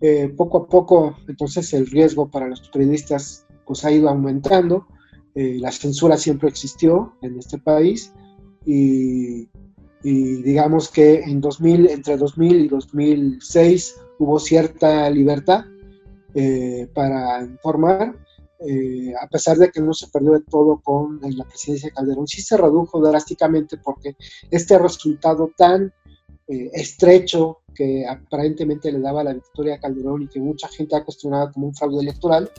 Eh, 0.00 0.32
poco 0.36 0.58
a 0.58 0.68
poco, 0.68 1.16
entonces, 1.26 1.72
el 1.72 1.88
riesgo 1.88 2.30
para 2.30 2.46
los 2.46 2.60
periodistas 2.68 3.46
pues, 3.66 3.84
ha 3.84 3.90
ido 3.90 4.08
aumentando. 4.08 4.86
Eh, 5.34 5.56
la 5.58 5.72
censura 5.72 6.16
siempre 6.16 6.48
existió 6.48 7.16
en 7.20 7.36
este 7.36 7.58
país 7.58 8.12
y, 8.64 9.48
digamos 10.04 10.88
que 10.88 11.22
en 11.22 11.40
2000, 11.40 11.88
entre 11.88 12.16
2000 12.16 12.56
y 12.56 12.68
2006 12.68 13.96
hubo 14.20 14.38
cierta 14.38 15.10
libertad 15.10 15.64
eh, 16.34 16.88
para 16.92 17.42
informar, 17.42 18.16
eh, 18.66 19.12
a 19.20 19.28
pesar 19.28 19.56
de 19.56 19.70
que 19.70 19.80
no 19.80 19.92
se 19.92 20.08
perdió 20.08 20.32
de 20.32 20.40
todo 20.40 20.80
con 20.82 21.20
la 21.22 21.44
presidencia 21.44 21.88
de 21.88 21.94
Calderón, 21.94 22.26
sí 22.26 22.40
se 22.40 22.56
redujo 22.56 23.00
drásticamente 23.00 23.76
porque 23.76 24.16
este 24.50 24.78
resultado 24.78 25.50
tan 25.56 25.92
eh, 26.48 26.70
estrecho 26.72 27.58
que 27.74 28.06
aparentemente 28.06 28.90
le 28.90 29.00
daba 29.00 29.24
la 29.24 29.34
victoria 29.34 29.74
a 29.74 29.80
Calderón 29.80 30.22
y 30.22 30.28
que 30.28 30.40
mucha 30.40 30.68
gente 30.68 30.96
ha 30.96 31.04
cuestionado 31.04 31.52
como 31.52 31.68
un 31.68 31.74
fraude 31.74 32.02
electoral, 32.02 32.50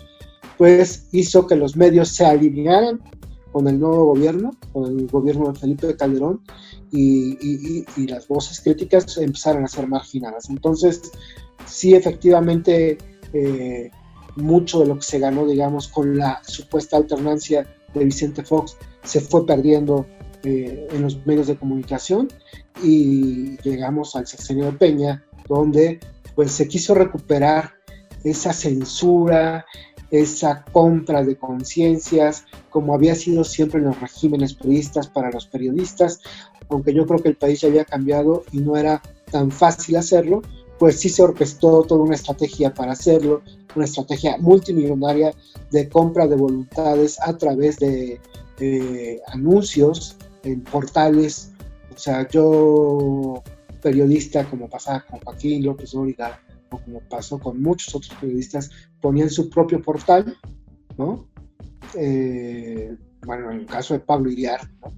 pues 0.57 1.07
hizo 1.11 1.47
que 1.47 1.55
los 1.55 1.76
medios 1.76 2.09
se 2.09 2.26
alinearan 2.26 3.01
con 3.51 3.67
el 3.67 3.80
nuevo 3.80 4.05
gobierno, 4.05 4.51
con 4.73 4.99
el 4.99 5.07
gobierno 5.07 5.51
de 5.51 5.59
Felipe 5.59 5.95
Calderón, 5.95 6.41
y, 6.91 7.86
y 7.97 8.07
las 8.07 8.28
voces 8.28 8.61
críticas 8.61 9.17
empezaron 9.17 9.63
a 9.63 9.67
ser 9.67 9.88
marginadas. 9.88 10.49
Entonces, 10.49 11.01
sí, 11.65 11.93
efectivamente, 11.93 12.97
eh, 13.36 13.91
mucho 14.38 14.79
de 14.79 14.88
lo 14.88 14.95
que 14.95 15.03
se 15.03 15.19
ganó, 15.19 15.45
digamos, 15.45 15.89
con 15.89 16.17
la 16.17 16.41
supuesta 16.43 16.95
alternancia 16.95 17.67
de 17.93 18.05
Vicente 18.05 18.43
Fox, 18.43 18.77
se 19.03 19.19
fue 19.19 19.45
perdiendo 19.45 20.05
eh, 20.43 20.88
en 20.91 21.01
los 21.01 21.25
medios 21.25 21.47
de 21.47 21.57
comunicación 21.57 22.29
y 22.81 23.57
llegamos 23.57 24.15
al 24.15 24.25
sexenio 24.25 24.65
de 24.65 24.71
Peña, 24.73 25.25
donde 25.49 25.99
pues 26.33 26.51
se 26.51 26.67
quiso 26.67 26.93
recuperar 26.93 27.73
esa 28.23 28.53
censura, 28.53 29.65
esa 30.11 30.63
compra 30.71 31.23
de 31.23 31.36
conciencias, 31.36 32.45
como 32.69 32.93
había 32.93 33.15
sido 33.15 33.43
siempre 33.43 33.79
en 33.79 33.88
los 33.88 33.99
regímenes 33.99 34.53
periodistas 34.53 35.07
para 35.07 35.29
los 35.29 35.45
periodistas, 35.47 36.21
aunque 36.69 36.93
yo 36.93 37.05
creo 37.05 37.19
que 37.19 37.29
el 37.29 37.36
país 37.36 37.61
ya 37.61 37.67
había 37.67 37.86
cambiado 37.86 38.43
y 38.53 38.59
no 38.59 38.77
era 38.77 39.01
tan 39.29 39.51
fácil 39.51 39.97
hacerlo, 39.97 40.41
pues 40.80 40.99
sí 40.99 41.09
se 41.09 41.23
orquestó 41.23 41.84
toda 41.84 42.03
una 42.03 42.15
estrategia 42.15 42.73
para 42.73 42.93
hacerlo, 42.93 43.41
una 43.76 43.86
estrategia 43.86 44.38
multimillonaria 44.38 45.34
de 45.71 45.89
compra 45.89 46.28
de 46.28 46.36
voluntades 46.36 47.19
a 47.21 47.38
través 47.38 47.78
de 47.78 48.19
anuncios 49.28 50.17
en 50.45 50.61
portales. 50.61 51.51
O 51.93 51.97
sea, 51.97 52.28
yo, 52.30 53.43
periodista, 53.82 54.45
como 54.49 54.69
pasaba 54.69 55.05
con 55.09 55.19
Joaquín 55.21 55.65
López 55.65 55.91
Dóriga, 55.91 56.39
o 56.71 56.78
como 56.78 56.99
pasó 57.01 57.39
con 57.39 57.61
muchos 57.61 57.93
otros 57.95 58.13
periodistas, 58.19 58.69
ponían 59.01 59.30
su 59.30 59.49
propio 59.49 59.82
portal, 59.82 60.38
¿no? 60.97 61.28
Eh, 61.95 62.95
bueno, 63.26 63.51
en 63.51 63.59
el 63.61 63.65
caso 63.65 63.93
de 63.93 63.99
Pablo 63.99 64.32
Iriar, 64.32 64.69
¿no? 64.82 64.93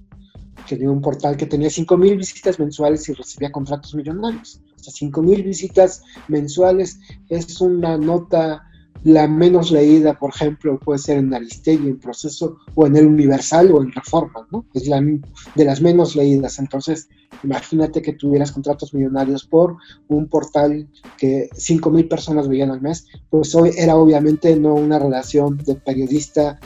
tenía 0.68 0.90
un 0.90 1.00
portal 1.00 1.36
que 1.36 1.46
tenía 1.46 1.68
5.000 1.68 2.18
visitas 2.18 2.58
mensuales 2.58 3.08
y 3.08 3.14
recibía 3.14 3.50
contratos 3.50 3.94
millonarios. 3.94 4.60
O 4.78 4.90
sea, 4.90 5.08
5.000 5.08 5.44
visitas 5.44 6.02
mensuales 6.28 7.00
es 7.28 7.60
una 7.60 7.98
nota 7.98 8.68
la 9.04 9.28
menos 9.28 9.70
leída, 9.70 10.18
por 10.18 10.30
ejemplo, 10.30 10.78
puede 10.78 10.98
ser 10.98 11.18
en 11.18 11.32
Aristegui, 11.32 11.88
en 11.88 11.98
Proceso, 11.98 12.58
o 12.74 12.86
en 12.86 12.96
El 12.96 13.06
Universal, 13.06 13.70
o 13.72 13.82
en 13.82 13.92
Reforma, 13.92 14.46
¿no? 14.50 14.66
Es 14.74 14.88
la 14.88 15.00
de 15.00 15.64
las 15.64 15.80
menos 15.80 16.16
leídas. 16.16 16.58
Entonces, 16.58 17.08
imagínate 17.44 18.02
que 18.02 18.14
tuvieras 18.14 18.52
contratos 18.52 18.92
millonarios 18.94 19.44
por 19.44 19.76
un 20.08 20.26
portal 20.26 20.88
que 21.16 21.48
5.000 21.50 22.08
personas 22.08 22.48
veían 22.48 22.70
al 22.70 22.80
mes, 22.80 23.06
pues 23.30 23.54
hoy 23.54 23.70
era 23.76 23.96
obviamente 23.96 24.54
no 24.56 24.74
una 24.74 24.98
relación 24.98 25.58
de 25.58 25.76
periodista 25.76 26.58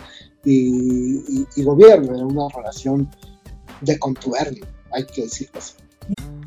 y, 0.45 1.63
gobierno, 1.63 2.17
era 2.17 2.27
una 2.27 2.49
relación 2.49 3.09
de 3.81 3.99
contubernio, 3.99 4.65
hay 4.91 5.05
que 5.07 5.23
decirlo 5.23 5.59
así. 5.59 5.75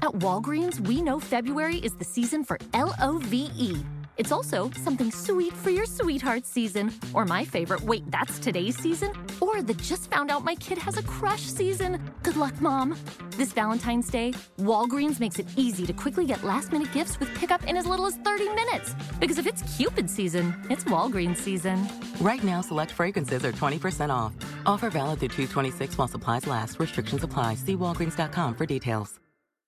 At 0.05 0.13
Walgreens, 0.19 0.79
we 0.81 1.01
know 1.01 1.19
February 1.19 1.77
is 1.77 1.95
the 1.95 2.03
season 2.05 2.43
for 2.43 2.59
L-O-V-E. 2.75 3.75
It's 4.17 4.31
also 4.31 4.69
something 4.83 5.09
sweet 5.09 5.51
for 5.51 5.71
your 5.71 5.87
sweetheart 5.87 6.45
season. 6.45 6.93
Or 7.15 7.25
my 7.25 7.43
favorite, 7.43 7.81
wait, 7.81 8.03
that's 8.11 8.37
today's 8.37 8.77
season? 8.77 9.13
Or 9.41 9.63
the 9.63 9.73
just 9.73 10.11
found 10.11 10.29
out 10.29 10.43
my 10.43 10.53
kid 10.55 10.77
has 10.77 10.99
a 10.99 11.03
crush 11.03 11.41
season. 11.41 11.99
Good 12.21 12.37
luck, 12.37 12.61
Mom. 12.61 12.95
This 13.31 13.51
Valentine's 13.51 14.11
Day, 14.11 14.33
Walgreens 14.59 15.19
makes 15.19 15.39
it 15.39 15.47
easy 15.55 15.87
to 15.87 15.93
quickly 15.93 16.27
get 16.27 16.43
last 16.43 16.71
minute 16.71 16.93
gifts 16.93 17.19
with 17.19 17.33
pickup 17.33 17.63
in 17.63 17.75
as 17.75 17.87
little 17.87 18.05
as 18.05 18.15
30 18.17 18.47
minutes. 18.49 18.93
Because 19.19 19.39
if 19.39 19.47
it's 19.47 19.63
Cupid 19.75 20.07
season, 20.07 20.53
it's 20.69 20.83
Walgreens 20.83 21.37
season. 21.37 21.89
Right 22.21 22.43
now, 22.43 22.61
select 22.61 22.91
fragrances 22.91 23.43
are 23.43 23.51
20% 23.51 24.11
off. 24.11 24.35
Offer 24.67 24.91
valid 24.91 25.19
through 25.19 25.29
226 25.29 25.97
while 25.97 26.07
supplies 26.07 26.45
last. 26.45 26.79
Restrictions 26.79 27.23
apply. 27.23 27.55
See 27.55 27.75
walgreens.com 27.75 28.53
for 28.53 28.67
details. 28.67 29.19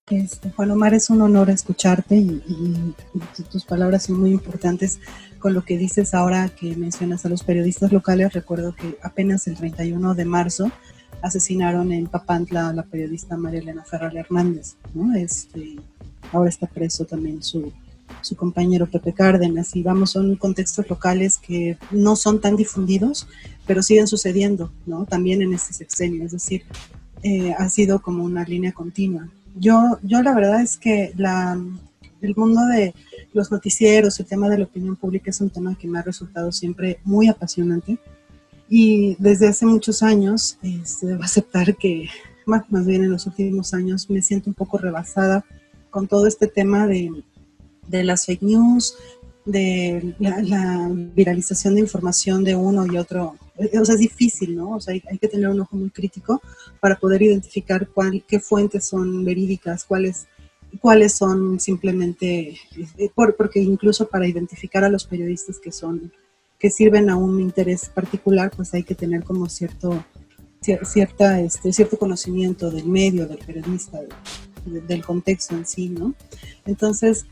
Este, 0.09 0.51
Juan 0.51 0.71
Omar, 0.71 0.93
es 0.93 1.09
un 1.09 1.21
honor 1.21 1.49
escucharte 1.49 2.15
y, 2.15 2.41
tus 3.51 3.65
palabras 3.65 4.03
son 4.03 4.21
muy 4.21 4.31
importantes 4.31 5.01
con 5.37 5.53
lo 5.53 5.65
que 5.65 5.77
dices 5.77 6.13
ahora 6.13 6.47
que 6.47 6.77
mencionas 6.77 7.25
a 7.25 7.29
los 7.29 7.43
periodistas 7.43 7.91
locales. 7.91 8.31
Recuerdo 8.31 8.73
que 8.73 8.97
apenas 9.03 9.47
el 9.47 9.57
31 9.57 10.15
de 10.15 10.23
marzo 10.23 10.71
asesinaron 11.21 11.91
en 11.91 12.07
Papantla 12.07 12.69
a 12.69 12.73
la 12.73 12.83
periodista 12.83 13.35
María 13.35 13.59
Elena 13.59 13.83
Ferral 13.83 14.15
Hernández. 14.15 14.77
¿no? 14.93 15.13
Este, 15.13 15.75
ahora 16.31 16.47
está 16.47 16.67
preso 16.67 17.03
también 17.03 17.43
su, 17.43 17.73
compañero 18.37 18.87
Pepe 18.87 19.11
Cárdenas 19.11 19.75
y 19.75 19.83
vamos, 19.83 20.11
son 20.11 20.37
contextos 20.37 20.89
locales 20.89 21.37
que 21.37 21.77
no 21.91 22.15
son 22.15 22.39
tan 22.39 22.55
difundidos, 22.55 23.27
pero 23.65 23.83
siguen 23.83 24.07
sucediendo, 24.07 24.71
¿no? 24.85 25.05
También 25.05 25.41
en 25.41 25.53
este 25.53 25.73
sexenio, 25.73 26.25
es 26.25 26.31
decir, 26.31 26.63
eh, 27.23 27.53
ha 27.57 27.69
sido 27.69 28.01
como 28.01 28.23
una 28.23 28.45
línea 28.45 28.71
continua. 28.71 29.27
Yo, 29.59 29.97
yo 30.03 30.21
la 30.21 30.33
verdad 30.33 30.61
es 30.61 30.77
que 30.77 31.13
la, 31.15 31.59
el 32.21 32.35
mundo 32.35 32.65
de 32.65 32.93
los 33.33 33.51
noticieros, 33.51 34.19
el 34.19 34.25
tema 34.25 34.49
de 34.49 34.57
la 34.59 34.65
opinión 34.65 34.95
pública 34.95 35.29
es 35.29 35.41
un 35.41 35.49
tema 35.49 35.77
que 35.77 35.87
me 35.87 35.99
ha 35.99 36.03
resultado 36.03 36.51
siempre 36.51 36.99
muy 37.03 37.27
apasionante. 37.27 37.97
Y 38.69 39.15
desde 39.19 39.47
hace 39.47 39.65
muchos 39.65 40.03
años, 40.03 40.57
este, 40.61 41.07
debo 41.07 41.23
aceptar 41.23 41.75
que, 41.77 42.09
más, 42.45 42.69
más 42.69 42.85
bien 42.85 43.03
en 43.03 43.11
los 43.11 43.25
últimos 43.27 43.73
años, 43.73 44.09
me 44.09 44.21
siento 44.21 44.49
un 44.49 44.53
poco 44.53 44.77
rebasada 44.77 45.45
con 45.89 46.07
todo 46.07 46.27
este 46.27 46.47
tema 46.47 46.87
de, 46.87 47.23
las 47.89 48.25
fake 48.25 48.41
news, 48.41 48.95
de 49.45 50.15
la, 50.19 50.89
viralización 51.15 51.75
de 51.75 51.81
información 51.81 52.43
de 52.43 52.55
uno 52.55 52.85
y 52.85 52.97
otro 52.97 53.35
o 53.57 53.85
sea, 53.85 53.95
es 53.95 53.99
difícil, 53.99 54.55
¿no? 54.55 54.71
O 54.71 54.81
sea, 54.81 54.93
hay, 54.93 55.17
que 55.17 55.27
tener 55.27 55.49
un 55.49 55.59
ojo 55.61 55.75
muy 55.75 55.89
crítico 55.89 56.41
para 56.79 56.97
poder 56.97 57.21
identificar 57.21 57.87
cuál, 57.87 58.23
qué 58.27 58.39
fuentes 58.39 58.85
son 58.85 59.23
verídicas, 59.25 59.83
cuáles 59.83 60.27
cuáles 60.81 61.13
son 61.13 61.59
simplemente, 61.59 62.57
eh, 62.97 63.09
porque 63.15 63.59
incluso 63.59 64.07
para 64.07 64.27
identificar 64.27 64.83
a 64.83 64.89
los 64.89 65.05
periodistas 65.05 65.59
que 65.59 65.71
son, 65.71 66.11
que 66.59 66.69
sirven 66.69 67.09
a 67.09 67.15
un 67.15 67.39
interés 67.39 67.89
particular, 67.89 68.51
pues 68.55 68.73
hay 68.73 68.83
que 68.83 68.95
tener 68.95 69.23
como 69.23 69.47
cierto, 69.49 70.03
cierta, 70.61 71.39
este, 71.41 71.71
cierto 71.71 71.97
conocimiento 71.97 72.69
del 72.69 72.85
medio, 72.85 73.27
del 73.27 73.39
periodista, 73.39 73.99
del 74.65 75.05
contexto 75.05 75.55
en 75.55 75.65
sí, 75.65 75.89
¿no? 75.89 76.13
Entonces, 76.65 77.25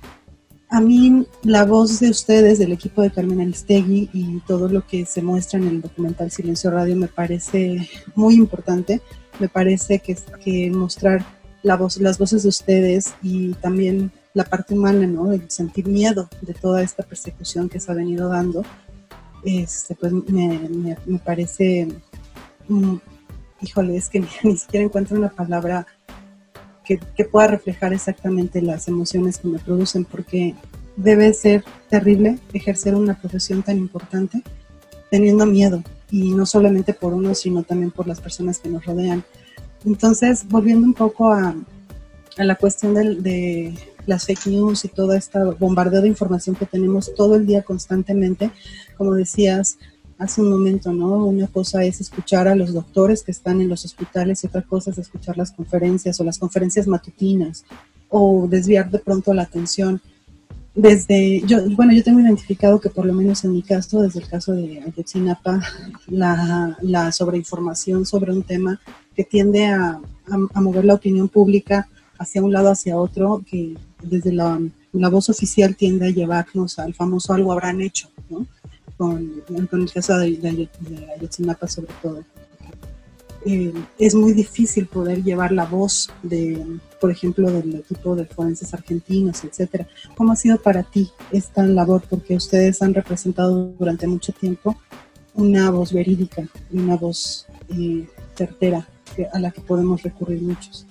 a 0.70 0.82
mí 0.82 1.26
la 1.44 1.64
voz 1.66 2.00
de 2.00 2.10
ustedes, 2.10 2.60
del 2.60 2.72
equipo 2.72 3.02
de 3.02 3.12
Carmen 3.12 3.42
Aristegui 3.42 4.10
y 4.14 4.40
todo 4.48 4.68
lo 4.68 4.86
que 4.86 5.06
se 5.06 5.22
muestra 5.22 5.60
en 5.60 5.68
el 5.68 5.82
documental 5.82 6.32
Silencio 6.32 6.72
Radio 6.72 6.96
me 6.96 7.08
parece 7.08 7.88
muy 8.16 8.36
importante. 8.36 9.02
Me 9.40 9.50
parece 9.50 10.00
que, 10.00 10.16
que 10.44 10.72
mostrar 10.72 11.26
la 11.64 11.76
voz, 11.76 11.98
las 11.98 12.18
voces 12.18 12.44
de 12.44 12.50
ustedes 12.50 13.16
y 13.24 13.54
también 13.56 14.12
la 14.34 14.44
parte 14.44 14.74
humana, 14.74 15.08
¿no? 15.08 15.32
El 15.32 15.50
sentir 15.50 15.88
miedo 15.88 16.30
de 16.42 16.54
toda 16.54 16.84
esta 16.84 17.04
persecución 17.04 17.70
que 17.70 17.80
se 17.80 17.92
ha 17.92 17.96
venido 17.96 18.30
dando, 18.30 18.64
este, 19.44 19.96
pues 19.96 20.12
me, 20.12 20.98
me, 21.06 21.20
parece, 21.20 21.88
mm, 22.68 22.96
híjole, 23.62 23.98
es 23.98 24.10
que 24.10 24.24
ni 24.44 24.58
siquiera 24.58 24.86
encuentro 24.86 25.18
una 25.18 25.30
palabra 25.30 25.88
que, 26.86 27.26
pueda 27.26 27.48
reflejar 27.48 27.94
exactamente 27.94 28.62
las 28.62 28.88
emociones 28.88 29.40
que 29.40 29.48
me 29.48 29.60
producen, 29.60 30.06
porque 30.06 30.54
debe 30.96 31.34
ser 31.34 31.64
terrible 31.90 32.38
ejercer 32.54 32.96
una 32.96 33.20
profesión 33.20 33.64
tan 33.64 33.78
importante 33.78 34.42
teniendo 35.10 35.46
miedo, 35.46 35.84
y 36.12 36.32
no 36.34 36.46
solamente 36.46 36.94
por 36.94 37.14
uno, 37.14 37.34
sino 37.36 37.64
también 37.64 37.92
por 37.92 38.08
las 38.08 38.22
personas 38.22 38.60
que 38.60 38.70
nos 38.70 38.86
rodean. 38.86 39.24
Entonces, 39.86 40.48
volviendo 40.48 40.86
un 40.86 40.94
poco 40.94 41.32
a, 41.32 41.56
a 42.38 42.44
la 42.44 42.56
cuestión 42.56 42.94
de, 42.94 43.16
de, 43.16 43.74
las 44.06 44.26
fake 44.26 44.48
news 44.48 44.86
y 44.86 44.90
todo 44.90 45.14
este 45.14 45.40
bombardeo 45.60 46.02
de 46.02 46.08
información 46.08 46.56
que 46.56 46.68
tenemos 46.68 47.14
todo 47.16 47.36
el 47.36 47.48
día 47.48 47.64
constantemente, 47.64 48.52
como 48.98 49.16
decías, 49.16 49.80
hace 50.18 50.42
un 50.42 50.50
momento, 50.50 50.94
¿no? 50.94 51.26
Una 51.26 51.48
cosa 51.48 51.84
es 51.84 52.00
escuchar 52.02 52.48
a 52.48 52.56
los 52.56 52.74
doctores 52.74 53.24
que 53.24 53.32
están 53.32 53.62
en 53.62 53.70
los 53.70 53.84
hospitales 53.84 54.44
y 54.44 54.48
otra 54.48 54.62
cosa 54.62 54.92
es 54.92 54.98
escuchar 54.98 55.38
las 55.38 55.52
conferencias 55.52 56.20
o 56.20 56.24
las 56.24 56.40
conferencias 56.40 56.88
matutinas 56.88 57.66
o 58.10 58.48
desviar 58.50 58.90
de 58.90 59.00
pronto 59.00 59.34
la 59.34 59.44
atención. 59.44 60.02
Desde, 60.76 61.42
yo, 61.48 61.58
bueno, 61.70 61.94
yo 61.94 62.04
tengo 62.04 62.20
identificado 62.20 62.82
que 62.82 62.90
por 62.90 63.06
lo 63.06 63.14
menos 63.14 63.46
en 63.46 63.54
mi 63.54 63.64
caso, 63.64 64.02
desde 64.02 64.20
el 64.20 64.28
caso 64.28 64.52
de 64.52 64.82
Ayotzinapa, 64.82 65.62
la, 66.08 66.78
la 66.82 67.14
sobreinformación 67.14 68.06
sobre 68.06 68.34
un 68.34 68.44
tema 68.44 68.82
que 69.16 69.24
tiende 69.24 69.68
a, 69.68 70.02
a, 70.28 70.62
mover 70.62 70.84
la 70.84 70.96
opinión 70.96 71.30
pública 71.30 71.88
hacia 72.20 72.44
un 72.44 72.52
lado, 72.52 72.72
hacia 72.72 72.98
otro, 72.98 73.42
que 73.50 73.78
desde 74.04 74.34
la, 74.34 74.60
la 74.92 75.10
voz 75.10 75.30
oficial 75.30 75.78
tiende 75.78 76.08
a 76.08 76.12
llevarnos 76.12 76.78
al 76.78 76.94
famoso 76.94 77.34
algo 77.34 77.54
habrán 77.54 77.80
hecho, 77.80 78.10
¿no? 78.30 78.46
con, 78.98 79.44
el 79.72 79.92
caso 79.92 80.18
de, 80.18 80.38
de, 80.38 80.70
Ayotzinapa 81.16 81.70
sobre 81.70 81.94
todo. 82.02 82.24
Eh, 83.48 83.72
es 84.00 84.16
muy 84.16 84.34
difícil 84.34 84.88
poder 84.88 85.24
llevar 85.24 85.52
la 85.52 85.66
voz 85.66 86.10
de, 86.24 86.80
por 87.00 87.12
ejemplo, 87.12 87.52
del 87.52 87.76
equipo 87.76 88.16
de 88.16 88.26
forenses 88.26 88.74
argentinos, 88.74 89.44
etcétera. 89.44 89.88
¿Cómo 90.16 90.32
ha 90.32 90.36
sido 90.36 90.58
para 90.58 90.82
ti 90.82 91.12
esta 91.32 91.64
labor? 91.64 92.02
Porque 92.10 92.36
ustedes 92.36 92.82
han 92.82 92.96
representado 92.96 93.68
durante 93.78 94.08
mucho 94.08 94.34
tiempo 94.34 94.76
una 95.36 95.70
voz 95.70 95.94
verídica, 95.94 96.48
una 96.72 96.96
voz 96.96 97.46
eh, 97.70 98.08
certera 98.36 98.88
a 99.32 99.40
la 99.40 99.52
que 99.52 99.62
podemos 99.62 100.02
recurrir 100.02 100.42
muchos. 100.42 100.88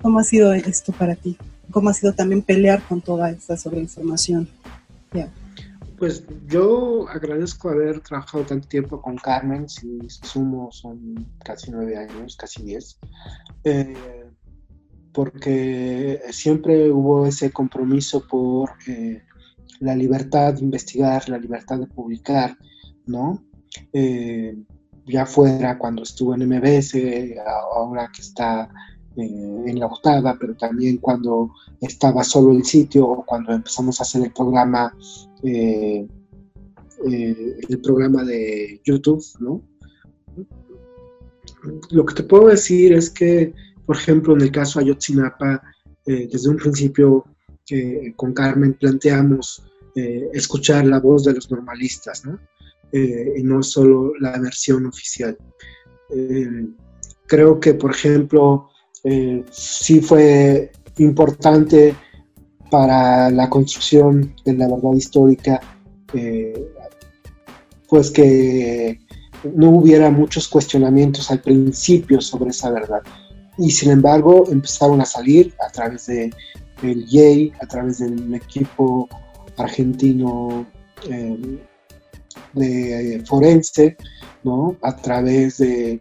¿Cómo 0.00 0.18
ha 0.18 0.24
sido 0.24 0.52
esto 0.52 0.92
para 0.92 1.14
ti? 1.14 1.36
¿Cómo 1.70 1.88
ha 1.88 1.94
sido 1.94 2.12
también 2.12 2.42
pelear 2.42 2.82
con 2.82 3.00
toda 3.00 3.30
esta 3.30 3.56
sobreinformación? 3.56 4.48
Pues 6.02 6.24
yo 6.48 7.08
agradezco 7.08 7.68
haber 7.68 8.00
trabajado 8.00 8.42
tanto 8.42 8.66
tiempo 8.66 9.00
con 9.00 9.16
Carmen, 9.16 9.68
si 9.68 10.00
sumo 10.08 10.72
son 10.72 11.28
casi 11.44 11.70
nueve 11.70 11.96
años, 11.96 12.36
casi 12.36 12.60
diez, 12.64 12.98
eh, 13.62 14.26
porque 15.12 16.20
siempre 16.32 16.90
hubo 16.90 17.24
ese 17.24 17.52
compromiso 17.52 18.26
por 18.26 18.70
eh, 18.88 19.22
la 19.78 19.94
libertad 19.94 20.54
de 20.54 20.62
investigar, 20.62 21.28
la 21.28 21.38
libertad 21.38 21.78
de 21.78 21.86
publicar, 21.86 22.58
¿no? 23.06 23.44
Eh, 23.92 24.56
ya 25.06 25.24
fuera 25.24 25.78
cuando 25.78 26.02
estuvo 26.02 26.34
en 26.34 26.48
MBS, 26.48 26.96
ahora 27.46 28.10
que 28.12 28.22
está 28.22 28.68
eh, 29.14 29.64
en 29.66 29.78
la 29.78 29.86
octava, 29.86 30.38
pero 30.40 30.54
también 30.54 30.96
cuando 30.96 31.52
estaba 31.82 32.24
solo 32.24 32.52
el 32.52 32.64
sitio 32.64 33.06
o 33.06 33.26
cuando 33.26 33.52
empezamos 33.52 34.00
a 34.00 34.04
hacer 34.04 34.22
el 34.22 34.32
programa, 34.32 34.96
eh, 35.42 36.08
eh, 37.06 37.56
el 37.68 37.80
programa 37.82 38.24
de 38.24 38.80
YouTube, 38.82 39.22
¿no? 39.40 39.62
Lo 41.90 42.06
que 42.06 42.14
te 42.14 42.22
puedo 42.22 42.48
decir 42.48 42.94
es 42.94 43.10
que, 43.10 43.52
por 43.84 43.96
ejemplo, 43.96 44.34
en 44.34 44.40
el 44.40 44.50
caso 44.50 44.80
Ayotzinapa, 44.80 45.62
desde 46.06 46.48
un 46.48 46.56
principio 46.56 47.24
con 48.16 48.32
Carmen 48.32 48.74
planteamos 48.74 49.62
escuchar 49.94 50.86
la 50.86 50.98
voz 50.98 51.22
de 51.22 51.34
los 51.34 51.48
normalistas, 51.50 52.24
¿no? 52.24 52.40
y 52.92 53.42
no 53.44 53.62
solo 53.62 54.12
la 54.18 54.36
versión 54.40 54.86
oficial. 54.86 55.38
creo 57.28 57.60
que, 57.60 57.74
por 57.74 57.92
ejemplo, 57.92 58.71
eh, 59.04 59.44
sí 59.50 60.00
fue 60.00 60.70
importante 60.98 61.94
para 62.70 63.30
la 63.30 63.50
construcción 63.50 64.34
de 64.44 64.54
la 64.54 64.68
verdad 64.68 64.92
histórica, 64.94 65.60
eh, 66.14 66.68
pues 67.88 68.10
que 68.10 69.00
no 69.54 69.70
hubiera 69.70 70.10
muchos 70.10 70.48
cuestionamientos 70.48 71.30
al 71.30 71.40
principio 71.40 72.20
sobre 72.20 72.50
esa 72.50 72.70
verdad. 72.70 73.02
Y 73.58 73.70
sin 73.70 73.90
embargo 73.90 74.44
empezaron 74.50 75.00
a 75.00 75.04
salir 75.04 75.52
a 75.66 75.70
través 75.70 76.06
de 76.06 76.32
el 76.82 77.52
a 77.60 77.66
través 77.66 77.98
del 77.98 78.34
equipo 78.34 79.08
argentino 79.56 80.66
eh, 81.08 81.58
de 82.54 83.22
forense, 83.26 83.96
¿no? 84.42 84.76
a 84.82 84.96
través 84.96 85.58
de, 85.58 86.00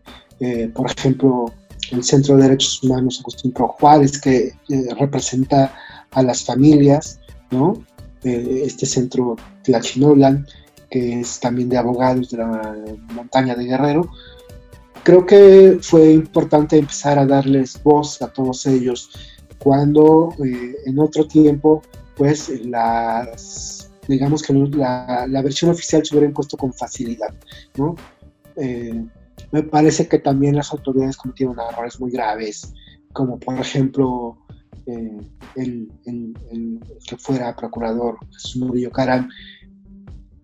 por 0.73 0.89
ejemplo, 0.89 1.53
el 1.91 2.03
Centro 2.03 2.35
de 2.35 2.43
Derechos 2.43 2.81
Humanos 2.83 3.19
Agustín 3.19 3.51
Pro 3.51 3.67
Juárez, 3.67 4.19
que 4.19 4.53
eh, 4.69 4.95
representa 4.97 5.73
a 6.11 6.23
las 6.23 6.43
familias, 6.43 7.19
¿no? 7.51 7.85
Eh, 8.23 8.63
este 8.65 8.85
centro 8.85 9.35
Tlachinolan, 9.63 10.45
que 10.89 11.21
es 11.21 11.39
también 11.39 11.69
de 11.69 11.77
abogados 11.77 12.29
de 12.29 12.37
la 12.37 12.75
montaña 13.13 13.55
de 13.55 13.65
Guerrero. 13.65 14.09
Creo 15.03 15.25
que 15.25 15.79
fue 15.81 16.11
importante 16.11 16.77
empezar 16.77 17.17
a 17.17 17.25
darles 17.25 17.81
voz 17.81 18.21
a 18.21 18.27
todos 18.27 18.65
ellos 18.67 19.09
cuando 19.57 20.33
eh, 20.45 20.75
en 20.85 20.99
otro 20.99 21.27
tiempo, 21.27 21.81
pues 22.15 22.49
las, 22.65 23.91
digamos 24.07 24.43
que 24.43 24.53
la, 24.53 25.41
versión 25.43 25.71
oficial 25.71 26.05
se 26.05 26.13
hubiera 26.13 26.27
impuesto 26.27 26.57
con 26.57 26.73
facilidad, 26.73 27.33
¿no? 27.77 27.95
Me 29.51 29.63
parece 29.63 30.07
que 30.07 30.19
también 30.19 30.55
las 30.55 30.71
autoridades 30.71 31.17
cometieron 31.17 31.57
errores 31.59 31.99
muy 31.99 32.11
graves, 32.11 32.73
como 33.13 33.39
por 33.39 33.59
ejemplo 33.59 34.37
eh, 34.85 35.17
el, 35.55 35.89
que 37.07 37.17
fuera 37.17 37.55
procurador 37.55 38.17
Jesús 38.31 38.57
Murillo 38.57 38.91
Caram 38.91 39.29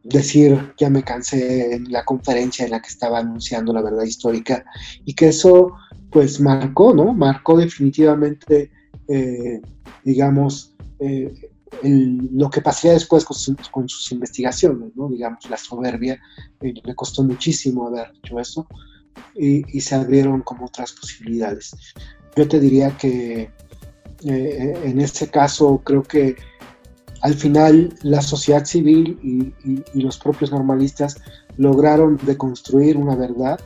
decir 0.04 0.74
ya 0.78 0.90
me 0.90 1.04
cansé 1.04 1.74
en 1.74 1.92
la 1.92 2.06
conferencia 2.06 2.66
en 2.66 2.72
la 2.72 2.82
que 2.82 2.90
estaba 2.90 3.20
anunciando 3.20 3.74
la 3.74 3.82
verdad 3.82 4.04
histórica 4.04 4.64
y 5.06 5.14
que 5.14 5.30
eso 5.30 5.74
pues 6.12 6.40
marcó, 6.40 6.94
¿no? 6.94 7.14
Marcó 7.14 7.58
definitivamente, 7.58 8.72
eh, 9.10 9.62
digamos, 10.06 10.74
eh, 11.00 11.34
lo 11.84 12.50
que 12.50 12.62
pasaría 12.62 12.94
después 12.94 13.26
con, 13.26 13.36
con, 13.72 13.90
sus 13.90 14.12
investigaciones, 14.14 14.96
¿no? 14.96 15.10
Digamos, 15.10 15.50
la 15.50 15.58
soberbia, 15.58 16.18
le 16.62 16.96
costó 16.96 17.24
muchísimo 17.24 17.88
haber 17.88 18.14
dicho 18.14 18.40
eso 18.40 18.68
y, 19.36 19.82
se 19.82 19.96
abrieron 19.96 20.42
como 20.42 20.66
otras 20.66 20.94
posibilidades. 20.94 21.76
Yo 22.36 22.48
te 22.48 22.60
diría 22.60 22.96
que 22.98 23.50
eh, 24.24 24.82
en 24.84 25.00
este 25.00 25.28
caso 25.28 25.82
creo 25.84 26.04
que 26.04 26.36
al 27.22 27.34
final 27.34 27.94
la 28.04 28.22
sociedad 28.22 28.66
civil 28.66 29.20
y, 29.24 29.54
los 30.00 30.18
propios 30.18 30.52
normalistas 30.52 31.18
lograron 31.58 32.18
deconstruir 32.24 32.98
una 32.98 33.16
verdad. 33.16 33.60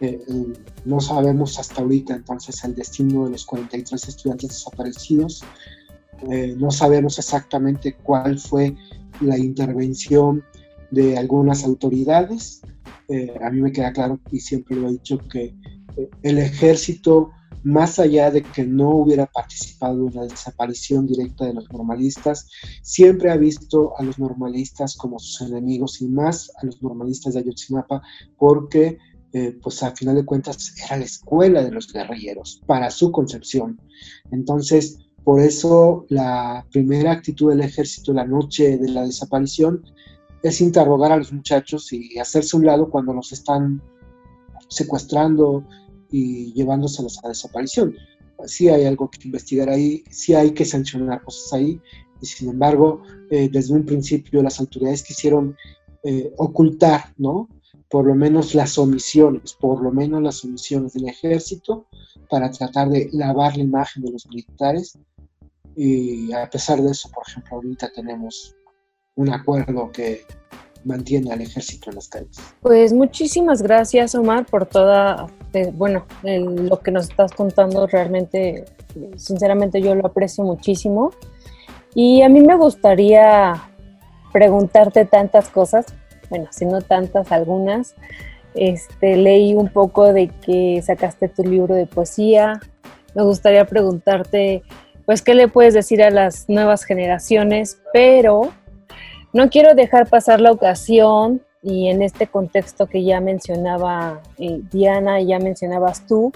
Eh, 0.00 0.20
eh, 0.28 0.52
no 0.84 1.00
sabemos 1.00 1.58
hasta 1.58 1.82
ahorita 1.82 2.14
entonces 2.14 2.62
el 2.64 2.74
destino 2.74 3.24
de 3.24 3.30
los 3.30 3.46
43 3.46 4.08
estudiantes 4.08 4.50
desaparecidos. 4.50 5.44
no 6.56 6.70
sabemos 6.70 7.18
exactamente 7.18 7.94
cuál 8.02 8.38
fue 8.38 8.74
la 9.20 9.38
intervención 9.38 10.42
de 10.90 11.18
algunas 11.18 11.64
autoridades. 11.64 12.62
Eh, 13.08 13.34
a 13.40 13.50
mí 13.50 13.60
me 13.60 13.72
queda 13.72 13.92
claro 13.92 14.18
y 14.32 14.40
siempre 14.40 14.76
lo 14.76 14.88
he 14.88 14.92
dicho 14.92 15.18
que 15.18 15.54
eh, 15.96 16.10
el 16.22 16.38
ejército, 16.38 17.30
más 17.62 17.98
allá 17.98 18.30
de 18.30 18.42
que 18.42 18.64
no 18.64 18.90
hubiera 18.90 19.26
participado 19.26 20.08
en 20.08 20.14
la 20.14 20.22
desaparición 20.22 21.06
directa 21.06 21.46
de 21.46 21.54
los 21.54 21.70
normalistas, 21.72 22.48
siempre 22.82 23.30
ha 23.30 23.36
visto 23.36 23.92
a 23.98 24.02
los 24.02 24.18
normalistas 24.18 24.96
como 24.96 25.18
sus 25.18 25.48
enemigos 25.48 26.00
y 26.00 26.08
más 26.08 26.50
a 26.60 26.66
los 26.66 26.82
normalistas 26.82 27.34
de 27.34 27.40
Ayotzinapa 27.40 28.02
porque 28.38 28.98
eh, 29.32 29.56
pues 29.62 29.82
a 29.82 29.94
final 29.94 30.14
de 30.14 30.24
cuentas 30.24 30.74
era 30.84 30.96
la 30.96 31.04
escuela 31.04 31.62
de 31.62 31.70
los 31.70 31.92
guerrilleros 31.92 32.62
para 32.66 32.90
su 32.90 33.12
concepción. 33.12 33.80
Entonces, 34.30 34.98
por 35.24 35.40
eso 35.40 36.06
la 36.08 36.64
primera 36.70 37.12
actitud 37.12 37.50
del 37.50 37.60
ejército 37.60 38.12
la 38.12 38.24
noche 38.24 38.78
de 38.78 38.88
la 38.88 39.04
desaparición 39.04 39.82
es 40.48 40.60
interrogar 40.60 41.12
a 41.12 41.16
los 41.16 41.32
muchachos 41.32 41.92
y 41.92 42.18
hacerse 42.18 42.56
un 42.56 42.66
lado 42.66 42.90
cuando 42.90 43.12
los 43.12 43.32
están 43.32 43.82
secuestrando 44.68 45.64
y 46.10 46.52
llevándoselos 46.52 47.24
a 47.24 47.28
desaparición. 47.28 47.94
Sí 48.46 48.68
hay 48.68 48.84
algo 48.84 49.10
que 49.10 49.20
investigar 49.24 49.68
ahí, 49.68 50.04
sí 50.10 50.34
hay 50.34 50.52
que 50.52 50.64
sancionar 50.64 51.22
cosas 51.22 51.52
ahí, 51.54 51.80
y 52.20 52.26
sin 52.26 52.50
embargo, 52.50 53.02
eh, 53.30 53.48
desde 53.50 53.74
un 53.74 53.84
principio 53.84 54.42
las 54.42 54.60
autoridades 54.60 55.02
quisieron 55.02 55.56
eh, 56.02 56.32
ocultar, 56.36 57.12
¿no? 57.18 57.48
Por 57.88 58.06
lo 58.06 58.14
menos 58.14 58.54
las 58.54 58.78
omisiones, 58.78 59.54
por 59.54 59.82
lo 59.82 59.92
menos 59.92 60.22
las 60.22 60.44
omisiones 60.44 60.92
del 60.94 61.08
ejército, 61.08 61.86
para 62.28 62.50
tratar 62.50 62.90
de 62.90 63.08
lavar 63.12 63.56
la 63.56 63.64
imagen 63.64 64.02
de 64.02 64.12
los 64.12 64.26
militares. 64.28 64.98
Y 65.76 66.32
a 66.32 66.48
pesar 66.48 66.82
de 66.82 66.90
eso, 66.90 67.10
por 67.10 67.24
ejemplo, 67.28 67.56
ahorita 67.56 67.92
tenemos 67.94 68.56
un 69.16 69.32
acuerdo 69.32 69.90
que 69.90 70.22
mantiene 70.84 71.32
al 71.32 71.40
ejército 71.40 71.90
en 71.90 71.96
las 71.96 72.08
calles. 72.08 72.38
Pues 72.60 72.92
muchísimas 72.92 73.60
gracias 73.60 74.14
Omar 74.14 74.46
por 74.46 74.66
toda, 74.66 75.26
eh, 75.52 75.72
bueno, 75.74 76.06
lo 76.22 76.78
que 76.80 76.92
nos 76.92 77.10
estás 77.10 77.32
contando 77.32 77.86
realmente, 77.86 78.64
sinceramente 79.16 79.82
yo 79.82 79.94
lo 79.94 80.06
aprecio 80.06 80.44
muchísimo. 80.44 81.10
Y 81.94 82.22
a 82.22 82.28
mí 82.28 82.40
me 82.40 82.56
gustaría 82.56 83.70
preguntarte 84.32 85.06
tantas 85.06 85.48
cosas, 85.48 85.86
bueno, 86.30 86.46
si 86.50 86.66
no 86.66 86.80
tantas, 86.82 87.32
algunas. 87.32 87.94
Este, 88.54 89.16
leí 89.16 89.54
un 89.54 89.68
poco 89.68 90.12
de 90.12 90.28
que 90.28 90.80
sacaste 90.82 91.28
tu 91.28 91.42
libro 91.42 91.74
de 91.74 91.86
poesía. 91.86 92.60
Me 93.14 93.22
gustaría 93.22 93.64
preguntarte, 93.64 94.62
pues, 95.04 95.22
¿qué 95.22 95.34
le 95.34 95.48
puedes 95.48 95.74
decir 95.74 96.02
a 96.02 96.10
las 96.10 96.48
nuevas 96.48 96.84
generaciones? 96.84 97.78
Pero 97.92 98.52
no 99.36 99.50
quiero 99.50 99.74
dejar 99.74 100.08
pasar 100.08 100.40
la 100.40 100.50
ocasión 100.50 101.42
y 101.62 101.88
en 101.88 102.02
este 102.02 102.26
contexto 102.26 102.86
que 102.86 103.04
ya 103.04 103.20
mencionaba 103.20 104.22
eh, 104.38 104.60
Diana 104.72 105.20
y 105.20 105.26
ya 105.26 105.38
mencionabas 105.38 106.06
tú, 106.06 106.32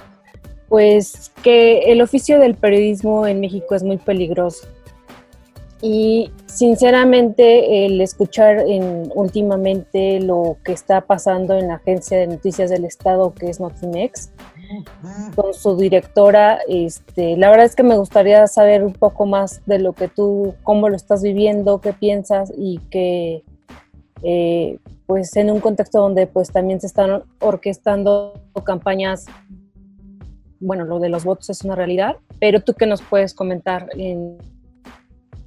pues 0.68 1.32
que 1.42 1.92
el 1.92 2.03
oficio 2.03 2.38
del 2.38 2.57
periodismo 2.57 3.26
en 3.26 3.40
México 3.40 3.74
es 3.74 3.82
muy 3.82 3.96
peligroso. 3.96 4.68
Y 5.82 6.30
sinceramente 6.44 7.86
el 7.86 8.03
escuchar 8.03 8.59
en, 8.68 9.11
últimamente 9.14 10.20
lo 10.20 10.59
que 10.62 10.72
está 10.72 11.01
pasando 11.01 11.57
en 11.57 11.68
la 11.68 11.76
agencia 11.76 12.18
de 12.18 12.26
noticias 12.26 12.68
del 12.68 12.84
Estado, 12.84 13.32
que 13.32 13.48
es 13.48 13.61
Notimex, 13.61 14.30
con 15.35 15.55
su 15.55 15.77
directora, 15.77 16.61
este, 16.68 17.37
la 17.37 17.51
verdad 17.51 17.66
es 17.66 17.75
que 17.75 17.83
me 17.83 17.97
gustaría 17.97 18.47
saber 18.47 18.85
un 18.85 18.93
poco 18.93 19.27
más 19.27 19.62
de 19.66 19.79
lo 19.79 19.93
que 19.93 20.09
tú, 20.09 20.55
cómo 20.62 20.89
lo 20.89 20.97
estás 20.97 21.23
viviendo, 21.23 21.81
qué 21.81 21.93
piensas 21.93 22.53
y 22.57 22.79
que, 22.91 23.43
eh, 24.23 24.79
pues 25.07 25.35
en 25.37 25.51
un 25.51 25.61
contexto 25.61 26.01
donde 26.01 26.27
pues 26.27 26.51
también 26.51 26.81
se 26.81 26.87
están 26.87 27.23
orquestando 27.41 28.35
campañas, 28.64 29.27
bueno, 30.61 30.85
lo 30.85 31.01
de 31.01 31.09
los 31.09 31.25
votos 31.25 31.51
es 31.51 31.64
una 31.64 31.75
realidad, 31.75 32.16
pero 32.39 32.61
tú 32.61 32.75
qué 32.75 32.87
nos 32.87 33.03
puedes 33.03 33.35
comentar 33.35 33.89
en, 33.97 34.39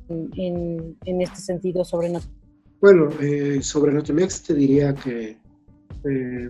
en, 0.09 1.21
este 1.21 1.37
sentido 1.37 1.85
sobre 1.85 2.11
Bueno, 2.81 3.09
eh, 3.21 3.59
sobre 3.61 3.93
Notimex 3.93 4.43
te 4.43 4.53
diría 4.53 4.93
que 4.93 5.37
eh, 6.05 6.49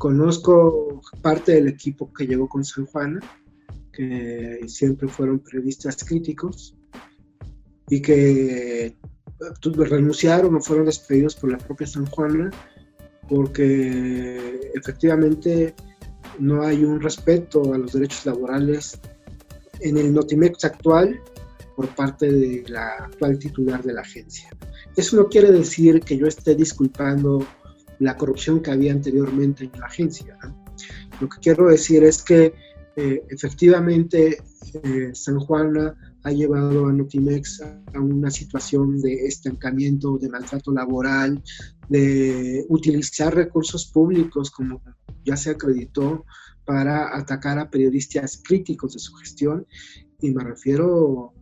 Conozco 0.00 1.02
parte 1.20 1.52
del 1.52 1.68
equipo 1.68 2.10
que 2.10 2.26
llegó 2.26 2.48
con 2.48 2.64
San 2.64 2.86
Juana, 2.86 3.20
que 3.92 4.60
siempre 4.66 5.06
fueron 5.08 5.40
periodistas 5.40 6.02
críticos 6.02 6.74
y 7.90 8.00
que 8.00 8.86
eh, 8.86 8.96
renunciaron 9.62 10.54
o 10.54 10.60
fueron 10.62 10.86
despedidos 10.86 11.36
por 11.36 11.52
la 11.52 11.58
propia 11.58 11.86
San 11.86 12.06
Juana 12.06 12.50
porque 13.28 14.72
efectivamente 14.74 15.74
no 16.38 16.62
hay 16.62 16.82
un 16.82 16.98
respeto 17.02 17.74
a 17.74 17.76
los 17.76 17.92
derechos 17.92 18.24
laborales 18.24 18.98
en 19.80 19.98
el 19.98 20.14
Notimex 20.14 20.64
actual 20.64 21.20
por 21.76 21.94
parte 21.94 22.32
de 22.32 22.64
la 22.68 23.04
actual 23.04 23.38
titular 23.38 23.82
de 23.82 23.92
la 23.92 24.00
agencia. 24.00 24.48
Eso 24.96 25.16
no 25.16 25.28
quiere 25.28 25.52
decir 25.52 26.00
que 26.00 26.16
yo 26.16 26.26
esté 26.26 26.54
disculpando 26.54 27.46
la 28.00 28.16
corrupción 28.16 28.60
que 28.60 28.70
había 28.70 28.92
anteriormente 28.92 29.64
en 29.64 29.80
la 29.80 29.86
agencia. 29.86 30.36
Lo 31.20 31.28
que 31.28 31.38
quiero 31.40 31.68
decir 31.68 32.02
es 32.02 32.22
que 32.22 32.54
eh, 32.96 33.22
efectivamente 33.28 34.42
eh, 34.82 35.10
San 35.14 35.38
Juana 35.38 35.94
ha 36.24 36.32
llevado 36.32 36.86
a 36.86 36.92
Notimex 36.92 37.62
a 37.62 38.00
una 38.00 38.30
situación 38.30 39.00
de 39.00 39.26
estancamiento, 39.26 40.18
de 40.18 40.28
maltrato 40.28 40.72
laboral, 40.72 41.42
de 41.88 42.64
utilizar 42.68 43.34
recursos 43.34 43.86
públicos 43.86 44.50
como 44.50 44.82
ya 45.24 45.36
se 45.36 45.50
acreditó 45.50 46.24
para 46.64 47.16
atacar 47.16 47.58
a 47.58 47.70
periodistas 47.70 48.40
críticos 48.42 48.94
de 48.94 48.98
su 48.98 49.14
gestión 49.14 49.66
y 50.20 50.30
me 50.30 50.44
refiero 50.44 51.32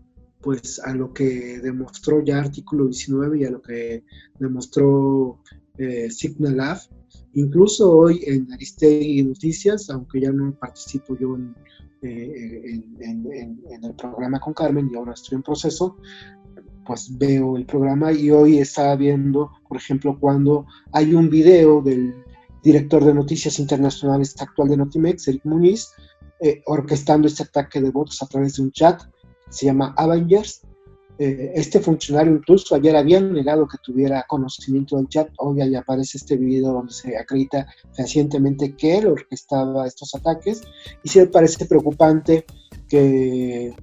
pues 0.40 0.80
a 0.80 0.94
lo 0.94 1.12
que 1.12 1.58
demostró 1.60 2.24
ya 2.24 2.38
artículo 2.38 2.86
19 2.86 3.40
y 3.40 3.44
a 3.44 3.50
lo 3.50 3.60
que 3.60 4.04
demostró 4.38 5.42
eh. 5.78 6.08
Incluso 7.34 7.92
hoy 7.92 8.20
en 8.26 8.52
Aristegui 8.52 9.22
Noticias, 9.22 9.88
aunque 9.90 10.20
ya 10.20 10.32
no 10.32 10.52
participo 10.58 11.16
yo 11.18 11.36
en, 11.36 11.54
eh, 12.02 12.80
en, 13.00 13.60
el 13.82 13.94
programa 13.94 14.40
con 14.40 14.54
Carmen 14.54 14.90
y 14.92 14.96
ahora 14.96 15.12
estoy 15.12 15.36
en 15.36 15.42
proceso, 15.42 15.96
pues 16.86 17.16
veo 17.18 17.56
el 17.56 17.66
programa 17.66 18.12
y 18.12 18.30
hoy 18.30 18.58
estaba 18.58 18.96
viendo, 18.96 19.50
por 19.68 19.76
ejemplo, 19.76 20.18
cuando 20.18 20.66
hay 20.92 21.14
un 21.14 21.28
video 21.28 21.82
del 21.82 22.14
director 22.62 23.04
de 23.04 23.14
noticias 23.14 23.58
internacionales 23.58 24.34
actual 24.40 24.68
de 24.68 24.76
Notimex, 24.78 25.28
Eric 25.28 25.44
Muniz, 25.44 25.90
eh, 26.40 26.62
orquestando 26.66 27.28
este 27.28 27.42
ataque 27.42 27.80
de 27.80 27.90
votos 27.90 28.22
a 28.22 28.26
través 28.26 28.56
de 28.56 28.62
un 28.62 28.72
chat, 28.72 29.02
se 29.50 29.66
llama 29.66 29.94
Avengers. 29.96 30.62
Eh, 31.18 31.52
este 31.56 31.80
funcionario 31.80 32.32
incluso 32.32 32.76
ayer 32.76 32.94
había 32.94 33.20
negado 33.20 33.66
que 33.66 33.78
tuviera 33.82 34.24
conocimiento 34.28 34.96
del 34.96 35.08
chat, 35.08 35.28
hoy 35.38 35.60
ahí 35.60 35.74
aparece 35.74 36.18
este 36.18 36.36
video 36.36 36.72
donde 36.72 36.92
se 36.92 37.16
acredita 37.16 37.66
fehacientemente 37.92 38.76
que 38.76 38.98
él 38.98 39.08
orquestaba 39.08 39.86
estos 39.86 40.14
ataques, 40.14 40.62
y 41.02 41.08
sí 41.08 41.18
me 41.18 41.26
parece 41.26 41.66
preocupante 41.66 42.44
que, 42.88 43.74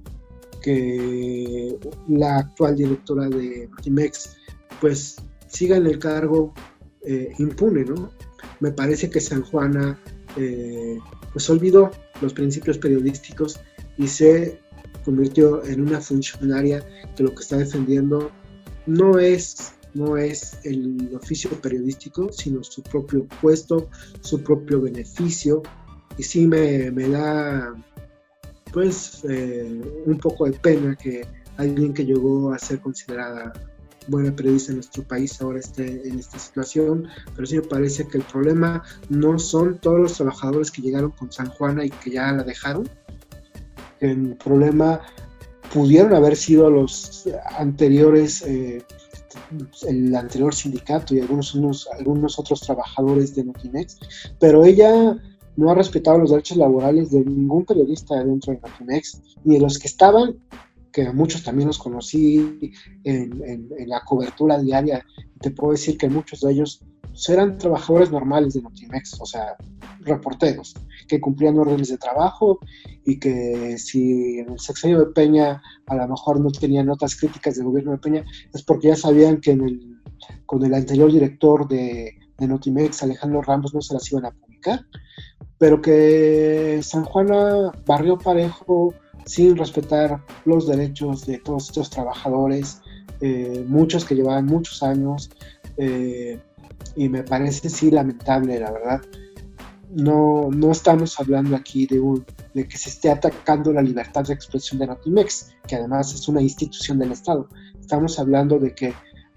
la 2.08 2.38
actual 2.38 2.74
directora 2.74 3.28
de 3.28 3.68
Notimex 3.68 4.36
pues 4.80 5.14
siga 5.46 5.76
en 5.76 5.86
el 5.86 6.00
cargo 6.00 6.52
eh, 7.02 7.32
impune, 7.38 7.84
¿no? 7.84 8.10
me 8.58 8.72
parece 8.72 9.08
que 9.08 9.20
San 9.20 9.42
Juana 9.42 9.96
eh, 10.36 10.98
pues 11.32 11.48
olvidó 11.50 11.90
los 12.20 12.32
principios 12.32 12.78
periodísticos 12.78 13.60
y 13.96 14.08
se 14.08 14.60
convirtió 15.06 15.64
en 15.64 15.80
una 15.80 16.00
funcionaria 16.00 16.84
que 17.16 17.22
lo 17.22 17.34
que 17.34 17.42
está 17.42 17.56
defendiendo 17.56 18.30
no 18.86 19.18
es 19.18 19.72
no 19.94 20.18
es 20.18 20.58
el 20.64 21.10
oficio 21.14 21.50
periodístico, 21.62 22.30
sino 22.30 22.62
su 22.62 22.82
propio 22.82 23.26
puesto, 23.40 23.88
su 24.20 24.42
propio 24.42 24.82
beneficio. 24.82 25.62
Y 26.18 26.22
sí 26.22 26.46
me, 26.46 26.90
da 26.90 27.74
pues 28.74 29.24
eh, 29.26 29.80
un 30.04 30.18
poco 30.18 30.44
de 30.44 30.52
pena 30.52 30.94
que 30.96 31.26
alguien 31.56 31.94
que 31.94 32.04
llegó 32.04 32.52
a 32.52 32.58
ser 32.58 32.80
considerada 32.80 33.54
buena 34.08 34.36
periodista 34.36 34.72
en 34.72 34.78
nuestro 34.78 35.02
país 35.02 35.40
ahora 35.40 35.60
esté 35.60 36.06
en 36.06 36.18
esta 36.18 36.38
situación, 36.38 37.08
pero 37.34 37.46
sí 37.46 37.56
me 37.56 37.62
parece 37.62 38.06
que 38.06 38.18
el 38.18 38.24
problema 38.24 38.82
no 39.08 39.38
son 39.38 39.78
todos 39.78 39.98
los 39.98 40.12
trabajadores 40.14 40.70
que 40.70 40.82
llegaron 40.82 41.10
con 41.12 41.32
San 41.32 41.48
Juana 41.48 41.86
y 41.86 41.90
que 41.90 42.10
ya 42.10 42.32
la 42.32 42.42
dejaron. 42.42 42.86
El 44.00 44.36
problema 44.36 45.00
pudieron 45.72 46.14
haber 46.14 46.36
sido 46.36 46.70
los 46.70 47.28
anteriores, 47.58 48.42
eh, 48.42 48.82
el 49.88 50.14
anterior 50.14 50.54
sindicato 50.54 51.14
y 51.14 51.20
algunos, 51.20 51.54
unos, 51.54 51.88
algunos 51.98 52.38
otros 52.38 52.60
trabajadores 52.60 53.34
de 53.34 53.44
Notimex, 53.44 53.98
pero 54.38 54.64
ella 54.64 55.16
no 55.56 55.70
ha 55.70 55.74
respetado 55.74 56.18
los 56.18 56.30
derechos 56.30 56.58
laborales 56.58 57.10
de 57.10 57.24
ningún 57.24 57.64
periodista 57.64 58.22
dentro 58.22 58.52
de 58.52 58.60
Notimex, 58.60 59.22
ni 59.44 59.54
de 59.54 59.60
los 59.60 59.78
que 59.78 59.88
estaban 59.88 60.36
que 60.96 61.12
muchos 61.12 61.42
también 61.42 61.66
los 61.66 61.76
conocí 61.76 62.72
en, 63.04 63.68
la 63.86 64.00
cobertura 64.00 64.58
diaria. 64.58 65.04
Te 65.42 65.50
puedo 65.50 65.72
decir 65.72 65.98
que 65.98 66.08
muchos 66.08 66.40
de 66.40 66.52
ellos 66.52 66.82
pues, 67.16 67.30
eran 67.30 67.56
trabajadores 67.56 68.10
normales 68.10 68.52
de 68.52 68.60
Notimex, 68.60 69.18
o 69.22 69.24
sea, 69.24 69.56
reporteros, 70.00 70.74
que 71.08 71.18
cumplían 71.18 71.58
órdenes 71.58 71.88
de 71.88 71.96
trabajo 71.96 72.58
y 73.06 73.18
que 73.18 73.78
si 73.78 74.38
en 74.38 74.50
el 74.50 74.58
sexenio 74.58 74.98
de 74.98 75.06
Peña 75.06 75.62
a 75.86 75.94
lo 75.94 76.08
mejor 76.08 76.40
no 76.40 76.50
tenían 76.50 76.84
notas 76.84 77.16
críticas 77.16 77.56
del 77.56 77.64
gobierno 77.64 77.92
de 77.92 77.98
Peña, 77.98 78.24
es 78.52 78.62
porque 78.62 78.88
ya 78.88 78.96
sabían 78.96 79.40
que 79.40 79.52
en 79.52 79.62
el, 79.62 79.98
con 80.44 80.62
el 80.62 80.74
anterior 80.74 81.10
director 81.10 81.66
de, 81.66 82.18
de 82.36 82.46
Notimex, 82.46 83.02
Alejandro 83.02 83.40
Ramos, 83.40 83.72
no 83.72 83.80
se 83.80 83.94
las 83.94 84.12
iban 84.12 84.26
a 84.26 84.32
publicar, 84.32 84.84
pero 85.56 85.80
que 85.80 86.80
San 86.82 87.04
Juana 87.04 87.72
barrió 87.86 88.18
parejo 88.18 88.92
sin 89.24 89.56
respetar 89.56 90.22
los 90.44 90.66
derechos 90.66 91.24
de 91.24 91.38
todos 91.38 91.68
estos 91.68 91.88
trabajadores, 91.88 92.82
eh, 93.22 93.64
muchos 93.66 94.04
que 94.04 94.14
llevaban 94.14 94.44
muchos 94.44 94.82
años, 94.82 95.30
eh, 95.78 96.38
y 96.96 97.08
me 97.08 97.22
parece 97.22 97.68
sí 97.68 97.90
lamentable, 97.90 98.58
la 98.58 98.72
verdad. 98.72 99.00
No, 99.90 100.50
no 100.50 100.72
estamos 100.72 101.18
hablando 101.20 101.54
aquí 101.54 101.86
de, 101.86 102.00
un, 102.00 102.24
de 102.54 102.66
que 102.66 102.76
se 102.76 102.90
esté 102.90 103.10
atacando 103.10 103.72
la 103.72 103.82
libertad 103.82 104.24
de 104.24 104.34
expresión 104.34 104.80
de 104.80 104.88
Notimex, 104.88 105.54
que 105.68 105.76
además 105.76 106.12
es 106.12 106.26
una 106.26 106.40
institución 106.40 106.98
del 106.98 107.12
Estado. 107.12 107.48
Estamos 107.78 108.18
hablando 108.18 108.58
de 108.58 108.74
que 108.74 108.94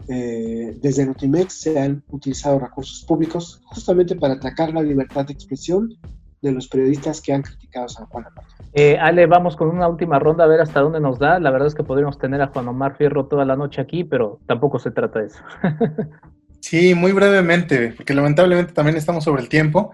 eh, 0.08 0.76
desde 0.82 1.06
Notimex 1.06 1.54
se 1.54 1.80
han 1.80 2.04
utilizado 2.10 2.58
recursos 2.60 3.06
públicos 3.06 3.62
justamente 3.66 4.16
para 4.16 4.34
atacar 4.34 4.74
la 4.74 4.82
libertad 4.82 5.26
de 5.26 5.34
expresión 5.34 5.96
de 6.42 6.52
los 6.52 6.68
periodistas 6.68 7.22
que 7.22 7.34
han 7.34 7.42
criticado 7.42 7.86
a 7.86 7.90
San 7.90 8.06
Juan 8.08 8.26
eh, 8.74 8.98
Ale, 8.98 9.26
vamos 9.26 9.56
con 9.56 9.70
una 9.70 9.88
última 9.88 10.20
ronda 10.20 10.46
a 10.46 10.48
ver 10.48 10.62
hasta 10.62 10.80
dónde 10.80 11.00
nos 11.00 11.20
da. 11.20 11.40
La 11.40 11.52
verdad 11.52 11.68
es 11.68 11.76
que 11.76 11.84
podríamos 11.84 12.18
tener 12.18 12.42
a 12.42 12.48
Juan 12.48 12.68
Omar 12.68 12.96
Fierro 12.96 13.26
toda 13.26 13.44
la 13.44 13.56
noche 13.56 13.82
aquí, 13.82 14.04
pero 14.04 14.40
tampoco 14.46 14.80
se 14.80 14.92
trata 14.92 15.20
de 15.20 15.26
eso. 15.28 15.44
sí, 16.60 16.96
muy 16.96 17.12
brevemente, 17.12 17.94
porque 17.96 18.14
lamentablemente 18.14 18.74
también 18.74 18.98
estamos 18.98 19.24
sobre 19.24 19.42
el 19.42 19.50
tiempo, 19.50 19.92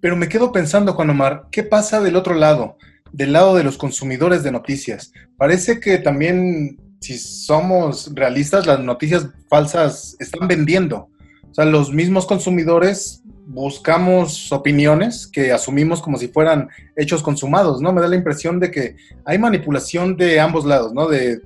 pero 0.00 0.16
me 0.16 0.28
quedo 0.28 0.52
pensando, 0.52 0.92
Juan 0.92 1.10
Omar, 1.10 1.46
¿qué 1.50 1.62
pasa 1.62 2.00
del 2.00 2.16
otro 2.16 2.34
lado? 2.34 2.76
Del 3.12 3.32
lado 3.32 3.56
de 3.56 3.64
los 3.64 3.78
consumidores 3.78 4.42
de 4.42 4.52
noticias. 4.52 5.12
Parece 5.36 5.80
que 5.80 5.98
también, 5.98 6.78
si 7.00 7.18
somos 7.18 8.14
realistas, 8.14 8.66
las 8.66 8.80
noticias 8.80 9.28
falsas 9.48 10.16
están 10.20 10.46
vendiendo. 10.46 11.08
O 11.50 11.54
sea, 11.54 11.64
los 11.64 11.92
mismos 11.92 12.26
consumidores 12.26 13.22
buscamos 13.50 14.52
opiniones 14.52 15.26
que 15.26 15.52
asumimos 15.52 16.02
como 16.02 16.18
si 16.18 16.28
fueran 16.28 16.68
hechos 16.94 17.22
consumados, 17.22 17.80
¿no? 17.80 17.94
Me 17.94 18.02
da 18.02 18.08
la 18.08 18.16
impresión 18.16 18.60
de 18.60 18.70
que 18.70 18.96
hay 19.24 19.38
manipulación 19.38 20.18
de 20.18 20.38
ambos 20.38 20.66
lados, 20.66 20.92
¿no? 20.92 21.08
De, 21.08 21.40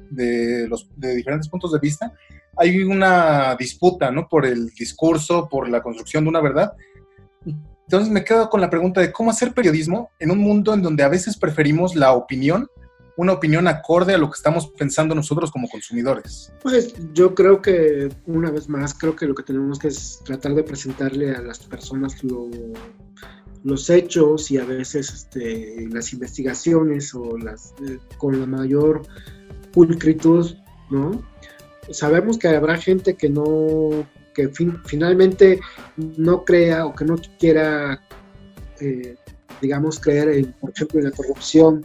los, 0.68 0.88
de 0.96 1.14
diferentes 1.14 1.48
puntos 1.48 1.72
de 1.72 1.78
vista. 1.78 2.12
Hay 2.56 2.82
una 2.82 3.56
disputa, 3.56 4.10
¿no? 4.10 4.28
Por 4.28 4.46
el 4.46 4.68
discurso, 4.70 5.48
por 5.48 5.68
la 5.68 5.82
construcción 5.82 6.24
de 6.24 6.30
una 6.30 6.40
verdad. 6.40 6.72
Entonces 7.44 8.10
me 8.10 8.24
quedo 8.24 8.48
con 8.48 8.60
la 8.60 8.70
pregunta 8.70 9.00
de 9.00 9.12
cómo 9.12 9.30
hacer 9.30 9.52
periodismo 9.52 10.10
en 10.18 10.30
un 10.30 10.38
mundo 10.38 10.72
en 10.72 10.82
donde 10.82 11.02
a 11.02 11.08
veces 11.08 11.36
preferimos 11.36 11.94
la 11.94 12.12
opinión 12.12 12.68
una 13.16 13.32
opinión 13.32 13.68
acorde 13.68 14.14
a 14.14 14.18
lo 14.18 14.30
que 14.30 14.36
estamos 14.36 14.68
pensando 14.68 15.14
nosotros 15.14 15.50
como 15.50 15.68
consumidores? 15.68 16.52
Pues 16.62 16.94
yo 17.12 17.34
creo 17.34 17.60
que, 17.60 18.08
una 18.26 18.50
vez 18.50 18.68
más, 18.68 18.94
creo 18.94 19.14
que 19.16 19.26
lo 19.26 19.34
que 19.34 19.42
tenemos 19.42 19.78
que 19.78 19.88
es 19.88 20.20
tratar 20.24 20.54
de 20.54 20.62
presentarle 20.62 21.30
a 21.30 21.40
las 21.40 21.58
personas 21.60 22.16
los 23.64 23.90
hechos 23.90 24.50
y 24.50 24.58
a 24.58 24.64
veces 24.64 25.12
este, 25.12 25.86
las 25.90 26.12
investigaciones 26.12 27.14
o 27.14 27.36
las 27.38 27.74
eh, 27.86 27.98
con 28.18 28.40
la 28.40 28.46
mayor 28.46 29.02
pulcritud, 29.72 30.54
¿no? 30.90 31.22
Sabemos 31.90 32.38
que 32.38 32.48
habrá 32.48 32.76
gente 32.76 33.14
que 33.14 33.28
no, 33.28 34.06
que 34.34 34.48
finalmente 34.84 35.60
no 35.96 36.44
crea 36.44 36.86
o 36.86 36.94
que 36.94 37.04
no 37.04 37.16
quiera, 37.38 38.00
eh, 38.80 39.16
digamos, 39.60 39.98
creer, 39.98 40.28
en, 40.30 40.52
por 40.52 40.70
ejemplo, 40.70 41.00
en 41.00 41.06
la 41.06 41.10
corrupción 41.10 41.84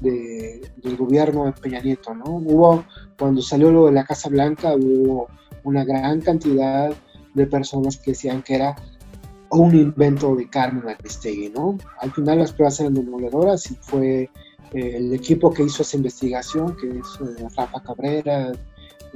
del 0.00 0.96
gobierno 0.96 1.46
de 1.46 1.52
Peña 1.52 1.80
Nieto, 1.80 2.14
¿no? 2.14 2.24
Hubo, 2.24 2.84
cuando 3.18 3.40
salió 3.40 3.70
lo 3.70 3.86
de 3.86 3.92
la 3.92 4.04
Casa 4.04 4.28
Blanca, 4.28 4.74
hubo 4.74 5.28
una 5.64 5.84
gran 5.84 6.20
cantidad 6.20 6.94
de 7.34 7.46
personas 7.46 7.96
que 7.96 8.12
decían 8.12 8.42
que 8.42 8.56
era 8.56 8.76
un 9.50 9.74
invento 9.74 10.34
de 10.34 10.48
Carmen 10.48 10.88
Aristegui, 10.88 11.50
¿no? 11.50 11.78
Al 12.00 12.12
final 12.12 12.38
las 12.38 12.52
pruebas 12.52 12.80
eran 12.80 12.94
demoledoras 12.94 13.70
y 13.70 13.74
fue 13.76 14.30
eh, 14.72 14.96
el 14.96 15.14
equipo 15.14 15.52
que 15.52 15.62
hizo 15.62 15.82
esa 15.82 15.96
investigación, 15.96 16.76
que 16.76 16.98
es 16.98 17.06
eh, 17.20 17.48
Rafa 17.56 17.82
Cabrera, 17.82 18.52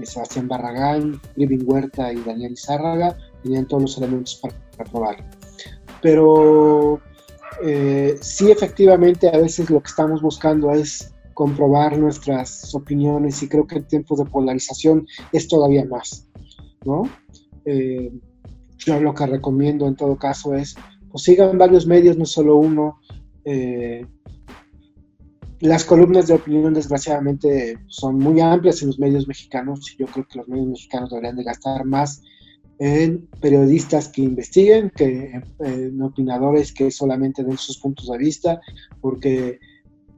Sebastián 0.03 0.49
Barragán, 0.49 1.21
Living 1.37 1.65
Huerta 1.65 2.13
y 2.13 2.23
Daniel 2.23 2.53
Izárraga, 2.53 3.17
tenían 3.43 3.67
todos 3.67 3.83
los 3.83 3.99
elementos 3.99 4.37
para, 4.37 4.91
para. 4.91 5.25
Pero 6.03 7.01
eh, 7.63 8.17
sí 8.21 8.51
efectivamente 8.51 9.29
a 9.29 9.39
veces 9.39 9.69
lo 9.71 9.83
que 9.83 9.89
estamos 9.89 10.23
buscando 10.23 10.71
es 10.73 11.13
comprobar 11.35 11.99
nuestras 11.99 12.75
opiniones 12.75 13.43
y 13.43 13.49
creo 13.49 13.67
que 13.67 13.77
en 13.77 13.89
tiempos 13.89 14.19
de 14.19 14.27
polarización 14.27 15.07
es 15.33 15.49
todavía 15.49 15.85
más, 15.85 16.29
¿no? 16.85 17.09
Eh, 17.65 18.13
yo 18.79 19.01
lo 19.01 19.15
que 19.15 19.27
recomiendo 19.27 19.87
en 19.87 19.97
todo 19.97 20.17
caso 20.17 20.55
es, 20.55 20.75
pues 21.11 21.23
sigan 21.23 21.59
varios 21.59 21.87
medios, 21.87 22.17
no 22.17 22.25
solo 22.25 22.57
uno. 22.57 22.99
Eh, 23.45 24.07
las 25.61 25.85
columnas 25.85 26.27
de 26.27 26.35
opinión, 26.35 26.73
desgraciadamente, 26.73 27.79
son 27.87 28.19
muy 28.19 28.41
amplias 28.41 28.81
en 28.81 28.89
los 28.89 28.99
medios 28.99 29.29
mexicanos 29.29 29.93
y 29.93 29.99
yo 29.99 30.07
creo 30.07 30.27
que 30.27 30.39
los 30.39 30.49
medios 30.49 30.69
mexicanos 30.69 31.11
deberían 31.11 31.37
de 31.37 31.45
gastar 31.45 31.85
más 31.85 32.23
en 32.79 33.29
periodistas 33.43 34.09
que 34.09 34.23
investiguen, 34.23 34.91
que 34.97 35.43
en 35.59 36.03
opinadores 36.03 36.73
que 36.73 36.91
solamente 36.91 37.45
den 37.45 37.59
sus 37.59 37.77
puntos 37.79 38.09
de 38.09 38.17
vista, 38.17 38.61
porque 39.03 39.61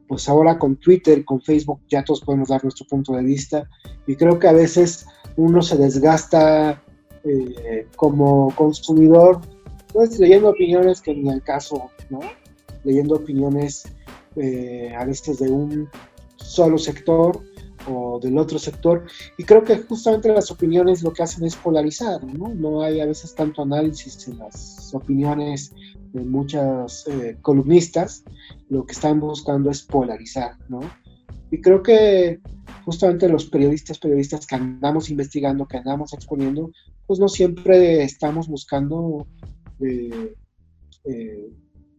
pues 0.07 0.29
ahora 0.29 0.59
con 0.59 0.77
Twitter, 0.77 1.25
con 1.25 1.41
Facebook, 1.41 1.81
ya 1.91 2.05
todos 2.05 2.21
podemos 2.21 2.49
dar 2.49 2.63
nuestro 2.63 2.87
punto 2.87 3.15
de 3.15 3.25
vista 3.25 3.69
y 4.07 4.15
creo 4.15 4.39
que 4.39 4.47
a 4.47 4.53
veces 4.53 5.07
uno 5.37 5.61
se 5.61 5.77
desgasta 5.77 6.81
eh, 7.25 7.89
como 7.97 8.55
consumidor, 8.55 9.41
pues 9.93 10.21
leyendo 10.21 10.51
opiniones 10.51 11.01
que 11.01 11.15
ni 11.15 11.31
el 11.31 11.43
caso, 11.43 11.91
¿no? 12.11 12.21
Leyendo 12.85 13.17
opiniones 13.17 13.85
eh, 14.37 14.95
a 14.97 15.05
veces 15.05 15.39
de 15.39 15.51
un 15.51 15.89
solo 16.37 16.79
sector 16.79 17.41
o 17.89 18.21
del 18.21 18.39
otro 18.39 18.59
sector. 18.59 19.05
Y 19.39 19.45
creo 19.45 19.65
que 19.65 19.79
justamente 19.79 20.29
las 20.29 20.51
opiniones 20.51 21.03
lo 21.03 21.13
que 21.13 21.23
hacen 21.23 21.45
es 21.45 21.57
polarizar, 21.57 22.23
¿no? 22.25 22.49
No 22.55 22.83
hay 22.83 23.01
a 23.01 23.07
veces 23.07 23.35
tanto 23.35 23.63
análisis 23.63 24.29
en 24.29 24.39
las 24.39 24.95
opiniones 24.95 25.73
de 26.13 26.23
muchas 26.23 27.07
eh, 27.09 27.37
columnistas. 27.43 28.25
Lo 28.69 28.85
que 28.87 28.93
están 28.93 29.21
buscando 29.21 29.71
es 29.71 29.83
polarizar, 29.83 30.57
¿no? 30.69 30.81
Y 31.51 31.61
creo 31.61 31.83
que 31.83 32.41
justamente 32.85 33.29
los 33.29 33.47
periodistas, 33.47 33.99
periodistas 33.99 34.47
que 34.47 34.55
andamos 34.55 35.11
investigando, 35.11 35.67
que 35.67 35.77
andamos 35.77 36.13
exponiendo, 36.15 36.71
pues 37.07 37.21
no 37.21 37.29
siempre 37.29 38.03
estamos 38.03 38.49
buscando 38.49 39.27
eh, 39.81 40.35
eh, 41.05 41.51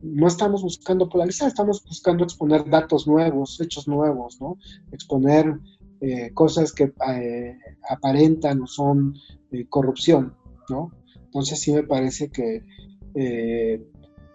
no 0.03 0.27
estamos 0.27 0.61
buscando 0.61 1.09
polarizar, 1.09 1.47
estamos 1.47 1.83
buscando 1.83 2.25
exponer 2.25 2.69
datos 2.69 3.07
nuevos, 3.07 3.59
hechos 3.61 3.87
nuevos, 3.87 4.39
¿no? 4.41 4.57
Exponer 4.91 5.57
eh, 6.01 6.31
cosas 6.33 6.73
que 6.73 6.93
eh, 7.15 7.57
aparentan 7.89 8.61
o 8.61 8.67
son 8.67 9.15
eh, 9.51 9.65
corrupción, 9.69 10.35
¿no? 10.69 10.91
Entonces 11.15 11.59
sí 11.59 11.71
me 11.71 11.83
parece 11.83 12.29
que 12.29 12.61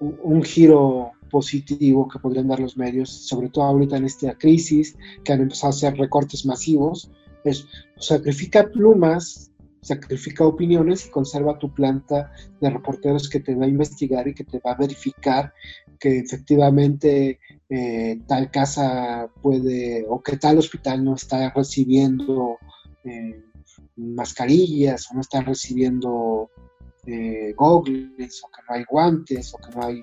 un, 0.01 0.43
giro 0.43 1.13
positivo 1.31 2.09
que 2.09 2.19
podrían 2.19 2.49
dar 2.49 2.61
los 2.61 2.77
medios, 2.77 3.11
sobre 3.11 3.51
todo 3.51 3.65
ahorita 3.65 3.97
en 3.97 4.07
esta 4.07 4.39
crisis, 4.39 4.97
que 5.25 5.33
han 5.33 5.43
empezado 5.43 5.73
a 5.73 5.77
hacer 5.77 5.97
recortes 5.97 6.47
masivos, 6.47 7.11
es 7.45 7.67
sacrifica 7.99 8.69
plumas 8.69 9.51
sacrifica 9.81 10.45
opiniones 10.45 11.07
y 11.07 11.11
conserva 11.11 11.59
tu 11.59 11.73
planta 11.73 12.33
de 12.61 12.71
reporteros 12.71 13.29
que 13.29 13.41
te 13.41 13.55
va 13.55 13.67
a 13.67 13.69
investigar 13.69 14.27
y 14.27 14.35
que 14.35 14.45
te 14.45 14.61
va 14.65 14.73
a 14.73 14.77
verificar 14.77 15.53
que 15.99 16.19
efectivamente 16.19 17.39
eh, 17.69 18.21
tal 18.27 18.51
casa 18.51 19.29
puede 19.43 20.05
o 20.09 20.23
que 20.23 20.37
tal 20.37 20.59
hospital 20.59 21.05
no 21.05 21.15
está 21.15 21.51
recibiendo 21.51 22.59
eh, 23.05 23.43
mascarillas 23.97 25.11
o 25.11 25.15
no 25.15 25.21
está 25.21 25.43
recibiendo 25.43 26.51
eh, 27.07 27.53
gogles 27.57 28.43
o 28.45 28.49
que 28.49 28.63
no 28.69 28.75
hay 28.75 28.85
guantes 28.89 29.55
o 29.55 29.59
que 29.59 29.77
no 29.77 29.87
hay 29.87 30.03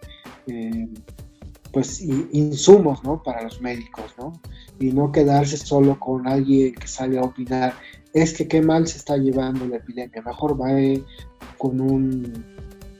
pues 1.71 1.99
insumos 1.99 3.03
¿no? 3.03 3.21
para 3.21 3.43
los 3.43 3.59
médicos 3.59 4.13
¿no? 4.17 4.41
y 4.79 4.91
no 4.93 5.11
quedarse 5.11 5.57
solo 5.57 5.99
con 5.99 6.25
alguien 6.25 6.73
que 6.73 6.87
sale 6.87 7.17
a 7.17 7.23
opinar 7.23 7.73
es 8.15 8.33
que 8.33 8.47
qué 8.47 8.61
mal 8.61 8.87
se 8.87 8.97
está 8.97 9.17
llevando 9.17 9.67
la 9.67 9.75
epidemia. 9.75 10.21
Mejor 10.21 10.59
va 10.59 10.69
con 11.57 11.81
un 11.81 12.45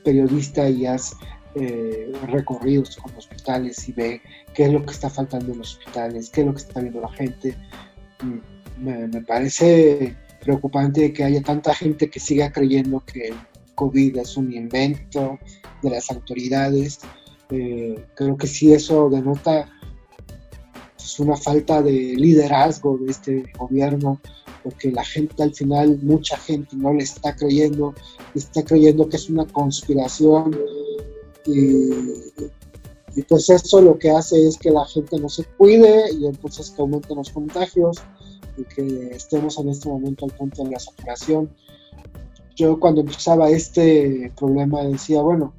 periodista 0.04 0.68
y 0.68 0.84
haz 0.84 1.16
eh, 1.54 2.12
recorridos 2.28 2.96
con 2.98 3.16
hospitales 3.16 3.88
y 3.88 3.92
ve 3.92 4.20
qué 4.52 4.64
es 4.66 4.72
lo 4.72 4.84
que 4.84 4.92
está 4.92 5.08
faltando 5.08 5.52
en 5.52 5.58
los 5.58 5.78
hospitales, 5.78 6.28
qué 6.28 6.42
es 6.42 6.46
lo 6.46 6.52
que 6.52 6.60
está 6.60 6.80
viendo 6.80 7.00
la 7.00 7.10
gente. 7.12 7.56
Mm, 8.22 9.08
me, 9.08 9.22
parece 9.22 10.14
preocupante 10.42 11.10
que 11.14 11.24
haya 11.24 11.42
tanta 11.42 11.74
gente 11.74 12.10
que 12.10 12.20
siga 12.20 12.52
creyendo 12.52 13.02
que 13.06 13.28
el 13.28 13.36
COVID 13.74 14.18
es 14.18 14.36
un 14.36 14.52
invento 14.52 15.38
de 15.82 15.90
las 15.90 16.10
autoridades. 16.10 17.00
Eh, 17.48 18.04
creo 18.16 18.36
que 18.36 18.46
sí 18.46 18.74
eso 18.74 19.08
denota 19.08 19.66
pues, 21.06 21.20
una 21.20 21.36
falta 21.36 21.82
de 21.82 21.92
liderazgo 21.92 22.98
de 22.98 23.12
este 23.12 23.44
gobierno 23.56 24.20
porque 24.64 24.90
la 24.90 25.04
gente 25.04 25.40
al 25.44 25.54
final, 25.54 26.00
mucha 26.02 26.36
gente 26.36 26.74
no 26.74 26.92
le 26.92 27.04
está 27.04 27.36
creyendo, 27.36 27.94
está 28.34 28.64
creyendo 28.64 29.08
que 29.08 29.16
es 29.16 29.30
una 29.30 29.46
conspiración 29.46 30.58
y, 31.46 33.22
pues 33.28 33.48
eso 33.48 33.80
lo 33.80 33.96
que 33.96 34.10
hace 34.10 34.44
es 34.48 34.58
que 34.58 34.72
la 34.72 34.84
gente 34.86 35.20
no 35.20 35.28
se 35.28 35.44
cuide 35.44 36.12
y 36.12 36.26
entonces 36.26 36.70
que 36.70 36.82
aumenten 36.82 37.16
los 37.16 37.30
contagios 37.30 37.98
y 38.56 38.64
que 38.64 39.10
estemos 39.14 39.56
en 39.58 39.68
este 39.68 39.88
momento 39.88 40.24
al 40.24 40.32
punto 40.32 40.64
de 40.64 40.72
la 40.72 40.80
saturación. 40.80 41.48
Yo 42.56 42.80
cuando 42.80 43.02
empezaba 43.02 43.48
este 43.50 44.32
problema 44.36 44.82
decía, 44.82 45.22
bueno, 45.22 45.54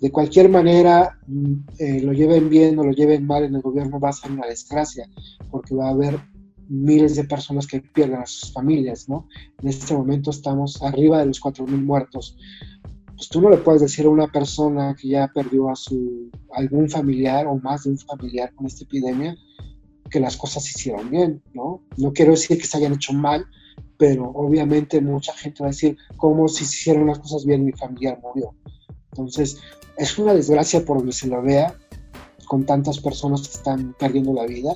de 0.00 0.12
cualquier 0.12 0.48
manera, 0.48 1.18
mm, 1.26 1.54
eh, 1.78 2.00
lo 2.02 2.12
lleven 2.12 2.48
bien 2.48 2.78
o 2.78 2.84
lo 2.84 2.92
lleven 2.92 3.26
mal 3.26 3.44
en 3.44 3.54
el 3.54 3.62
gobierno 3.62 3.98
va 3.98 4.10
a 4.10 4.12
ser 4.12 4.30
una 4.30 4.46
desgracia, 4.46 5.08
porque 5.50 5.74
va 5.74 5.88
a 5.88 5.92
haber 5.92 6.20
miles 6.68 7.16
de 7.16 7.24
personas 7.24 7.66
que 7.66 7.80
pierden 7.80 8.20
a 8.20 8.26
sus 8.26 8.52
familias, 8.52 9.08
¿no? 9.08 9.26
En 9.62 9.68
este 9.68 9.94
momento 9.94 10.30
estamos 10.30 10.82
arriba 10.82 11.18
de 11.18 11.26
los 11.26 11.40
4.000 11.40 11.82
muertos. 11.82 12.36
Pues 13.16 13.28
tú 13.28 13.40
no 13.40 13.50
le 13.50 13.56
puedes 13.56 13.80
decir 13.80 14.06
a 14.06 14.10
una 14.10 14.28
persona 14.28 14.94
que 14.94 15.08
ya 15.08 15.28
perdió 15.34 15.70
a 15.70 15.74
su 15.74 16.30
algún 16.52 16.88
familiar 16.88 17.46
o 17.46 17.56
más 17.56 17.84
de 17.84 17.90
un 17.90 17.98
familiar 17.98 18.54
con 18.54 18.66
esta 18.66 18.84
epidemia 18.84 19.36
que 20.08 20.20
las 20.20 20.36
cosas 20.36 20.64
se 20.64 20.78
hicieron 20.78 21.10
bien, 21.10 21.42
¿no? 21.52 21.82
No 21.96 22.12
quiero 22.12 22.32
decir 22.32 22.58
que 22.58 22.66
se 22.66 22.76
hayan 22.78 22.94
hecho 22.94 23.12
mal, 23.12 23.44
pero 23.96 24.30
obviamente 24.30 25.00
mucha 25.00 25.32
gente 25.34 25.62
va 25.62 25.68
a 25.68 25.72
decir, 25.72 25.96
¿cómo 26.16 26.48
si 26.48 26.64
se 26.64 26.74
hicieron 26.76 27.08
las 27.08 27.18
cosas 27.18 27.44
bien 27.44 27.64
mi 27.64 27.72
familiar 27.72 28.18
murió? 28.22 28.54
Entonces, 29.12 29.58
es 29.98 30.18
una 30.18 30.32
desgracia 30.32 30.84
por 30.84 30.98
donde 30.98 31.12
se 31.12 31.28
lo 31.28 31.42
vea, 31.42 31.76
con 32.46 32.64
tantas 32.64 32.98
personas 32.98 33.42
que 33.46 33.54
están 33.54 33.94
perdiendo 33.98 34.32
la 34.32 34.46
vida 34.46 34.74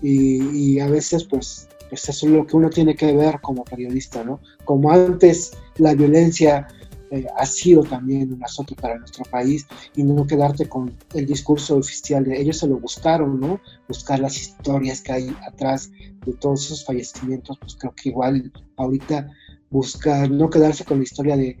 y, 0.00 0.78
a 0.80 0.88
veces 0.88 1.24
pues, 1.24 1.68
pues, 1.88 2.08
eso 2.08 2.26
es 2.26 2.32
lo 2.32 2.46
que 2.46 2.56
uno 2.56 2.70
tiene 2.70 2.94
que 2.94 3.14
ver 3.14 3.40
como 3.40 3.64
periodista, 3.64 4.24
¿no? 4.24 4.40
Como 4.64 4.90
antes 4.90 5.52
la 5.76 5.94
violencia 5.94 6.66
eh, 7.10 7.26
ha 7.36 7.46
sido 7.46 7.82
también 7.82 8.32
un 8.32 8.42
azote 8.42 8.74
para 8.74 8.98
nuestro 8.98 9.24
país 9.24 9.66
y 9.94 10.02
no 10.02 10.26
quedarte 10.26 10.68
con 10.68 10.96
el 11.14 11.26
discurso 11.26 11.76
oficial 11.76 12.24
de 12.24 12.40
ellos 12.40 12.58
se 12.58 12.66
lo 12.66 12.78
buscaron, 12.78 13.38
¿no? 13.38 13.60
Buscar 13.88 14.18
las 14.18 14.36
historias 14.36 15.02
que 15.02 15.12
hay 15.12 15.36
atrás 15.46 15.90
de 16.24 16.32
todos 16.34 16.64
esos 16.64 16.84
fallecimientos, 16.84 17.58
pues 17.58 17.76
creo 17.76 17.94
que 17.94 18.08
igual 18.08 18.52
ahorita 18.76 19.28
buscar, 19.70 20.30
no 20.30 20.50
quedarse 20.50 20.84
con 20.84 20.98
la 20.98 21.04
historia 21.04 21.36
de 21.36 21.58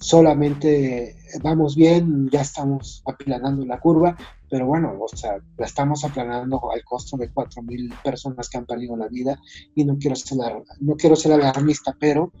solamente 0.00 1.16
vamos 1.42 1.76
bien, 1.76 2.28
ya 2.30 2.40
estamos 2.42 3.02
aplanando 3.06 3.64
la 3.64 3.80
curva, 3.80 4.16
pero 4.48 4.66
bueno, 4.66 4.94
o 5.00 5.08
sea, 5.08 5.38
la 5.56 5.66
estamos 5.66 6.04
aplanando 6.04 6.60
al 6.70 6.84
costo 6.84 7.16
de 7.16 7.32
4.000 7.32 8.02
personas 8.02 8.48
que 8.48 8.58
han 8.58 8.66
perdido 8.66 8.96
la 8.96 9.08
vida 9.08 9.40
y 9.74 9.84
no 9.84 9.98
quiero 9.98 10.16
ser, 10.16 10.38
no 10.80 10.94
quiero 10.96 11.16
ser 11.16 11.32
alarmista, 11.32 11.96
pero 11.98 12.32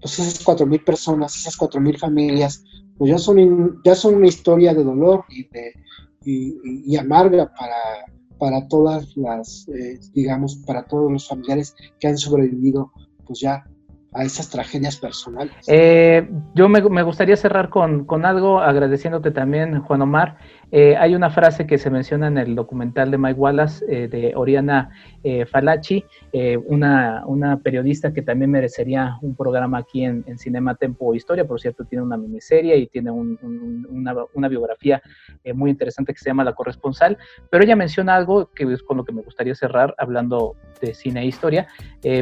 pues 0.00 0.18
esas 0.18 0.44
4.000 0.44 0.84
personas, 0.84 1.36
esas 1.36 1.58
4.000 1.58 1.98
familias, 1.98 2.64
pues 2.96 3.10
ya 3.10 3.18
son, 3.18 3.80
ya 3.84 3.94
son 3.94 4.14
una 4.14 4.28
historia 4.28 4.74
de 4.74 4.84
dolor 4.84 5.24
y, 5.28 5.48
de, 5.48 5.72
y, 6.24 6.96
amarga 6.96 7.52
para, 7.54 7.76
para 8.38 8.66
todas 8.68 9.16
las, 9.16 9.68
eh, 9.68 9.98
digamos, 10.12 10.56
para 10.66 10.86
todos 10.86 11.12
los 11.12 11.28
familiares 11.28 11.74
que 12.00 12.08
han 12.08 12.18
sobrevivido, 12.18 12.92
pues 13.26 13.40
ya 13.40 13.64
a 14.16 14.24
esas 14.24 14.48
tragedias 14.48 14.96
personales. 14.96 15.54
Eh, 15.68 16.26
yo 16.54 16.68
me, 16.68 16.80
gustaría 16.80 17.36
cerrar 17.36 17.68
con, 17.68 18.24
algo, 18.24 18.60
agradeciéndote 18.60 19.30
también, 19.30 19.80
Juan 19.80 20.02
Omar. 20.02 20.38
Eh, 20.72 20.96
hay 20.96 21.14
una 21.14 21.30
frase 21.30 21.66
que 21.66 21.78
se 21.78 21.90
menciona 21.90 22.26
en 22.26 22.38
el 22.38 22.54
documental 22.54 23.10
de 23.10 23.18
Mike 23.18 23.38
Wallace, 23.38 23.84
eh, 23.88 24.08
de 24.08 24.32
Oriana 24.34 24.90
Falachi, 25.50 26.04
una, 26.66 27.24
una, 27.26 27.58
periodista 27.58 28.12
que 28.12 28.22
también 28.22 28.50
merecería 28.52 29.18
un 29.22 29.34
programa 29.34 29.78
aquí 29.78 30.04
en, 30.04 30.24
Cinema 30.38 30.76
Tempo 30.76 31.14
Historia, 31.16 31.44
por 31.44 31.60
cierto, 31.60 31.84
tiene 31.84 32.04
una 32.04 32.16
miniserie 32.16 32.76
y 32.76 32.86
tiene 32.86 33.10
una, 33.10 34.14
una, 34.32 34.48
biografía 34.48 35.02
muy 35.52 35.70
interesante 35.70 36.12
que 36.12 36.20
se 36.20 36.30
llama 36.30 36.44
La 36.44 36.52
Corresponsal, 36.52 37.18
pero 37.50 37.64
ella 37.64 37.74
menciona 37.74 38.14
algo 38.14 38.52
que 38.54 38.72
es 38.72 38.84
con 38.84 38.98
lo 38.98 39.04
que 39.04 39.12
me 39.12 39.22
gustaría 39.22 39.56
cerrar, 39.56 39.96
hablando 39.98 40.54
de 40.80 40.94
cine 40.94 41.22
e 41.22 41.26
historia, 41.26 41.66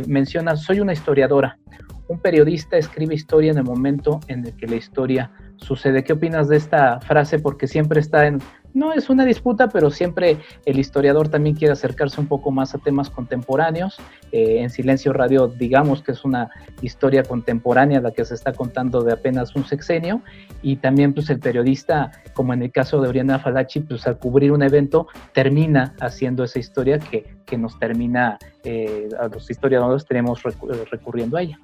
menciona, 0.06 0.56
soy 0.56 0.80
una 0.80 0.94
historiadora 0.94 1.58
un 2.08 2.18
periodista 2.18 2.76
escribe 2.76 3.14
historia 3.14 3.50
en 3.52 3.58
el 3.58 3.64
momento 3.64 4.20
en 4.28 4.46
el 4.46 4.56
que 4.56 4.66
la 4.66 4.76
historia 4.76 5.30
sucede. 5.56 6.04
¿Qué 6.04 6.12
opinas 6.12 6.48
de 6.48 6.56
esta 6.56 7.00
frase? 7.00 7.38
Porque 7.38 7.66
siempre 7.66 8.00
está 8.00 8.26
en 8.26 8.40
no 8.74 8.92
es 8.92 9.08
una 9.08 9.24
disputa, 9.24 9.68
pero 9.68 9.90
siempre 9.90 10.38
el 10.66 10.78
historiador 10.78 11.28
también 11.28 11.56
quiere 11.56 11.72
acercarse 11.72 12.20
un 12.20 12.26
poco 12.26 12.50
más 12.50 12.74
a 12.74 12.78
temas 12.78 13.08
contemporáneos. 13.08 13.96
Eh, 14.32 14.60
en 14.60 14.68
Silencio 14.68 15.12
Radio, 15.12 15.46
digamos 15.46 16.02
que 16.02 16.12
es 16.12 16.24
una 16.24 16.50
historia 16.82 17.22
contemporánea 17.22 18.00
la 18.00 18.10
que 18.10 18.24
se 18.24 18.34
está 18.34 18.52
contando 18.52 19.02
de 19.02 19.12
apenas 19.12 19.54
un 19.54 19.64
sexenio, 19.64 20.22
y 20.60 20.76
también 20.76 21.14
pues 21.14 21.30
el 21.30 21.38
periodista, 21.38 22.10
como 22.34 22.52
en 22.52 22.62
el 22.62 22.72
caso 22.72 23.00
de 23.00 23.08
Oriana 23.08 23.38
Falachi, 23.38 23.80
pues 23.80 24.06
al 24.06 24.18
cubrir 24.18 24.50
un 24.50 24.62
evento 24.62 25.06
termina 25.32 25.94
haciendo 26.00 26.42
esa 26.42 26.58
historia 26.58 26.98
que, 26.98 27.24
que 27.46 27.56
nos 27.56 27.78
termina, 27.78 28.38
eh, 28.64 29.08
a 29.20 29.28
los 29.28 29.48
historiadores 29.50 30.04
tenemos 30.04 30.42
recurriendo 30.90 31.36
a 31.36 31.42
ella. 31.42 31.60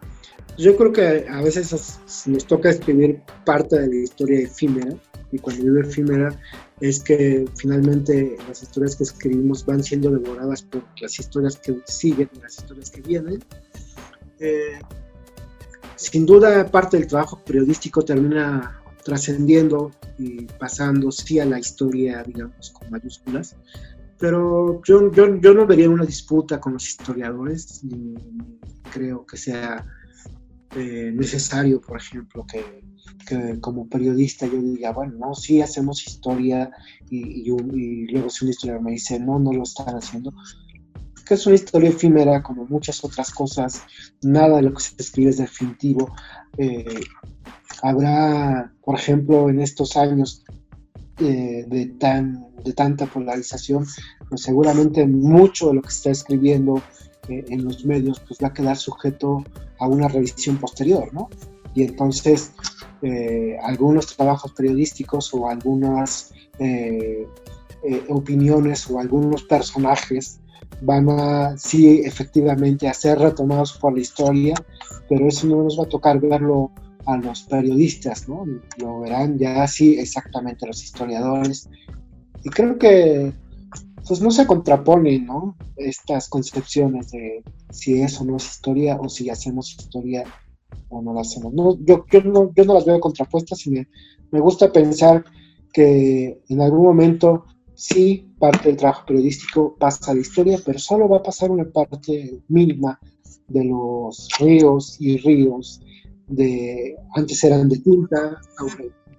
Yo 0.57 0.77
creo 0.77 0.93
que 0.93 1.27
a 1.29 1.43
veces 1.43 2.27
nos 2.27 2.47
toca 2.47 2.71
escribir 2.71 3.21
parte 3.45 3.81
de 3.81 3.89
la 3.89 3.97
historia 3.97 4.41
efímera, 4.41 4.95
y 5.33 5.39
cuando 5.39 5.63
digo 5.63 5.81
efímera 5.81 6.35
es 6.81 7.01
que 7.01 7.45
finalmente 7.57 8.37
las 8.49 8.63
historias 8.63 8.97
que 8.97 9.05
escribimos 9.05 9.65
van 9.67 9.83
siendo 9.85 10.11
devoradas 10.11 10.63
por 10.63 10.83
las 11.01 11.19
historias 11.19 11.57
que 11.57 11.77
siguen 11.87 12.31
las 12.43 12.59
historias 12.59 12.91
que 12.91 13.03
vienen. 13.03 13.45
Eh, 14.39 14.81
sin 15.97 16.25
duda 16.25 16.67
parte 16.71 16.97
del 16.97 17.07
trabajo 17.07 17.39
periodístico 17.45 18.03
termina 18.03 18.81
trascendiendo 19.05 19.91
y 20.19 20.47
pasando 20.47 21.11
sí 21.11 21.39
a 21.39 21.45
la 21.45 21.59
historia, 21.59 22.23
digamos, 22.23 22.71
con 22.71 22.91
mayúsculas, 22.91 23.57
pero 24.19 24.83
yo, 24.85 25.11
yo, 25.13 25.37
yo 25.41 25.55
no 25.55 25.67
vería 25.67 25.89
una 25.89 26.05
disputa 26.05 26.61
con 26.61 26.75
los 26.75 26.87
historiadores, 26.87 27.83
ni 27.85 28.15
creo 28.93 29.25
que 29.25 29.37
sea 29.37 29.87
eh, 30.77 31.11
necesario, 31.15 31.81
por 31.81 31.97
ejemplo, 31.97 32.47
que, 32.47 32.85
como 33.61 33.89
periodista 33.89 34.47
yo 34.47 34.61
diga, 34.61 34.93
bueno, 34.93 35.15
no, 35.19 35.35
sí 35.35 35.61
hacemos 35.61 36.07
historia 36.07 36.71
y, 37.09 37.45
luego 38.11 38.31
si 38.31 38.45
un 38.45 38.51
historiador 38.51 38.83
me 38.83 38.93
dice, 38.93 39.21
no, 39.21 39.39
no 39.39 39.53
lo 39.53 39.63
están 39.63 39.95
haciendo, 39.95 40.33
que 41.25 41.35
es 41.35 41.47
una 41.47 41.55
historia 41.55 41.91
efímera 41.91 42.43
como 42.43 42.67
muchas 42.67 43.05
otras 43.05 43.31
cosas, 43.31 43.83
nada 44.23 44.57
de 44.57 44.63
lo 44.63 44.75
que 44.75 44.83
se 44.83 44.95
escribe 44.99 45.31
es 45.31 45.39
definitivo. 45.39 46.13
Eh, 46.59 47.01
habrá, 47.83 48.73
por 48.85 48.97
ejemplo, 48.97 49.49
en 49.49 49.61
estos 49.61 49.97
años 49.97 50.45
eh, 51.19 51.65
de, 51.69 51.87
tan, 51.87 52.49
de 52.65 52.73
tanta 52.73 53.07
polarización, 53.07 53.87
pues 54.29 54.43
seguramente 54.43 55.07
mucho 55.07 55.69
de 55.69 55.75
lo 55.75 55.83
que 55.83 55.91
se 55.91 55.97
está 55.97 56.11
escribiendo 56.11 56.83
en 57.29 57.65
los 57.65 57.85
medios 57.85 58.21
pues 58.21 58.41
va 58.43 58.49
a 58.49 58.55
quedar 58.55 58.77
sujeto 58.77 59.45
a 59.79 59.87
una 59.87 60.09
revisión 60.09 60.57
posterior, 60.57 61.13
¿no? 61.13 61.29
Y 61.75 61.83
entonces 61.85 62.53
eh, 63.03 63.57
algunos 63.63 64.15
trabajos 64.17 64.53
periodísticos 64.53 65.33
o 65.33 65.49
algunas 65.49 66.33
eh, 66.59 67.27
eh, 67.83 68.05
opiniones 68.09 68.91
o 68.91 68.99
algunos 68.99 69.43
personajes 69.45 70.41
van 70.83 71.09
a, 71.11 71.57
sí, 71.57 72.03
efectivamente, 72.05 72.89
a 72.89 72.95
ser 72.95 73.19
retomados 73.19 73.73
por 73.79 73.95
la 73.95 74.01
historia, 74.01 74.55
pero 75.09 75.29
eso 75.29 75.47
no 75.47 75.63
nos 75.63 75.79
va 75.79 75.85
a 75.85 75.89
tocar 75.89 76.21
verlo 76.21 76.71
a 77.07 77.17
los 77.17 77.43
periodistas, 77.43 78.29
¿no? 78.29 78.45
Lo 78.79 79.01
verán 79.01 79.39
ya 79.39 79.67
sí 79.67 79.99
exactamente 79.99 80.67
los 80.67 80.83
historiadores. 80.83 81.69
Y 82.45 82.51
creo 82.51 82.79
que 82.79 83.33
pues 84.07 84.21
no 84.21 84.31
se 84.31 84.47
contraponen, 84.47 85.27
¿no? 85.27 85.57
Estas 85.77 86.29
concepciones 86.29 87.11
de 87.11 87.43
si 87.71 88.03
eso 88.03 88.25
no 88.25 88.37
es 88.37 88.51
historia 88.51 88.97
o 88.97 89.09
si 89.09 89.31
hacemos 89.31 89.71
historia 89.71 90.25
o 90.91 91.01
no 91.01 91.15
la 91.15 91.23
hacemos. 91.23 91.53
No, 91.55 91.79
yo, 91.85 92.05
yo, 92.11 92.23
no, 92.23 92.53
yo 92.55 92.65
no 92.65 92.75
las 92.75 92.85
veo 92.85 93.01
contrapuestas 93.01 93.67
y 93.67 93.71
me, 93.71 93.89
me 94.31 94.41
gusta 94.41 94.71
pensar 94.71 95.25
que 95.73 96.43
en 96.49 96.61
algún 96.61 96.83
momento 96.83 97.45
sí 97.75 98.31
parte 98.39 98.69
del 98.69 98.77
trabajo 98.77 99.07
periodístico 99.07 99.75
pasa 99.79 100.11
a 100.11 100.15
la 100.15 100.21
historia, 100.21 100.59
pero 100.65 100.79
solo 100.79 101.09
va 101.09 101.19
a 101.19 101.23
pasar 101.23 101.51
una 101.51 101.65
parte 101.65 102.43
mínima 102.49 102.99
de 103.49 103.65
los 103.65 104.29
ríos 104.39 105.01
y 105.01 105.17
ríos 105.19 105.81
de 106.27 106.97
antes 107.15 107.43
eran 107.43 107.69
de 107.69 107.79
tinta, 107.79 108.41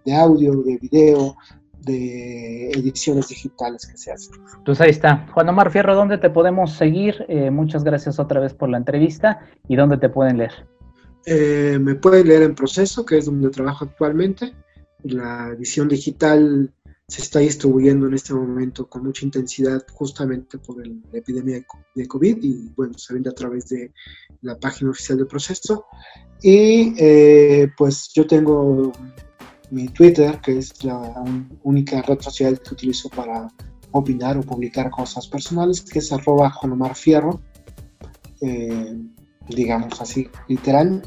de 0.05 0.15
audio, 0.15 0.61
de 0.63 0.77
video, 0.77 1.35
de 1.81 2.69
ediciones 2.71 3.27
digitales 3.29 3.85
que 3.85 3.97
se 3.97 4.11
hacen. 4.11 4.35
Pues 4.65 4.79
ahí 4.81 4.91
está. 4.91 5.27
Juan 5.33 5.49
Omar 5.49 5.71
Fierro, 5.71 5.95
¿dónde 5.95 6.17
te 6.17 6.29
podemos 6.29 6.73
seguir? 6.73 7.25
Eh, 7.27 7.51
muchas 7.51 7.83
gracias 7.83 8.19
otra 8.19 8.39
vez 8.39 8.53
por 8.53 8.69
la 8.69 8.77
entrevista 8.77 9.39
y 9.67 9.75
dónde 9.75 9.97
te 9.97 10.09
pueden 10.09 10.37
leer. 10.37 10.67
Eh, 11.25 11.77
me 11.79 11.95
pueden 11.95 12.27
leer 12.27 12.43
en 12.43 12.55
proceso, 12.55 13.05
que 13.05 13.17
es 13.17 13.25
donde 13.25 13.49
trabajo 13.49 13.85
actualmente. 13.85 14.53
La 15.03 15.49
edición 15.49 15.87
digital 15.87 16.73
se 17.07 17.21
está 17.21 17.39
distribuyendo 17.39 18.07
en 18.07 18.13
este 18.13 18.33
momento 18.33 18.87
con 18.87 19.03
mucha 19.03 19.25
intensidad 19.25 19.85
justamente 19.91 20.57
por 20.57 20.85
la 20.85 20.93
epidemia 21.11 21.61
de 21.93 22.07
COVID 22.07 22.37
y 22.41 22.71
bueno, 22.75 22.97
se 22.97 23.13
vende 23.13 23.29
a 23.29 23.33
través 23.33 23.67
de 23.67 23.91
la 24.41 24.57
página 24.57 24.91
oficial 24.91 25.17
del 25.17 25.27
proceso. 25.27 25.85
Y 26.41 26.93
eh, 26.97 27.69
pues 27.77 28.11
yo 28.13 28.25
tengo 28.25 28.93
mi 29.71 29.87
Twitter, 29.89 30.39
que 30.41 30.59
es 30.59 30.83
la 30.83 31.23
única 31.63 32.01
red 32.01 32.19
social 32.21 32.61
que 32.61 32.73
utilizo 32.73 33.09
para 33.09 33.47
opinar 33.91 34.37
o 34.37 34.41
publicar 34.41 34.89
cosas 34.89 35.27
personales, 35.27 35.81
que 35.81 35.99
es 35.99 36.11
arroba 36.11 36.49
Juan 36.49 36.95
Fierro, 36.95 37.41
eh, 38.41 38.97
digamos 39.47 40.01
así, 40.01 40.29
literal. 40.47 41.01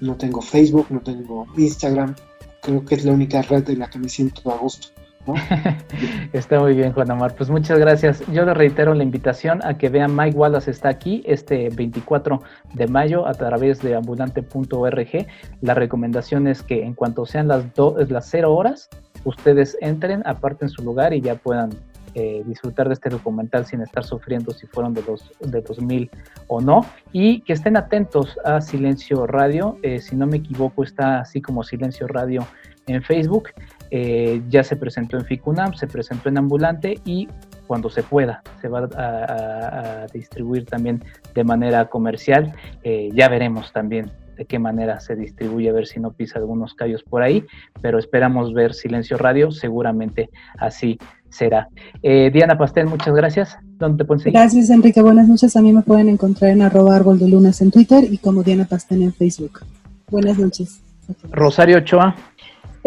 No 0.00 0.16
tengo 0.16 0.42
Facebook, 0.42 0.86
no 0.90 1.00
tengo 1.00 1.46
Instagram, 1.56 2.14
creo 2.62 2.84
que 2.84 2.96
es 2.96 3.04
la 3.04 3.12
única 3.12 3.42
red 3.42 3.68
en 3.70 3.78
la 3.78 3.88
que 3.88 3.98
me 3.98 4.08
siento 4.08 4.50
a 4.52 4.58
gusto. 4.58 4.88
está 6.32 6.60
muy 6.60 6.74
bien, 6.74 6.92
Juan 6.92 7.10
Omar. 7.10 7.34
Pues 7.34 7.50
muchas 7.50 7.78
gracias. 7.78 8.22
Yo 8.32 8.44
le 8.44 8.54
reitero 8.54 8.94
la 8.94 9.02
invitación 9.02 9.60
a 9.64 9.76
que 9.76 9.88
vean 9.88 10.14
Mike 10.14 10.36
Wallace 10.36 10.70
está 10.70 10.88
aquí 10.88 11.22
este 11.26 11.68
24 11.70 12.42
de 12.74 12.86
mayo 12.86 13.26
a 13.26 13.34
través 13.34 13.80
de 13.82 13.96
ambulante.org. 13.96 15.26
La 15.60 15.74
recomendación 15.74 16.46
es 16.46 16.62
que 16.62 16.84
en 16.84 16.94
cuanto 16.94 17.26
sean 17.26 17.48
las, 17.48 17.64
las 18.08 18.28
0 18.30 18.54
horas, 18.54 18.88
ustedes 19.24 19.76
entren, 19.80 20.22
aparten 20.26 20.68
su 20.68 20.82
lugar 20.82 21.12
y 21.12 21.20
ya 21.20 21.34
puedan 21.34 21.70
eh, 22.18 22.42
disfrutar 22.46 22.88
de 22.88 22.94
este 22.94 23.10
documental 23.10 23.66
sin 23.66 23.82
estar 23.82 24.02
sufriendo 24.02 24.50
si 24.52 24.66
fueron 24.66 24.94
de 24.94 25.02
los 25.02 25.30
de 25.38 25.60
2000 25.60 26.10
o 26.46 26.62
no. 26.62 26.86
Y 27.12 27.42
que 27.42 27.52
estén 27.52 27.76
atentos 27.76 28.38
a 28.42 28.62
Silencio 28.62 29.26
Radio. 29.26 29.76
Eh, 29.82 30.00
si 30.00 30.16
no 30.16 30.26
me 30.26 30.38
equivoco 30.38 30.82
está 30.82 31.20
así 31.20 31.42
como 31.42 31.62
Silencio 31.62 32.06
Radio 32.06 32.46
en 32.86 33.02
Facebook. 33.02 33.50
Eh, 33.90 34.40
ya 34.48 34.64
se 34.64 34.76
presentó 34.76 35.18
en 35.18 35.26
FICUNAM, 35.26 35.74
se 35.74 35.86
presentó 35.86 36.30
en 36.30 36.38
Ambulante 36.38 36.98
y 37.04 37.28
cuando 37.66 37.90
se 37.90 38.02
pueda 38.02 38.42
se 38.62 38.68
va 38.68 38.88
a, 38.96 40.06
distribuir 40.10 40.64
también 40.64 41.04
de 41.34 41.44
manera 41.44 41.90
comercial. 41.90 42.54
Ya 42.82 43.28
veremos 43.28 43.74
también 43.74 44.10
de 44.36 44.44
qué 44.44 44.58
manera 44.58 45.00
se 45.00 45.16
distribuye, 45.16 45.68
a 45.68 45.72
ver 45.72 45.86
si 45.86 46.00
no 46.00 46.12
pisa 46.12 46.38
algunos 46.38 46.74
callos 46.74 47.02
por 47.02 47.22
ahí, 47.22 47.44
pero 47.80 47.98
esperamos 47.98 48.54
ver 48.54 48.74
Silencio 48.74 49.16
Radio, 49.16 49.50
seguramente 49.50 50.30
así 50.58 50.98
será. 51.30 51.68
Eh, 52.02 52.30
Diana 52.32 52.56
Pastel, 52.58 52.86
muchas 52.86 53.14
gracias. 53.14 53.56
¿Dónde 53.78 53.98
te 53.98 54.04
pueden 54.06 54.22
seguir? 54.22 54.38
Gracias, 54.38 54.70
Enrique. 54.70 55.02
Buenas 55.02 55.28
noches. 55.28 55.56
A 55.56 55.62
mí 55.62 55.72
me 55.72 55.82
pueden 55.82 56.08
encontrar 56.08 56.50
en 56.50 56.62
arroba 56.62 56.96
árbol 56.96 57.18
de 57.18 57.28
lunas 57.28 57.60
en 57.60 57.70
Twitter 57.70 58.04
y 58.10 58.18
como 58.18 58.42
Diana 58.42 58.64
Pastel 58.64 59.02
en 59.02 59.12
Facebook. 59.12 59.60
Buenas 60.10 60.38
noches. 60.38 60.80
Rosario 61.30 61.78
Ochoa. 61.78 62.16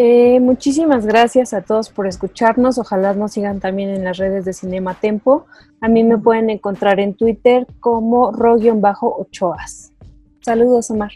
Eh, 0.02 0.40
muchísimas 0.40 1.04
gracias 1.04 1.52
a 1.52 1.60
todos 1.60 1.90
por 1.90 2.06
escucharnos. 2.06 2.78
Ojalá 2.78 3.12
nos 3.12 3.32
sigan 3.32 3.60
también 3.60 3.90
en 3.90 4.04
las 4.04 4.16
redes 4.16 4.46
de 4.46 4.54
Cinema 4.54 4.94
Tempo. 4.94 5.44
A 5.82 5.88
mí 5.88 6.04
me 6.04 6.16
pueden 6.16 6.48
encontrar 6.48 7.00
en 7.00 7.12
Twitter 7.14 7.66
como 7.80 8.32
ro-ochoas. 8.32 9.92
Saludos, 10.40 10.90
Omar. 10.90 11.12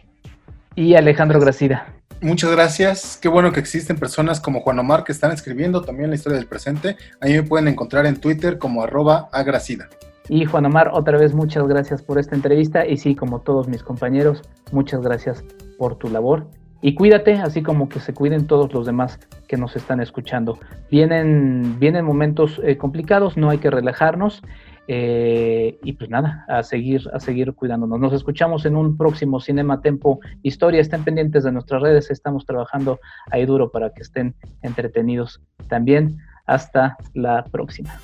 Y 0.74 0.94
Alejandro 0.96 1.40
Gracida. 1.40 1.93
Muchas 2.20 2.50
gracias. 2.50 3.18
Qué 3.20 3.28
bueno 3.28 3.52
que 3.52 3.60
existen 3.60 3.98
personas 3.98 4.40
como 4.40 4.60
Juan 4.60 4.78
Omar 4.78 5.04
que 5.04 5.12
están 5.12 5.32
escribiendo 5.32 5.82
también 5.82 6.10
la 6.10 6.16
historia 6.16 6.38
del 6.38 6.46
presente. 6.46 6.96
A 7.20 7.26
mí 7.26 7.32
me 7.32 7.42
pueden 7.42 7.68
encontrar 7.68 8.06
en 8.06 8.16
Twitter 8.16 8.58
como 8.58 8.82
arroba 8.82 9.28
agracida. 9.32 9.88
Y 10.28 10.46
Juan 10.46 10.66
Omar, 10.66 10.90
otra 10.92 11.18
vez 11.18 11.34
muchas 11.34 11.66
gracias 11.68 12.02
por 12.02 12.18
esta 12.18 12.34
entrevista 12.34 12.86
y 12.86 12.96
sí, 12.96 13.14
como 13.14 13.40
todos 13.40 13.68
mis 13.68 13.82
compañeros, 13.82 14.42
muchas 14.72 15.02
gracias 15.02 15.44
por 15.78 15.96
tu 15.96 16.08
labor 16.08 16.46
y 16.86 16.94
cuídate, 16.94 17.36
así 17.36 17.62
como 17.62 17.88
que 17.88 17.98
se 17.98 18.12
cuiden 18.12 18.46
todos 18.46 18.70
los 18.74 18.84
demás 18.84 19.18
que 19.48 19.56
nos 19.56 19.74
están 19.74 20.02
escuchando. 20.02 20.58
Vienen, 20.90 21.78
vienen 21.78 22.04
momentos 22.04 22.60
eh, 22.62 22.76
complicados, 22.76 23.38
no 23.38 23.48
hay 23.48 23.56
que 23.56 23.70
relajarnos. 23.70 24.42
Eh, 24.86 25.78
y 25.82 25.92
pues 25.94 26.10
nada, 26.10 26.44
a 26.48 26.62
seguir, 26.62 27.08
a 27.12 27.20
seguir 27.20 27.52
cuidándonos. 27.54 27.98
Nos 27.98 28.12
escuchamos 28.12 28.66
en 28.66 28.76
un 28.76 28.96
próximo 28.96 29.40
Cinema 29.40 29.80
Tempo 29.80 30.20
Historia. 30.42 30.80
Estén 30.80 31.04
pendientes 31.04 31.44
de 31.44 31.52
nuestras 31.52 31.80
redes, 31.82 32.10
estamos 32.10 32.44
trabajando 32.44 33.00
ahí 33.30 33.46
duro 33.46 33.70
para 33.70 33.90
que 33.90 34.02
estén 34.02 34.34
entretenidos 34.62 35.40
también. 35.68 36.18
Hasta 36.46 36.98
la 37.14 37.44
próxima. 37.44 37.98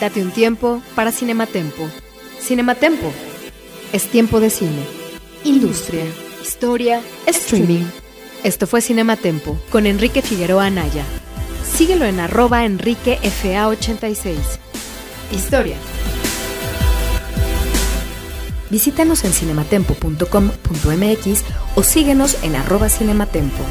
Date 0.00 0.22
un 0.22 0.30
tiempo 0.30 0.80
para 0.96 1.12
Cinema 1.12 1.44
Tempo. 1.44 1.82
Cinema 2.38 2.74
Tempo. 2.74 3.12
Es 3.92 4.08
tiempo 4.10 4.40
de 4.40 4.48
cine. 4.48 4.82
Industria 5.44 6.04
historia, 6.48 7.02
streaming. 7.26 7.84
Esto 8.42 8.66
fue 8.66 8.80
Cinema 8.80 9.16
Tempo 9.16 9.58
con 9.70 9.86
Enrique 9.86 10.22
Figueroa 10.22 10.66
Anaya. 10.66 11.04
Síguelo 11.78 12.04
en 12.06 12.18
arroba 12.18 12.64
enriquefa86. 12.64 14.34
Historia. 15.30 15.76
Visítanos 18.68 19.22
en 19.22 19.32
cinematempo.com.mx 19.32 21.44
o 21.76 21.82
síguenos 21.84 22.42
en 22.42 22.56
arroba 22.56 22.88
cinematempo. 22.88 23.62